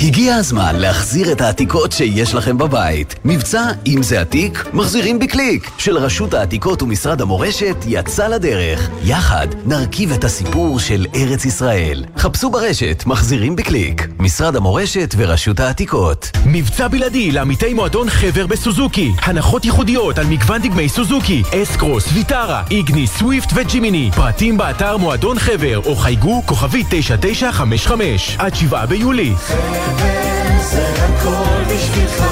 הגיע 0.00 0.36
הזמן 0.36 0.76
להחזיר 0.76 1.32
את 1.32 1.40
העתיקות 1.40 1.92
שיש 1.92 2.34
לכם 2.34 2.58
בבית. 2.58 3.14
מבצע 3.24 3.62
אם 3.86 4.02
זה 4.02 4.20
עתיק, 4.20 4.64
מחזירים 4.72 5.18
בקליק, 5.18 5.70
של 5.78 5.96
רשות 5.96 6.34
העתיקות 6.34 6.82
ומשרד 6.82 7.21
המורשת 7.22 7.76
יצא 7.86 8.28
לדרך. 8.28 8.90
יחד 9.04 9.46
נרכיב 9.66 10.12
את 10.12 10.24
הסיפור 10.24 10.80
של 10.80 11.06
ארץ 11.14 11.44
ישראל. 11.44 12.04
חפשו 12.16 12.50
ברשת 12.50 13.02
מחזירים 13.06 13.56
בקליק. 13.56 14.08
משרד 14.18 14.56
המורשת 14.56 15.14
ורשות 15.16 15.60
העתיקות. 15.60 16.30
מבצע 16.46 16.88
בלעדי 16.88 17.30
לעמיתי 17.30 17.74
מועדון 17.74 18.10
חבר 18.10 18.46
בסוזוקי. 18.46 19.12
הנחות 19.22 19.64
ייחודיות 19.64 20.18
על 20.18 20.26
מגוון 20.26 20.62
דגמי 20.62 20.88
סוזוקי, 20.88 21.42
אס-קרוס, 21.62 22.08
ויטרה, 22.12 22.62
איגניס, 22.70 23.06
סוויפט 23.06 23.48
וג'ימני. 23.54 24.10
פרטים 24.16 24.56
באתר 24.56 24.96
מועדון 24.96 25.38
חבר 25.38 25.78
או 25.86 25.96
חייגו 25.96 26.42
כוכבי 26.46 26.84
9955 26.90 28.36
עד 28.38 28.54
7 28.54 28.86
ביולי. 28.86 29.32
חבר 29.36 30.22
זה 30.62 30.88
הכל 30.88 31.74
בשבילך 31.74 32.22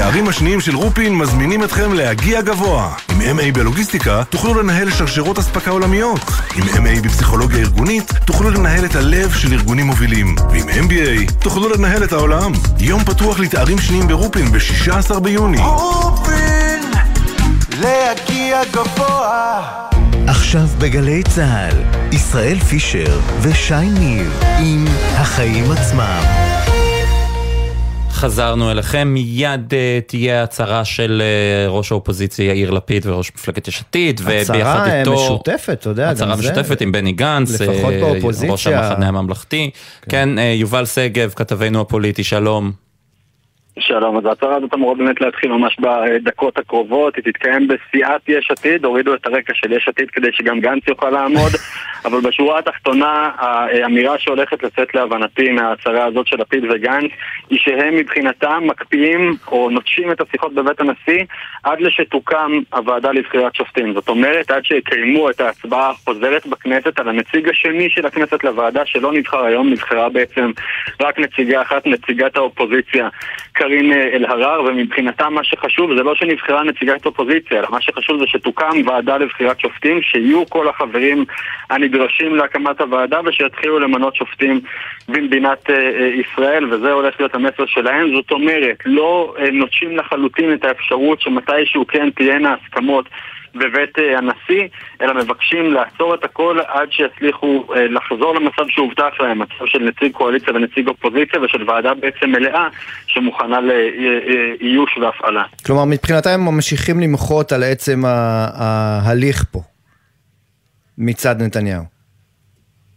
התארים 0.00 0.28
השניים 0.28 0.60
של 0.60 0.76
רופין 0.76 1.14
מזמינים 1.14 1.64
אתכם 1.64 1.92
להגיע 1.92 2.40
גבוה. 2.40 2.94
עם 3.10 3.38
MA 3.38 3.52
בלוגיסטיקה 3.54 4.24
תוכלו 4.24 4.62
לנהל 4.62 4.90
שרשרות 4.90 5.38
אספקה 5.38 5.70
עולמיות. 5.70 6.20
עם 6.56 6.62
MA 6.62 7.02
בפסיכולוגיה 7.04 7.58
ארגונית 7.58 8.12
תוכלו 8.24 8.50
לנהל 8.50 8.84
את 8.84 8.94
הלב 8.94 9.32
של 9.32 9.52
ארגונים 9.52 9.86
מובילים. 9.86 10.34
ועם 10.50 10.68
MBA 10.68 11.32
תוכלו 11.38 11.68
לנהל 11.68 12.04
את 12.04 12.12
העולם. 12.12 12.52
יום 12.78 13.04
פתוח 13.04 13.38
לתארים 13.38 13.78
שניים 13.78 14.08
ברופין 14.08 14.52
ב-16 14.52 15.20
ביוני. 15.20 15.58
רופין, 15.58 16.82
להגיע 17.80 18.60
גבוה. 18.72 19.62
עכשיו 20.26 20.66
בגלי 20.78 21.22
צה"ל, 21.22 21.76
ישראל 22.12 22.58
פישר 22.60 23.20
ושי 23.42 23.74
ניר 23.80 24.30
עם 24.58 24.84
החיים 25.16 25.72
עצמם. 25.72 26.49
חזרנו 28.20 28.70
אליכם, 28.70 29.08
מיד 29.08 29.72
uh, 29.72 30.08
תהיה 30.08 30.42
הצהרה 30.42 30.84
של 30.84 31.22
uh, 31.66 31.70
ראש 31.70 31.92
האופוזיציה 31.92 32.44
יאיר 32.44 32.70
לפיד 32.70 33.06
וראש 33.06 33.32
מפלגת 33.34 33.68
יש 33.68 33.80
עתיד, 33.80 34.20
וביחד 34.24 34.88
איתו... 34.88 35.12
הצהרה 35.12 35.14
משותפת, 35.14 35.78
אתה 35.80 35.90
יודע, 35.90 36.10
הצהרה 36.10 36.36
משותפת 36.36 36.80
עם 36.80 36.92
בני 36.92 37.12
גנץ, 37.12 37.60
לפחות 37.60 37.94
uh, 37.94 38.00
באופוזיציה. 38.00 38.52
ראש 38.52 38.66
המחנה 38.66 39.08
הממלכתי. 39.08 39.70
כן, 40.02 40.10
כן 40.10 40.38
uh, 40.38 40.40
יובל 40.40 40.86
שגב, 40.86 41.32
כתבנו 41.36 41.80
הפוליטי, 41.80 42.24
שלום. 42.24 42.72
שלום, 43.78 44.16
אז 44.16 44.26
ההצהרה 44.26 44.56
הזאת 44.56 44.74
אמורה 44.74 44.94
באמת 44.94 45.20
להתחיל 45.20 45.52
ממש 45.52 45.76
בדקות 45.80 46.58
הקרובות, 46.58 47.16
היא 47.16 47.24
תתקיים 47.24 47.68
בסיעת 47.68 48.20
יש 48.28 48.50
עתיד, 48.50 48.84
הורידו 48.84 49.14
את 49.14 49.26
הרקע 49.26 49.52
של 49.54 49.72
יש 49.72 49.88
עתיד 49.88 50.10
כדי 50.10 50.28
שגם 50.32 50.60
גנץ 50.60 50.88
יוכל 50.88 51.10
לעמוד, 51.10 51.52
אבל 52.04 52.20
בשורה 52.20 52.58
התחתונה, 52.58 53.30
האמירה 53.38 54.18
שהולכת 54.18 54.62
לצאת 54.62 54.94
להבנתי 54.94 55.50
מההצהרה 55.50 56.04
הזאת 56.04 56.26
של 56.26 56.36
לפיד 56.40 56.64
וגנץ, 56.64 57.10
היא 57.50 57.58
שהם 57.58 57.96
מבחינתם 57.96 58.62
מקפיאים 58.66 59.36
או 59.48 59.70
נוטשים 59.70 60.12
את 60.12 60.20
השיחות 60.20 60.54
בבית 60.54 60.80
הנשיא 60.80 61.24
עד 61.62 61.80
לשתוקם 61.80 62.52
הוועדה 62.74 63.12
לבחירת 63.12 63.54
שופטים. 63.54 63.94
זאת 63.94 64.08
אומרת, 64.08 64.50
עד 64.50 64.64
שיקיימו 64.64 65.30
את 65.30 65.40
ההצבעה 65.40 65.90
החוזרת 65.90 66.46
בכנסת 66.46 66.98
על 66.98 67.08
הנציג 67.08 67.48
השני 67.48 67.90
של 67.90 68.06
הכנסת 68.06 68.44
לוועדה 68.44 68.86
שלא 68.86 69.12
נבחר 69.12 69.44
היום, 69.44 69.70
נבחרה 69.70 70.08
בעצם 70.08 70.50
רק 71.00 71.18
נציגה 71.18 71.62
אחת, 71.62 71.86
נציגת 71.86 72.36
האופוזיציה. 72.36 73.08
קארין 73.60 73.92
אה, 73.92 74.08
אלהרר, 74.12 74.62
ומבחינתם 74.64 75.34
מה 75.34 75.44
שחשוב 75.44 75.96
זה 75.96 76.02
לא 76.02 76.14
שנבחרה 76.14 76.62
נציגת 76.62 77.06
אופוזיציה, 77.06 77.58
אלא 77.58 77.68
מה 77.70 77.80
שחשוב 77.80 78.18
זה 78.18 78.26
שתוקם 78.26 78.86
ועדה 78.86 79.16
לבחירת 79.16 79.60
שופטים, 79.60 80.02
שיהיו 80.02 80.46
כל 80.48 80.68
החברים 80.68 81.24
הנדרשים 81.70 82.36
להקמת 82.36 82.80
הוועדה 82.80 83.20
ושיתחילו 83.24 83.78
למנות 83.78 84.16
שופטים 84.16 84.60
במדינת 85.08 85.70
אה, 85.70 85.74
אה, 85.76 86.06
ישראל, 86.06 86.74
וזה 86.74 86.92
הולך 86.92 87.14
להיות 87.20 87.34
המסר 87.34 87.66
שלהם. 87.66 88.14
זאת 88.14 88.30
אומרת, 88.30 88.76
לא 88.86 89.34
נוטשים 89.52 89.96
לחלוטין 89.96 90.52
את 90.52 90.64
האפשרות 90.64 91.20
שמתישהו 91.20 91.86
כן 91.86 92.10
תהיינה 92.10 92.54
הסכמות 92.54 93.08
בבית 93.54 93.98
אה, 93.98 94.18
הנשיא, 94.18 94.68
אלא 95.02 95.14
מבקשים 95.14 95.72
לעצור 95.72 96.14
את 96.14 96.24
הכל 96.24 96.58
עד 96.68 96.92
שיצליחו 96.92 97.64
אה, 97.76 97.86
לחזור 97.86 98.34
למצב 98.34 98.62
שהובטח 98.68 99.20
להם, 99.20 99.38
מצב 99.38 99.66
של 99.66 99.78
נציג 99.78 100.12
קואליציה 100.12 100.54
ונציג 100.54 100.88
אופוזיציה 100.88 101.40
ושל 101.40 101.70
ועדה 101.70 101.94
בעצם 101.94 102.30
מלאה 102.30 102.68
שמוכנה 103.06 103.58
לאיוש 103.60 104.98
והפעלה. 104.98 105.44
כלומר, 105.66 105.84
מבחינתם 105.84 106.30
הם 106.30 106.54
ממשיכים 106.54 107.00
למחות 107.00 107.52
על 107.52 107.62
עצם 107.62 108.02
ההליך 108.04 109.44
פה, 109.52 109.60
מצד 110.98 111.42
נתניהו. 111.42 112.00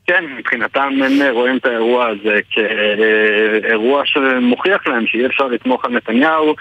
כן, 0.08 0.24
מבחינתם 0.38 0.90
הם 1.04 1.12
רואים 1.32 1.58
את 1.58 1.66
האירוע 1.66 2.08
הזה 2.08 2.40
כאירוע 2.50 4.02
שמוכיח 4.06 4.88
להם 4.88 5.08
שאי 5.08 5.26
אפשר 5.26 5.48
לתמוך 5.48 5.86
על 5.86 5.92
נתניהו 5.92 6.56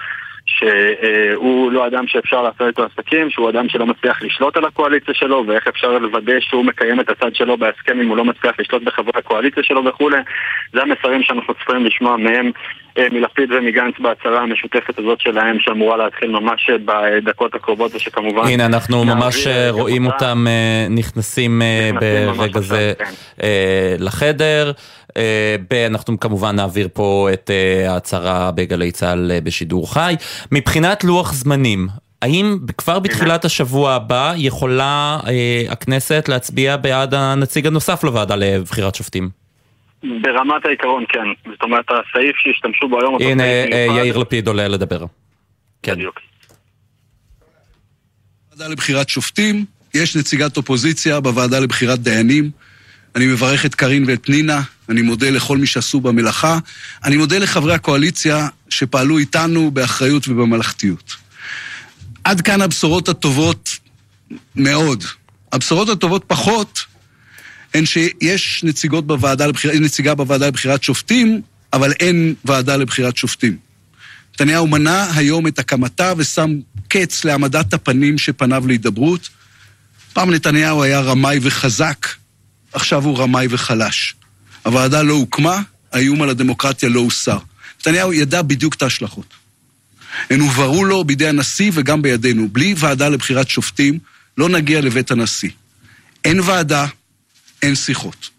שהוא 0.59 1.73
לא 1.73 1.87
אדם 1.87 2.07
שאפשר 2.07 2.43
לעשות 2.43 2.63
איתו 2.63 2.85
עסקים, 2.85 3.31
שהוא 3.31 3.51
אדם 3.51 3.69
שלא 3.69 3.87
מצליח 3.87 4.23
לשלוט 4.23 4.57
על 4.57 4.65
הקואליציה 4.65 5.15
שלו, 5.15 5.45
ואיך 5.47 5.67
אפשר 5.67 5.99
לוודא 5.99 6.41
שהוא 6.41 6.65
מקיים 6.65 7.01
את 7.01 7.11
הצד 7.11 7.35
שלו 7.35 7.57
בהסכם 7.57 8.01
אם 8.01 8.09
הוא 8.09 8.17
לא 8.17 8.25
מצליח 8.25 8.55
לשלוט 8.59 8.83
בחברי 8.83 9.13
הקואליציה 9.19 9.63
שלו 9.63 9.85
וכולי. 9.85 10.19
זה 10.73 10.83
המסרים 10.83 11.23
שאנחנו 11.23 11.55
צפויים 11.55 11.87
לשמוע 11.87 12.17
מהם, 12.17 12.51
אה, 12.99 13.07
מלפיד 13.13 13.53
ומגנץ 13.53 13.95
בהצהרה 13.99 14.41
המשותפת 14.41 14.99
הזאת 14.99 15.21
שלהם, 15.21 15.57
שאמורה 15.61 15.97
להתחיל 15.97 16.31
ממש 16.31 16.71
בדקות 16.85 17.55
הקרובות, 17.55 17.95
ושכמובן... 17.95 18.43
הנה, 18.47 18.67
אנחנו 18.67 19.05
ממש 19.05 19.47
אה, 19.47 19.71
רואים 19.71 20.07
אותם 20.07 20.45
אה, 20.49 20.87
נכנסים 20.91 21.63
ברגע 22.37 22.61
זה 22.61 22.93
כן. 22.99 23.45
לחדר. 23.99 24.73
אנחנו 25.87 26.21
כמובן 26.21 26.57
נעביר 26.57 26.89
פה 26.93 27.29
את 27.33 27.51
ההצהרה 27.89 28.51
בגלי 28.51 28.93
צה"ל 28.93 29.31
בשידור 29.45 29.95
חי. 29.95 30.15
מבחינת 30.53 31.05
לוח 31.05 31.33
זמנים, 31.33 31.89
האם 32.23 32.59
כבר 32.79 32.99
בתחילת 32.99 33.45
השבוע 33.45 33.93
הבא 33.93 34.33
יכולה 34.37 35.19
אה, 35.27 35.65
הכנסת 35.69 36.25
להצביע 36.29 36.77
בעד 36.77 37.15
הנציג 37.15 37.67
הנוסף 37.67 38.05
לוועדה 38.05 38.37
לבחירת 38.37 38.95
שופטים? 38.95 39.31
ברמת 40.03 40.67
העיקרון 40.67 41.05
כן. 41.09 41.51
זאת 41.51 41.63
אומרת, 41.63 41.85
הסעיף 41.91 42.37
שהשתמשו 42.37 42.89
בו 42.89 43.01
היום... 43.01 43.17
הנה, 43.21 43.43
אה, 43.43 43.87
יאיר 43.97 44.17
לפיד 44.17 44.49
עולה 44.49 44.69
לדבר. 44.69 45.05
כן. 45.83 45.95
בדיוק. 45.95 46.21
בוועדה 48.51 48.73
לבחירת 48.73 49.09
שופטים, 49.09 49.65
יש 49.95 50.17
נציגת 50.17 50.57
אופוזיציה 50.57 51.21
בוועדה 51.21 51.61
לבחירת 51.61 51.99
דיינים. 51.99 52.51
אני 53.17 53.27
מברך 53.27 53.67
את 53.67 53.75
קארין 53.75 54.05
ואת 54.09 54.19
פנינה, 54.23 54.63
אני 54.89 55.03
מודה 55.03 55.31
לכל 55.31 55.59
מי 55.59 55.67
שעשו 55.67 56.01
במלאכה. 56.01 56.59
אני 57.05 57.17
מודה 57.17 57.39
לחברי 57.39 57.75
הקואליציה 57.75 58.49
שפעלו 58.69 59.19
איתנו 59.19 59.71
באחריות 59.71 60.29
ובממלכתיות. 60.29 61.17
עד 62.25 62.41
כאן 62.41 62.63
הבשורות 62.63 63.09
הטובות 63.09 63.71
מאוד. 64.57 65.05
הבשורות 65.53 65.89
הטובות 65.89 66.25
פחות 66.27 66.85
הן 67.75 67.87
שיש 67.87 68.65
נציגות 68.65 69.07
בוועדה 69.07 69.47
לבחיר... 69.47 69.81
נציגה 69.81 70.15
בוועדה 70.15 70.47
לבחירת 70.47 70.83
שופטים, 70.83 71.43
אבל 71.73 71.93
אין 71.93 72.35
ועדה 72.45 72.77
לבחירת 72.77 73.17
שופטים. 73.17 73.57
נתניהו 74.35 74.67
מנע 74.67 75.07
היום 75.15 75.47
את 75.47 75.59
הקמתה 75.59 76.13
ושם 76.17 76.51
קץ 76.89 77.25
להעמדת 77.25 77.75
הפנים 77.75 78.19
שפניו 78.19 78.67
להידברות. 78.67 79.29
פעם 80.13 80.31
נתניהו 80.31 80.83
היה 80.83 81.01
רמאי 81.01 81.39
וחזק, 81.43 82.07
עכשיו 82.73 83.05
הוא 83.05 83.19
רמאי 83.19 83.47
וחלש. 83.51 84.15
הוועדה 84.63 85.03
לא 85.03 85.15
הוקמה, 85.15 85.63
האיום 85.93 86.23
על 86.23 86.29
הדמוקרטיה 86.29 86.89
לא 86.89 87.01
הוסר. 87.01 87.39
נתניהו 87.81 88.13
ידע 88.13 88.43
בדיוק 88.43 88.75
את 88.75 88.83
ההשלכות. 88.83 89.35
הן 90.31 90.41
הובהרו 90.41 90.85
לו 90.85 91.05
בידי 91.05 91.29
הנשיא 91.29 91.71
וגם 91.75 92.03
בידינו. 92.03 92.49
בלי 92.49 92.75
ועדה 92.77 93.09
לבחירת 93.09 93.49
שופטים, 93.49 93.99
לא 94.39 94.49
נגיע 94.49 94.81
לבית 94.81 95.11
הנשיא. 95.11 95.51
אין 96.25 96.41
ועדה, 96.41 96.87
אין 97.63 97.75
שיחות. 97.75 98.31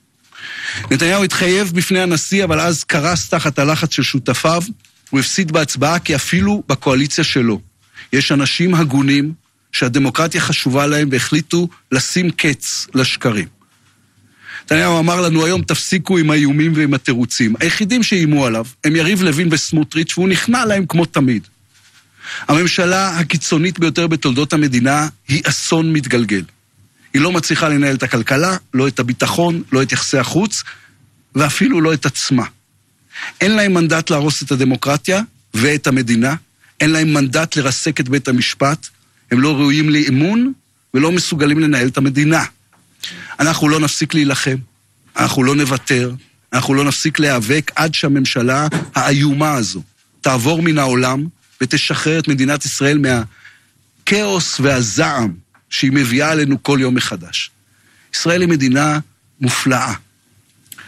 נתניהו 0.91 1.23
התחייב 1.23 1.71
בפני 1.75 1.99
הנשיא, 1.99 2.43
אבל 2.43 2.59
אז 2.59 2.84
קרס 2.84 3.29
תחת 3.29 3.59
הלחץ 3.59 3.93
של 3.93 4.03
שותפיו. 4.03 4.63
הוא 5.09 5.19
הפסיד 5.19 5.51
בהצבעה 5.51 5.99
כי 5.99 6.15
אפילו 6.15 6.63
בקואליציה 6.67 7.23
שלו 7.23 7.61
יש 8.13 8.31
אנשים 8.31 8.75
הגונים 8.75 9.34
שהדמוקרטיה 9.71 10.41
חשובה 10.41 10.88
להם 10.88 11.09
והחליטו 11.11 11.67
לשים 11.91 12.31
קץ 12.31 12.88
לשקרים. 12.95 13.47
נתניהו 14.66 14.99
אמר 14.99 15.22
לנו 15.22 15.45
היום, 15.45 15.61
תפסיקו 15.61 16.18
עם 16.18 16.30
האיומים 16.30 16.74
ועם 16.76 16.93
התירוצים. 16.93 17.53
היחידים 17.59 18.03
שאיימו 18.03 18.45
עליו 18.45 18.66
הם 18.84 18.95
יריב 18.95 19.22
לוין 19.24 19.47
וסמוטריץ', 19.51 20.18
והוא 20.18 20.30
נכנע 20.30 20.66
להם 20.66 20.86
כמו 20.86 21.05
תמיד. 21.05 21.47
הממשלה 22.47 23.20
הקיצונית 23.20 23.80
ביותר 23.80 24.07
בתולדות 24.07 24.53
המדינה 24.53 25.07
היא 25.28 25.41
אסון 25.45 25.93
מתגלגל. 25.93 26.43
היא 27.14 27.22
לא 27.22 27.32
מצליחה 27.32 27.70
לנהל 27.70 27.95
את 27.95 28.03
הכלכלה, 28.03 28.57
לא 28.74 28.88
את 28.88 28.99
הביטחון, 28.99 29.64
לא 29.72 29.84
את 29.84 29.91
יחסי 29.91 30.18
החוץ, 30.18 30.64
ואפילו 31.36 31.82
לא 31.82 31.93
את 31.93 32.05
עצמה. 32.05 32.43
אין 33.41 33.51
להם 33.51 33.74
מנדט 33.74 34.09
להרוס 34.09 34.43
את 34.43 34.51
הדמוקרטיה 34.51 35.22
ואת 35.53 35.88
המדינה, 35.88 36.36
אין 36.80 36.89
להם 36.89 37.14
מנדט 37.14 37.55
לרסק 37.55 37.99
את 37.99 38.09
בית 38.09 38.28
המשפט, 38.28 38.88
הם 39.32 39.39
לא 39.39 39.55
ראויים 39.55 39.89
לאמון 39.89 40.53
ולא 40.93 41.11
מסוגלים 41.11 41.59
לנהל 41.59 41.88
את 41.88 41.97
המדינה. 41.97 42.43
אנחנו 43.39 43.70
לא 43.70 43.80
נפסיק 43.80 44.14
להילחם, 44.14 44.56
אנחנו 45.18 45.43
לא 45.43 45.56
נוותר, 45.56 46.12
אנחנו 46.54 46.74
לא 46.74 46.84
נפסיק 46.84 47.20
להיאבק 47.20 47.72
עד 47.76 47.93
שהממשלה 47.93 48.68
האיומה 48.95 49.54
הזו 49.54 49.82
תעבור 50.22 50.62
מן 50.62 50.78
העולם 50.78 51.28
ותשחרר 51.62 52.20
את 52.20 52.28
מדינת 52.28 52.66
ישראל 52.66 52.97
מהכאוס 52.97 54.60
והזעם 54.60 55.34
שהיא 55.70 55.91
מביאה 55.91 56.32
עלינו 56.32 56.64
כל 56.64 56.78
יום 56.82 56.95
מחדש. 56.95 57.51
ישראל 58.14 58.41
היא 58.41 58.49
מדינה 58.49 58.99
מופלאה. 59.41 59.93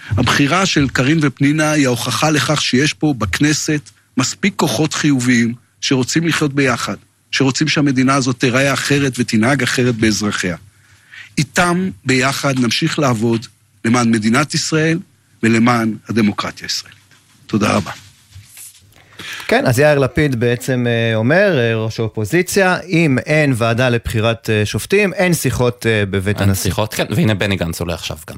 הבחירה 0.10 0.66
של 0.66 0.90
קארין 0.90 1.20
ופנינה 1.22 1.72
היא 1.72 1.86
ההוכחה 1.86 2.30
לכך 2.30 2.62
שיש 2.62 2.94
פה 2.94 3.14
בכנסת 3.18 3.90
מספיק 4.18 4.54
כוחות 4.56 4.94
חיוביים 4.94 5.54
שרוצים 5.82 6.28
לחיות 6.28 6.54
ביחד, 6.54 6.96
שרוצים 7.32 7.68
שהמדינה 7.68 8.16
הזאת 8.16 8.40
תיראה 8.40 8.74
אחרת 8.74 9.14
ותנהג 9.18 9.64
אחרת 9.64 9.96
באזרחיה. 9.96 10.58
איתם 11.38 11.90
ביחד 12.06 12.60
נמשיך 12.60 13.00
לעבוד 13.00 13.46
למען 13.86 14.12
מדינת 14.12 14.54
ישראל 14.54 15.00
ולמען 15.44 15.96
הדמוקרטיה 16.10 16.66
הישראלית. 16.66 17.00
תודה 17.48 17.76
רבה. 17.76 17.92
כן, 19.48 19.66
אז 19.66 19.80
יאיר 19.80 20.00
לפיד 20.00 20.40
בעצם 20.40 20.86
אה, 20.88 21.16
אומר, 21.16 21.58
אה, 21.58 21.76
ראש 21.76 22.00
האופוזיציה, 22.00 22.80
אם 22.82 23.18
אין 23.26 23.54
ועדה 23.56 23.90
לבחירת 23.90 24.50
אה, 24.50 24.66
שופטים, 24.66 25.14
אין 25.14 25.34
שיחות 25.34 25.86
בבית 26.10 26.42
הנשיא. 26.42 26.64
אין 26.64 26.72
שיחות, 26.72 26.94
כן, 26.94 27.06
והנה 27.16 27.36
בני 27.36 27.56
גנץ 27.56 27.80
עולה 27.80 27.94
עכשיו 27.94 28.18
גם. 28.30 28.38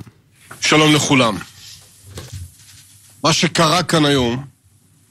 שלום 0.61 0.95
לכולם. 0.95 1.37
מה 3.23 3.33
שקרה 3.33 3.83
כאן 3.83 4.05
היום 4.05 4.43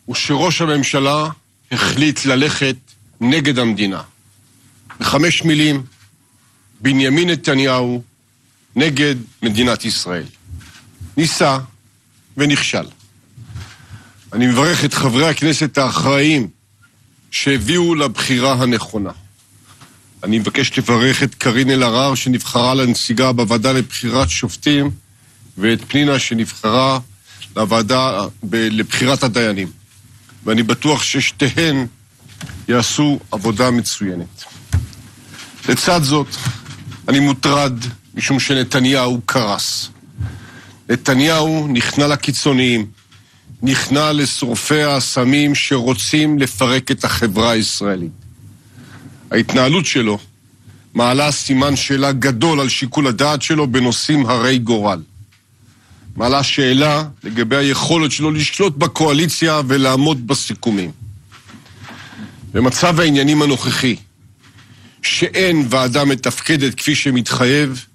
הוא 0.05 0.15
שראש 0.15 0.61
הממשלה 0.61 1.29
החליט 1.73 2.25
ללכת 2.25 2.77
נגד 3.21 3.59
המדינה. 3.59 4.03
בחמש 5.01 5.43
מילים, 5.43 5.83
בנימין 6.81 7.31
נתניהו 7.31 8.03
נגד 8.77 9.15
מדינת 9.43 9.85
ישראל. 9.85 10.25
ניסה 11.17 11.59
ונכשל. 12.37 12.87
אני 14.33 14.47
מברך 14.47 14.85
את 14.85 14.95
חברי 14.95 15.29
הכנסת 15.29 15.79
האחראיים 15.79 16.49
שהביאו 17.31 17.95
לבחירה 17.95 18.53
הנכונה. 18.53 19.11
אני 20.25 20.39
מבקש 20.39 20.79
לברך 20.79 21.23
את 21.23 21.35
קארין 21.35 21.71
אלהרר 21.71 22.15
שנבחרה 22.15 22.75
לנציגה 22.75 23.33
בוועדה 23.33 23.73
לבחירת 23.73 24.31
שופטים 24.31 24.91
ואת 25.59 25.79
פנינה 25.89 26.19
שנבחרה 26.19 26.99
לוועדה 27.57 28.27
לבחירת 28.53 29.23
הדיינים. 29.23 29.69
ואני 30.45 30.63
בטוח 30.63 31.03
ששתיהן 31.03 31.87
יעשו 32.69 33.21
עבודה 33.33 33.71
מצוינת. 33.71 34.45
לצד 35.69 36.03
זאת, 36.03 36.27
אני 37.09 37.21
מוטרד 37.21 37.73
משום 38.15 38.41
שנתניהו 38.41 39.21
קרס. 39.27 39.91
נתניהו 40.89 41.69
נכנע 41.69 42.07
לקיצוניים, 42.07 42.87
נכנע 43.63 44.13
לשורפי 44.13 44.83
האסמים 44.83 45.55
שרוצים 45.55 46.39
לפרק 46.39 46.91
את 46.91 47.05
החברה 47.05 47.51
הישראלית. 47.51 48.13
ההתנהלות 49.31 49.87
שלו 49.87 50.19
מעלה 50.95 51.33
סימן 51.33 51.77
שאלה 51.77 52.13
גדול 52.13 52.61
על 52.61 52.69
שיקול 52.69 53.07
הדעת 53.07 53.43
שלו 53.43 53.67
בנושאים 53.67 54.27
הרי 54.27 54.59
גורל. 54.59 55.03
מעלה 56.17 56.43
שאלה 56.43 57.05
לגבי 57.25 57.57
היכולת 57.57 58.13
שלו 58.13 58.31
לשלוט 58.31 58.77
בקואליציה 58.77 59.61
ולעמוד 59.67 60.27
בסיכומים. 60.27 60.91
במצב 62.53 63.01
העניינים 63.01 63.43
הנוכחי, 63.43 63.97
שאין 65.07 65.67
ועדה 65.71 66.05
מתפקדת 66.05 66.75
כפי 66.75 66.95
שמתחייב, 66.95 67.87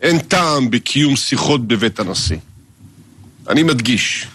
אין 0.00 0.18
טעם 0.18 0.70
בקיום 0.70 1.16
שיחות 1.16 1.68
בבית 1.68 2.00
הנשיא. 2.00 2.36
אני 3.48 3.62
מדגיש, 3.62 4.26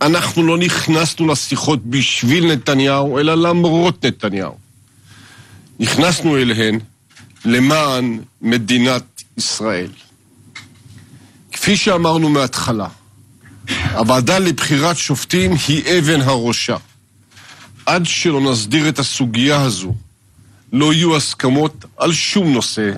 אנחנו 0.00 0.42
לא 0.42 0.58
נכנסנו 0.58 1.26
לשיחות 1.26 1.84
בשביל 1.84 2.52
נתניהו, 2.52 3.18
אלא 3.18 3.34
למרות 3.34 4.04
נתניהו. 4.04 4.56
נכנסנו 5.80 6.36
אליהן 6.36 6.78
למען 7.44 8.20
מדינת 8.42 9.22
ישראל. 9.36 9.90
כפי 11.52 11.76
שאמרנו 11.76 12.28
מההתחלה, 12.28 12.88
הוועדה 13.92 14.38
לבחירת 14.38 14.96
שופטים 14.96 15.52
היא 15.68 15.82
אבן 15.98 16.20
הראשה. 16.20 16.76
עד 17.86 18.06
שלא 18.06 18.40
נסדיר 18.40 18.88
את 18.88 18.98
הסוגיה 18.98 19.62
הזו, 19.62 19.94
לא 20.72 20.92
יהיו 20.92 21.16
הסכמות 21.16 21.84
על 21.96 22.12
שום 22.12 22.52
נושא, 22.52 22.90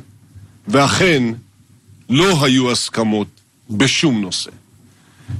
ואכן 0.68 1.22
לא 2.10 2.44
היו 2.44 2.70
הסכמות 2.70 3.28
בשום 3.70 4.20
נושא. 4.20 4.50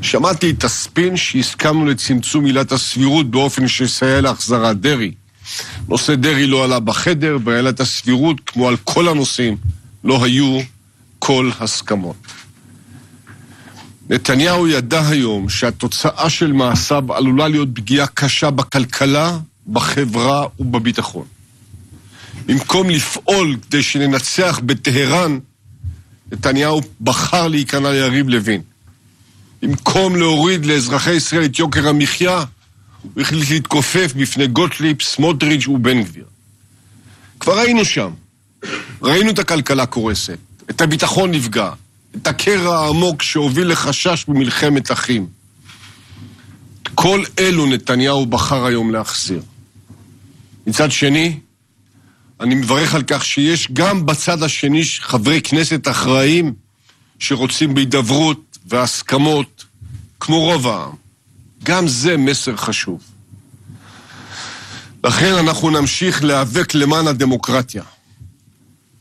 שמעתי 0.03 0.51
את 0.51 0.65
הספין 0.65 1.17
שהסכמנו 1.17 1.87
לצמצום 1.87 2.45
עילת 2.45 2.73
הסבירות 2.73 3.31
באופן 3.31 3.69
שיסייע 3.69 4.21
להחזרת 4.21 4.81
דרעי. 4.81 5.13
נושא 5.89 6.15
דרעי 6.15 6.47
לא 6.47 6.65
עלה 6.65 6.81
בחדר, 6.81 7.39
בעילת 7.39 7.81
הסבירות, 7.81 8.41
כמו 8.47 8.69
על 8.69 8.77
כל 8.77 9.09
הנושאים, 9.09 9.57
לא 10.05 10.25
היו 10.25 10.61
כל 11.19 11.51
הסכמות. 11.61 12.17
נתניהו 14.11 14.69
ידע 14.69 15.09
היום 15.09 15.49
שהתוצאה 15.49 16.31
של 16.31 16.53
מעשיו 16.53 17.15
עלולה 17.15 17.49
להיות 17.49 17.69
פגיעה 17.75 18.07
קשה 18.07 18.51
בכלכלה, 18.51 19.39
בחברה 19.67 20.47
ובביטחון. 20.59 21.34
במקום 22.47 22.91
לפעול 22.91 23.57
כדי 23.63 23.83
שננצח 23.83 24.61
בטהרן, 24.67 25.39
נתניהו 26.33 26.81
בחר 27.01 27.49
להיכנע 27.49 27.91
ליריב 27.91 28.29
לוין. 28.29 28.63
במקום 29.63 30.17
להוריד 30.17 30.67
לאזרחי 30.67 31.13
ישראל 31.13 31.45
את 31.45 31.59
יוקר 31.59 31.89
המחיה, 31.89 32.45
הוא 33.03 33.23
החליט 33.23 33.51
להתכופף 33.51 34.13
בפני 34.17 34.47
גוטליב, 34.47 35.03
סמוטריץ' 35.03 35.69
ובן 35.69 36.03
גביר. 36.03 36.25
כבר 37.41 37.59
היינו 37.59 37.85
שם. 37.85 38.11
ראינו 39.03 39.31
את 39.31 39.39
הכלכלה 39.39 39.87
קורסת, 39.87 40.39
את 40.71 40.81
הביטחון 40.81 41.31
נפגע, 41.31 41.71
את 42.17 42.27
הקרע 42.27 42.79
העמוק 42.79 43.23
שהוביל 43.23 43.69
לחשש 43.69 44.25
במלחמת 44.29 44.93
אחים. 44.93 45.27
כל 46.95 47.25
אלו 47.39 47.67
נתניהו 47.67 48.27
בחר 48.27 48.65
היום 48.65 48.93
להחזיר. 48.93 49.43
מצד 50.67 50.93
שני, 50.93 51.39
אני 52.41 52.55
מברך 52.55 52.95
על 52.95 53.03
כך 53.07 53.25
שיש 53.25 53.69
גם 53.73 54.07
בצד 54.07 54.43
השני 54.43 54.83
חברי 55.01 55.41
כנסת 55.43 55.89
אחראיים 55.89 56.55
שרוצים 57.19 57.75
בהידברות 57.75 58.59
והסכמות 58.67 59.65
כמו 60.21 60.41
רוב 60.41 60.67
העם. 60.67 60.93
גם 61.63 61.89
זה 61.89 62.17
מסר 62.17 62.57
חשוב. 62.57 63.01
לכן 65.05 65.35
אנחנו 65.35 65.71
נמשיך 65.71 66.25
להיאבק 66.25 66.75
למען 66.75 67.07
הדמוקרטיה. 67.07 67.83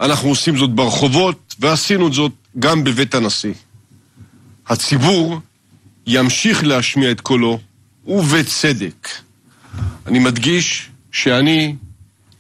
אנחנו 0.02 0.30
עושים 0.30 0.58
זאת 0.58 0.70
ברחובות, 0.70 1.56
ועשינו 1.60 2.14
זאת 2.14 2.32
גם 2.60 2.84
בבית 2.84 3.16
הנשיא. 3.16 3.54
הציבור 4.68 5.40
ימשיך 6.08 6.64
להשמיע 6.64 7.12
את 7.12 7.22
קולו, 7.22 7.60
ובצדק. 8.08 9.08
אני 10.08 10.20
מדגיש 10.20 10.90
שאני, 11.12 11.76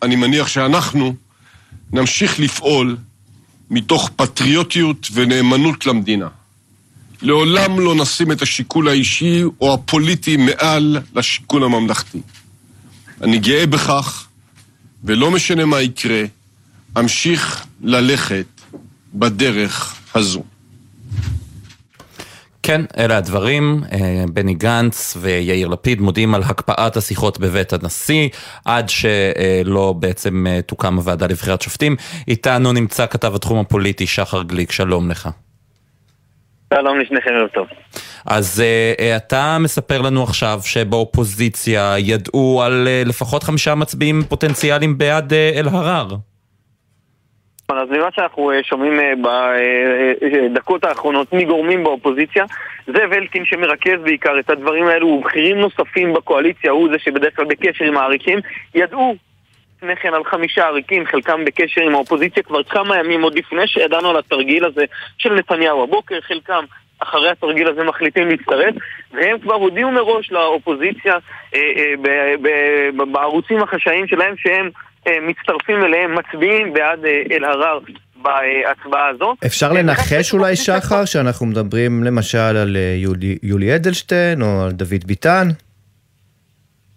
אני 0.03 0.15
מניח 0.15 0.47
שאנחנו, 0.47 1.15
נמשיך 1.91 2.39
לפעול 2.39 2.97
מתוך 3.69 4.09
פטריוטיות 4.15 5.07
ונאמנות 5.13 5.85
למדינה. 5.85 6.27
לעולם 7.21 7.79
לא 7.79 7.95
נשים 7.95 8.31
את 8.31 8.41
השיקול 8.41 8.87
האישי 8.87 9.43
או 9.61 9.73
הפוליטי 9.73 10.37
מעל 10.37 10.99
לשיקול 11.15 11.63
הממלכתי. 11.63 12.21
אני 13.21 13.39
גאה 13.39 13.65
בכך, 13.65 14.27
ולא 15.03 15.31
משנה 15.31 15.65
מה 15.65 15.81
יקרה, 15.81 16.23
אמשיך 16.99 17.65
ללכת 17.81 18.45
בדרך 19.13 19.95
הזו. 20.15 20.43
כן, 22.64 22.82
אלה 22.97 23.18
הדברים. 23.18 23.82
אה, 23.91 24.24
בני 24.34 24.53
גנץ 24.53 25.18
ויאיר 25.22 25.68
לפיד 25.68 26.01
מודיעים 26.01 26.36
על 26.36 26.41
הקפאת 26.43 26.97
השיחות 26.97 27.39
בבית 27.39 27.74
הנשיא, 27.74 28.30
עד 28.66 28.89
שלא 28.89 29.93
בעצם 29.99 30.47
אה, 30.47 30.61
תוקם 30.61 30.95
הוועדה 30.95 31.28
לבחירת 31.28 31.61
שופטים. 31.61 31.95
איתנו 32.28 32.74
נמצא 32.74 33.05
כתב 33.05 33.36
התחום 33.36 33.59
הפוליטי 33.59 34.07
שחר 34.07 34.43
גליק, 34.43 34.72
שלום 34.72 35.11
לך. 35.11 35.30
שלום 36.74 36.99
לשניכם, 36.99 37.30
ערב 37.30 37.47
טוב. 37.47 37.68
אז 38.26 38.64
uh, 38.64 39.01
אתה 39.18 39.57
מספר 39.59 40.01
לנו 40.01 40.24
עכשיו 40.24 40.59
שבאופוזיציה 40.64 41.95
ידעו 41.97 42.61
על 42.66 42.88
uh, 42.88 43.07
לפחות 43.07 43.43
חמישה 43.43 43.76
מצביעים 43.76 44.24
פוטנציאליים 44.30 44.97
בעד 44.97 45.34
uh, 45.34 45.59
אלהרר. 45.59 46.07
אז 47.70 47.89
ממה 47.89 48.09
שאנחנו 48.16 48.51
שומעים 48.64 49.22
בדקות 50.53 50.84
האחרונות 50.84 51.34
מגורמים 51.34 51.84
באופוזיציה, 51.84 52.45
זאב 52.88 53.14
אלקין 53.14 53.45
שמרכז 53.45 54.01
בעיקר 54.03 54.39
את 54.39 54.49
הדברים 54.49 54.88
האלו, 54.88 55.07
ובכירים 55.07 55.59
נוספים 55.59 56.14
בקואליציה, 56.14 56.72
הוא 56.72 56.89
זה 56.91 56.99
שבדרך 56.99 57.36
כלל 57.36 57.45
בקשר 57.45 57.86
עם 57.86 57.97
העריקים, 57.97 58.39
ידעו 58.76 59.16
לפני 59.78 59.95
כן 59.95 60.14
על 60.14 60.24
חמישה 60.24 60.66
עריקים, 60.66 61.05
חלקם 61.05 61.45
בקשר 61.45 61.82
עם 61.82 61.95
האופוזיציה 61.95 62.43
כבר 62.43 62.64
כמה 62.64 62.97
ימים 62.97 63.22
עוד 63.22 63.36
לפני 63.38 63.68
שידענו 63.68 64.09
על 64.09 64.18
התרגיל 64.18 64.66
הזה 64.66 64.86
של 65.18 65.34
נתניהו 65.34 65.84
הבוקר, 65.84 66.22
חלקם 66.22 66.64
אחרי 66.99 67.30
התרגיל 67.30 67.68
הזה 67.68 67.84
מחליטים 67.84 68.30
להצטרף, 68.30 68.76
והם 69.11 69.39
כבר 69.39 69.53
הודיעו 69.53 69.91
מראש 69.91 70.32
לאופוזיציה 70.32 71.14
אה, 71.55 71.59
אה, 72.05 73.05
בערוצים 73.11 73.64
החשאיים 73.64 74.07
שלהם 74.07 74.36
שהם 74.38 74.66
אה, 74.66 74.72
מצטרפים 75.21 75.83
אליהם, 75.83 76.15
מצביעים 76.15 76.73
בעד 76.73 77.05
אה, 77.05 77.35
אלהרר 77.35 77.79
בהצבעה 78.15 79.07
הזו. 79.07 79.35
אפשר 79.45 79.73
לנחש 79.73 80.33
אולי, 80.33 80.55
שחר, 80.55 81.05
שאנחנו 81.05 81.45
מדברים 81.45 82.03
למשל 82.03 82.37
על 82.37 82.77
אה, 82.77 82.95
יולי, 82.97 83.37
יולי 83.43 83.75
אדלשטיין 83.75 84.41
או 84.41 84.63
על 84.65 84.71
דוד 84.71 85.03
ביטן? 85.05 85.47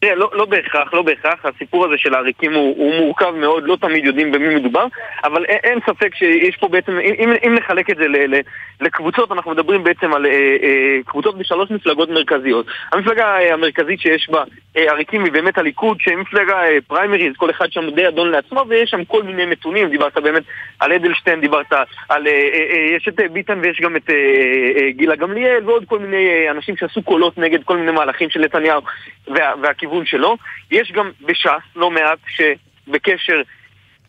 תראה, 0.00 0.14
לא, 0.14 0.30
לא 0.32 0.44
בהכרח, 0.44 0.94
לא 0.94 1.02
בהכרח, 1.02 1.44
הסיפור 1.44 1.84
הזה 1.84 1.94
של 1.96 2.14
העריקים 2.14 2.54
הוא, 2.54 2.76
הוא 2.76 2.94
מורכב 2.94 3.30
מאוד, 3.30 3.64
לא 3.64 3.76
תמיד 3.80 4.04
יודעים 4.04 4.32
במי 4.32 4.54
מדובר, 4.54 4.86
אבל 5.24 5.44
אין, 5.44 5.58
אין 5.64 5.78
ספק 5.86 6.14
שיש 6.14 6.56
פה 6.56 6.68
בעצם, 6.68 6.98
אם, 6.98 7.32
אם 7.46 7.54
נחלק 7.54 7.90
את 7.90 7.96
זה 7.96 8.08
ל, 8.08 8.34
ל, 8.34 8.40
לקבוצות, 8.80 9.32
אנחנו 9.32 9.50
מדברים 9.50 9.84
בעצם 9.84 10.14
על 10.14 10.26
אה, 10.26 10.30
אה, 10.62 10.98
קבוצות 11.06 11.38
בשלוש 11.38 11.70
מפלגות 11.70 12.08
מרכזיות. 12.08 12.66
המפלגה 12.92 13.36
המרכזית 13.52 14.00
שיש 14.00 14.28
בה 14.30 14.44
אה, 14.76 14.90
עריקים 14.90 15.24
היא 15.24 15.32
באמת 15.32 15.58
הליכוד, 15.58 16.00
שהיא 16.00 16.16
מפלגה 16.16 16.64
אה, 16.64 16.78
פריימריז, 16.86 17.36
כל 17.36 17.50
אחד 17.50 17.72
שם 17.72 17.90
די 17.90 18.08
אדון 18.08 18.30
לעצמו, 18.30 18.64
ויש 18.68 18.90
שם 18.90 19.04
כל 19.04 19.22
מיני 19.22 19.46
נתונים, 19.46 19.88
דיברת 19.88 20.18
באמת 20.18 20.42
על 20.80 20.92
אדלשטיין, 20.92 21.40
דיברת 21.40 21.72
על, 22.08 22.26
אה, 22.26 22.32
אה, 22.32 22.96
יש 22.96 23.08
את 23.08 23.20
ביטן 23.32 23.58
ויש 23.62 23.80
גם 23.80 23.96
את 23.96 24.10
אה, 24.10 24.14
אה, 24.76 24.90
גילה 24.90 25.16
גמליאל, 25.16 25.64
ועוד 25.64 25.84
כל 25.88 25.98
מיני 25.98 26.28
אה, 26.28 26.50
אנשים 26.50 26.76
שעשו 26.76 27.02
קולות 27.02 27.38
נגד 27.38 27.64
כל 27.64 27.76
מיני 27.76 27.92
מהלכים 27.92 28.30
של 28.30 28.40
נתניהו 28.40 28.82
וה, 29.28 29.52
והכיוון 29.86 30.06
שלו. 30.06 30.36
יש 30.70 30.92
גם 30.92 31.10
בש"ס 31.20 31.76
לא 31.76 31.90
מעט 31.90 32.18
שבקשר 32.28 33.42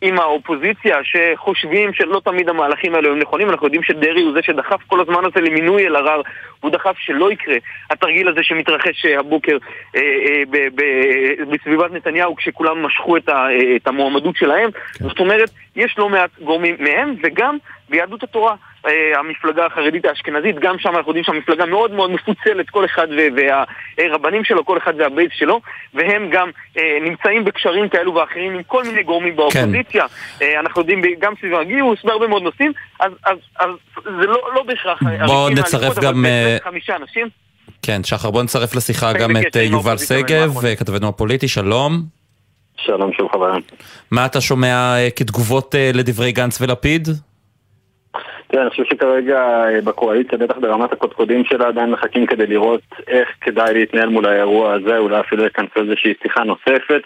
עם 0.00 0.18
האופוזיציה, 0.18 0.96
שחושבים 1.04 1.92
שלא 1.92 2.20
תמיד 2.24 2.48
המהלכים 2.48 2.94
האלו 2.94 3.12
הם 3.12 3.18
נכונים, 3.18 3.50
אנחנו 3.50 3.66
יודעים 3.66 3.82
שדרעי 3.82 4.22
הוא 4.22 4.32
זה 4.32 4.40
שדחף 4.42 4.82
כל 4.86 5.00
הזמן 5.00 5.24
הזה 5.24 5.40
למינוי 5.40 5.86
אלהרר, 5.86 6.20
הוא 6.60 6.70
דחף 6.70 6.94
שלא 6.98 7.32
יקרה 7.32 7.56
התרגיל 7.90 8.28
הזה 8.28 8.40
שמתרחש 8.42 9.06
אה, 9.06 9.20
הבוקר 9.20 9.56
אה, 9.96 10.00
אה, 10.00 10.42
ב- 10.50 10.68
ב- 10.74 11.50
בסביבת 11.50 11.92
נתניהו 11.92 12.36
כשכולם 12.36 12.82
משכו 12.86 13.16
את, 13.16 13.28
ה- 13.28 13.32
אה, 13.50 13.76
את 13.76 13.86
המועמדות 13.86 14.36
שלהם, 14.36 14.70
כן. 14.70 15.04
זאת 15.04 15.18
אומרת, 15.18 15.50
יש 15.76 15.94
לא 15.98 16.08
מעט 16.08 16.30
גורמים 16.42 16.76
מהם, 16.78 17.14
וגם 17.22 17.56
ביהדות 17.88 18.22
התורה 18.22 18.54
המפלגה 19.18 19.66
החרדית 19.66 20.04
האשכנזית, 20.04 20.58
גם 20.58 20.78
שם 20.78 20.96
אנחנו 20.96 21.10
יודעים 21.10 21.24
שהמפלגה 21.24 21.66
מאוד 21.66 21.92
מאוד 21.92 22.10
מפוצלת, 22.10 22.70
כל 22.70 22.84
אחד 22.84 23.06
והרבנים 23.98 24.44
שלו, 24.44 24.64
כל 24.64 24.78
אחד 24.78 24.94
והבייס 24.98 25.30
שלו, 25.32 25.60
והם 25.94 26.30
גם 26.30 26.50
אה, 26.78 26.98
נמצאים 27.02 27.44
בקשרים 27.44 27.88
כאלו 27.88 28.14
ואחרים 28.14 28.54
עם 28.54 28.62
כל 28.62 28.84
מיני 28.84 29.02
גורמים 29.02 29.36
באופוזיציה. 29.36 30.06
כן. 30.08 30.44
אה, 30.44 30.60
אנחנו 30.60 30.80
יודעים 30.80 31.02
גם 31.18 31.32
סביב 31.38 31.54
הגיוס, 31.54 31.98
בהרבה 32.04 32.26
מאוד 32.26 32.42
נושאים, 32.42 32.72
אז, 33.00 33.12
אז, 33.24 33.38
אז 33.58 33.70
זה 34.04 34.26
לא, 34.26 34.50
לא 34.54 34.62
בהכרח... 34.62 35.02
בואו 35.26 35.48
נצרף 35.48 35.98
גם... 35.98 36.24
חמישה 36.64 36.96
אנשים. 36.96 37.28
כן, 37.82 38.04
שחר, 38.04 38.30
בוא 38.30 38.42
נצרף 38.42 38.74
לשיחה 38.74 39.12
גם 39.12 39.36
את 39.36 39.56
יובל 39.56 39.98
שגב, 39.98 40.54
כתבנו 40.78 41.08
הפוליטי, 41.08 41.48
שלום. 41.48 42.02
שלום, 42.76 43.12
שוב 43.12 43.28
חברים. 43.32 43.62
מה 44.10 44.26
אתה 44.26 44.40
שומע 44.40 44.94
כתגובות 45.16 45.74
לדברי 45.94 46.32
גנץ 46.32 46.60
ולפיד? 46.60 47.08
תראה, 48.48 48.62
אני 48.62 48.70
חושב 48.70 48.84
שכרגע 48.84 49.40
אה, 49.40 49.80
בקואליציה, 49.80 50.38
בטח 50.38 50.56
ברמת 50.56 50.92
הקודקודים 50.92 51.44
שלה, 51.44 51.68
עדיין 51.68 51.90
מחכים 51.90 52.26
כדי 52.26 52.46
לראות 52.46 52.80
איך 53.08 53.28
כדאי 53.40 53.74
להתנהל 53.74 54.08
מול 54.08 54.26
האירוע 54.26 54.72
הזה, 54.72 54.98
אולי 54.98 55.20
אפילו 55.20 55.46
יכנסו 55.46 55.80
איזושהי 55.80 56.14
שיחה 56.22 56.44
נוספת. 56.44 57.02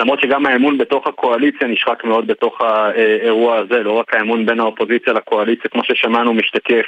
למרות 0.00 0.20
שגם 0.20 0.46
האמון 0.46 0.78
בתוך 0.78 1.06
הקואליציה 1.06 1.68
נשחק 1.68 2.04
מאוד 2.04 2.26
בתוך 2.26 2.60
האירוע 2.60 3.56
הזה, 3.56 3.82
לא 3.82 3.92
רק 3.92 4.14
האמון 4.14 4.46
בין 4.46 4.60
האופוזיציה 4.60 5.12
לקואליציה, 5.12 5.70
כמו 5.70 5.84
ששמענו, 5.84 6.34
משתקף 6.34 6.86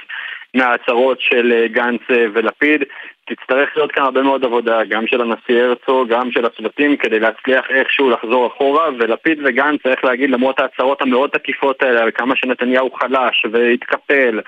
מההצהרות 0.54 1.20
של 1.20 1.52
אה, 1.52 1.68
גנץ 1.68 2.00
אה, 2.10 2.26
ולפיד. 2.32 2.84
תצטרך 3.28 3.76
להיות 3.76 3.92
כאן 3.92 4.02
הרבה 4.02 4.22
מאוד 4.22 4.44
עבודה, 4.44 4.84
גם 4.84 5.06
של 5.06 5.20
הנשיא 5.20 5.62
הרצוג, 5.62 6.08
גם 6.08 6.30
של 6.30 6.44
הצוותים, 6.44 6.96
כדי 6.96 7.20
להצליח 7.20 7.64
איכשהו 7.70 8.10
לחזור 8.10 8.46
אחורה, 8.46 8.88
ולפיד 8.98 9.38
וגנץ 9.44 9.82
צריך 9.82 10.04
להגיד, 10.04 10.30
למרות 10.30 10.60
ההצהרות 10.60 11.02
המאוד 11.02 11.30
תקיפות 11.30 11.82
האלה, 11.82 12.00
על 12.02 12.10
כמה 12.10 12.36
שנתניהו 12.36 12.90
חלש 12.90 13.46
והתקפל 13.52 14.40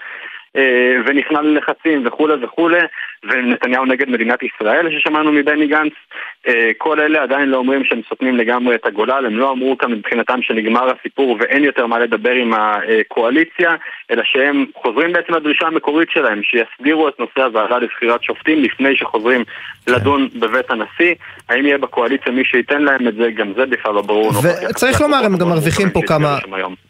ונכנע 1.07 1.43
ללחצים 1.43 2.07
וכולי 2.07 2.35
וכולי, 2.45 2.81
ונתניהו 3.25 3.85
נגד 3.85 4.09
מדינת 4.09 4.39
ישראל 4.43 4.87
ששמענו 4.91 5.33
מבני 5.33 5.67
גנץ, 5.67 5.93
אה, 6.49 6.71
כל 6.79 7.01
אלה 7.01 7.23
עדיין 7.23 7.49
לא 7.49 7.57
אומרים 7.57 7.85
שהם 7.85 8.01
סותמים 8.09 8.37
לגמרי 8.37 8.75
את 8.75 8.87
הגולל, 8.87 9.27
הם 9.27 9.37
לא 9.39 9.53
אמרו 9.53 9.79
כאן 9.79 9.93
מבחינתם 9.93 10.43
שנגמר 10.43 10.91
הסיפור 10.91 11.37
ואין 11.41 11.65
יותר 11.65 11.87
מה 11.87 11.99
לדבר 11.99 12.33
עם 12.33 12.53
הקואליציה, 12.55 13.71
אלא 14.11 14.23
שהם 14.25 14.65
חוזרים 14.83 15.13
בעצם 15.13 15.35
לדרישה 15.35 15.67
המקורית 15.67 16.09
שלהם, 16.11 16.41
שיסדירו 16.43 17.09
את 17.09 17.21
נושא 17.21 17.41
הוועדה 17.41 17.79
לבחירת 17.79 18.23
שופטים 18.23 18.63
לפני 18.63 18.97
שחוזרים 18.97 19.45
לדון 19.87 20.29
בבית 20.35 20.71
הנשיא. 20.71 21.15
האם 21.49 21.67
יהיה 21.67 21.79
בקואליציה 21.79 22.33
מי 22.33 22.45
שייתן 22.45 22.83
להם 22.83 23.09
את 23.09 23.15
זה, 23.15 23.31
גם 23.31 23.53
זה 23.57 23.67
בכלל 23.67 23.95
לא 23.95 24.03
ברור. 24.03 24.33
וצריך 24.71 25.01
לומר, 25.01 25.25
הם 25.25 25.37
גם 25.37 25.49
מרוויחים 25.49 25.91
פה 25.91 26.01
כמה... 26.07 26.39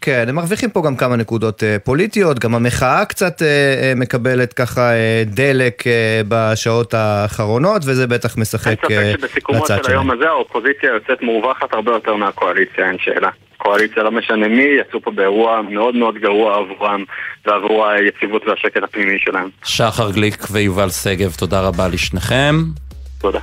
כן, 0.01 0.25
הם 0.29 0.35
מרוויחים 0.35 0.71
פה 0.71 0.83
גם 0.87 0.97
כמה 0.97 1.17
נקודות 1.17 1.63
אה, 1.63 1.77
פוליטיות, 1.85 2.39
גם 2.39 2.55
המחאה 2.55 3.05
קצת 3.05 3.43
אה, 3.43 3.50
מקבלת 3.97 4.53
ככה 4.53 4.91
דלק 5.25 5.83
בשעות 6.29 6.95
האחרונות, 6.95 7.83
וזה 7.87 8.07
בטח 8.07 8.39
משחק 8.39 8.73
לצד 8.73 8.89
שלהם. 8.89 9.07
אין 9.07 9.17
ספק 9.17 9.29
שבסיכומו 9.29 9.67
של 9.67 9.93
היום 9.93 10.11
הזה 10.11 10.29
האופוזיציה 10.29 10.91
יוצאת 10.95 11.23
מורווחת 11.23 11.73
הרבה 11.75 11.93
יותר 11.93 12.15
מהקואליציה, 12.15 12.89
אין 12.89 12.97
שאלה. 13.05 13.31
קואליציה, 13.57 14.03
לא 14.03 14.11
משנה 14.11 14.49
מי, 14.49 14.67
יצאו 14.81 15.01
פה 15.01 15.11
באירוע 15.11 15.63
מאוד 15.71 15.95
מאוד 15.95 16.15
גרוע 16.15 16.59
עבורם 16.59 17.05
ועבור 17.47 17.87
היציבות 17.87 18.49
והשקט 18.49 18.83
הפנימי 18.83 19.19
שלהם. 19.19 19.49
שחר 19.65 20.11
גליק 20.11 20.45
ויובל 20.51 20.91
שגב, 20.91 21.35
תודה 21.39 21.61
רבה 21.61 21.89
לשניכם. 21.89 22.55
תודה. 23.19 23.41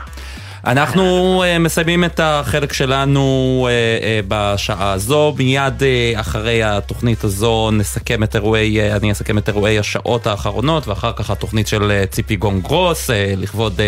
אנחנו 0.68 1.44
uh, 1.44 1.60
מסיימים 1.60 2.04
את 2.04 2.20
החלק 2.24 2.74
שלנו 2.74 3.68
uh, 3.70 4.04
uh, 4.04 4.26
בשעה 4.28 4.92
הזו, 4.92 5.36
מיד 5.38 5.84
אחרי 6.16 6.64
התוכנית 6.64 7.24
הזו 7.24 7.72
נסכם 7.72 8.24
את 8.24 8.36
אירועי, 8.36 8.94
אני 8.94 9.12
אסכם 9.12 9.38
את 9.38 9.50
אירועי 9.50 9.80
השעות 9.80 10.28
האחרונות, 10.28 10.88
ואחר 10.88 11.12
כך 11.16 11.30
התוכנית 11.30 11.68
של 11.68 12.04
ציפי 12.10 12.36
גון 12.36 12.62
גרוס, 12.62 13.10
uh, 13.10 13.14
לכבוד 13.38 13.82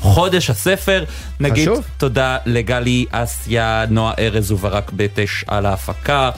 חודש 0.00 0.50
הספר. 0.50 1.04
נגיד 1.40 1.68
חשוב. 1.68 1.84
תודה 1.96 2.38
לגלי 2.46 3.06
אסיה, 3.10 3.84
נועה 3.90 4.14
ארז 4.18 4.52
וברק 4.52 4.90
בטש 4.94 5.44
על 5.46 5.66
ההפקה. 5.66 6.30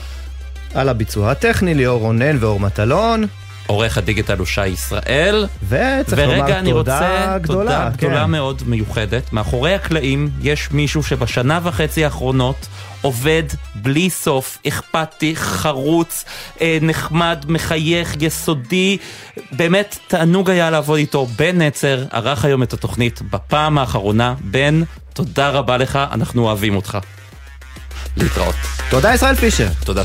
על 0.75 0.89
הביצוע 0.89 1.31
הטכני, 1.31 1.75
ליאור 1.75 2.01
רונן 2.01 2.37
ואור 2.41 2.61
מטלון. 2.61 3.25
עורך 3.69 3.99
הדיגיטל 3.99 4.39
הוא 4.39 4.47
שי 4.47 4.67
ישראל. 4.67 5.47
וצריך 5.69 6.29
לומר 6.29 6.61
תודה 6.65 6.73
רוצה, 6.73 7.39
גדולה. 7.39 7.71
תודה 7.71 7.91
כן. 7.91 8.07
גדולה 8.07 8.27
מאוד 8.27 8.63
מיוחדת. 8.67 9.33
מאחורי 9.33 9.75
הקלעים 9.75 10.31
יש 10.43 10.71
מישהו 10.71 11.03
שבשנה 11.03 11.61
וחצי 11.63 12.05
האחרונות 12.05 12.67
עובד 13.01 13.43
בלי 13.75 14.11
סוף, 14.11 14.59
אכפתי, 14.69 15.37
חרוץ, 15.37 16.25
אה, 16.61 16.79
נחמד, 16.83 17.45
מחייך, 17.49 18.17
יסודי. 18.21 18.99
באמת, 19.53 19.99
תענוג 20.07 20.51
היה 20.51 20.71
לעבוד 20.71 20.99
איתו. 20.99 21.27
בן 21.27 21.63
נצר 21.63 22.05
ערך 22.11 22.45
היום 22.45 22.63
את 22.63 22.73
התוכנית 22.73 23.23
בפעם 23.31 23.79
האחרונה. 23.79 24.35
בן, 24.41 24.83
תודה 25.13 25.49
רבה 25.49 25.77
לך, 25.77 25.99
אנחנו 26.13 26.43
אוהבים 26.43 26.77
אותך. 26.77 26.99
להתראות. 28.17 28.55
תודה 28.91 29.15
ישראל 29.15 29.35
פישר. 29.35 29.69
תודה. 29.85 30.03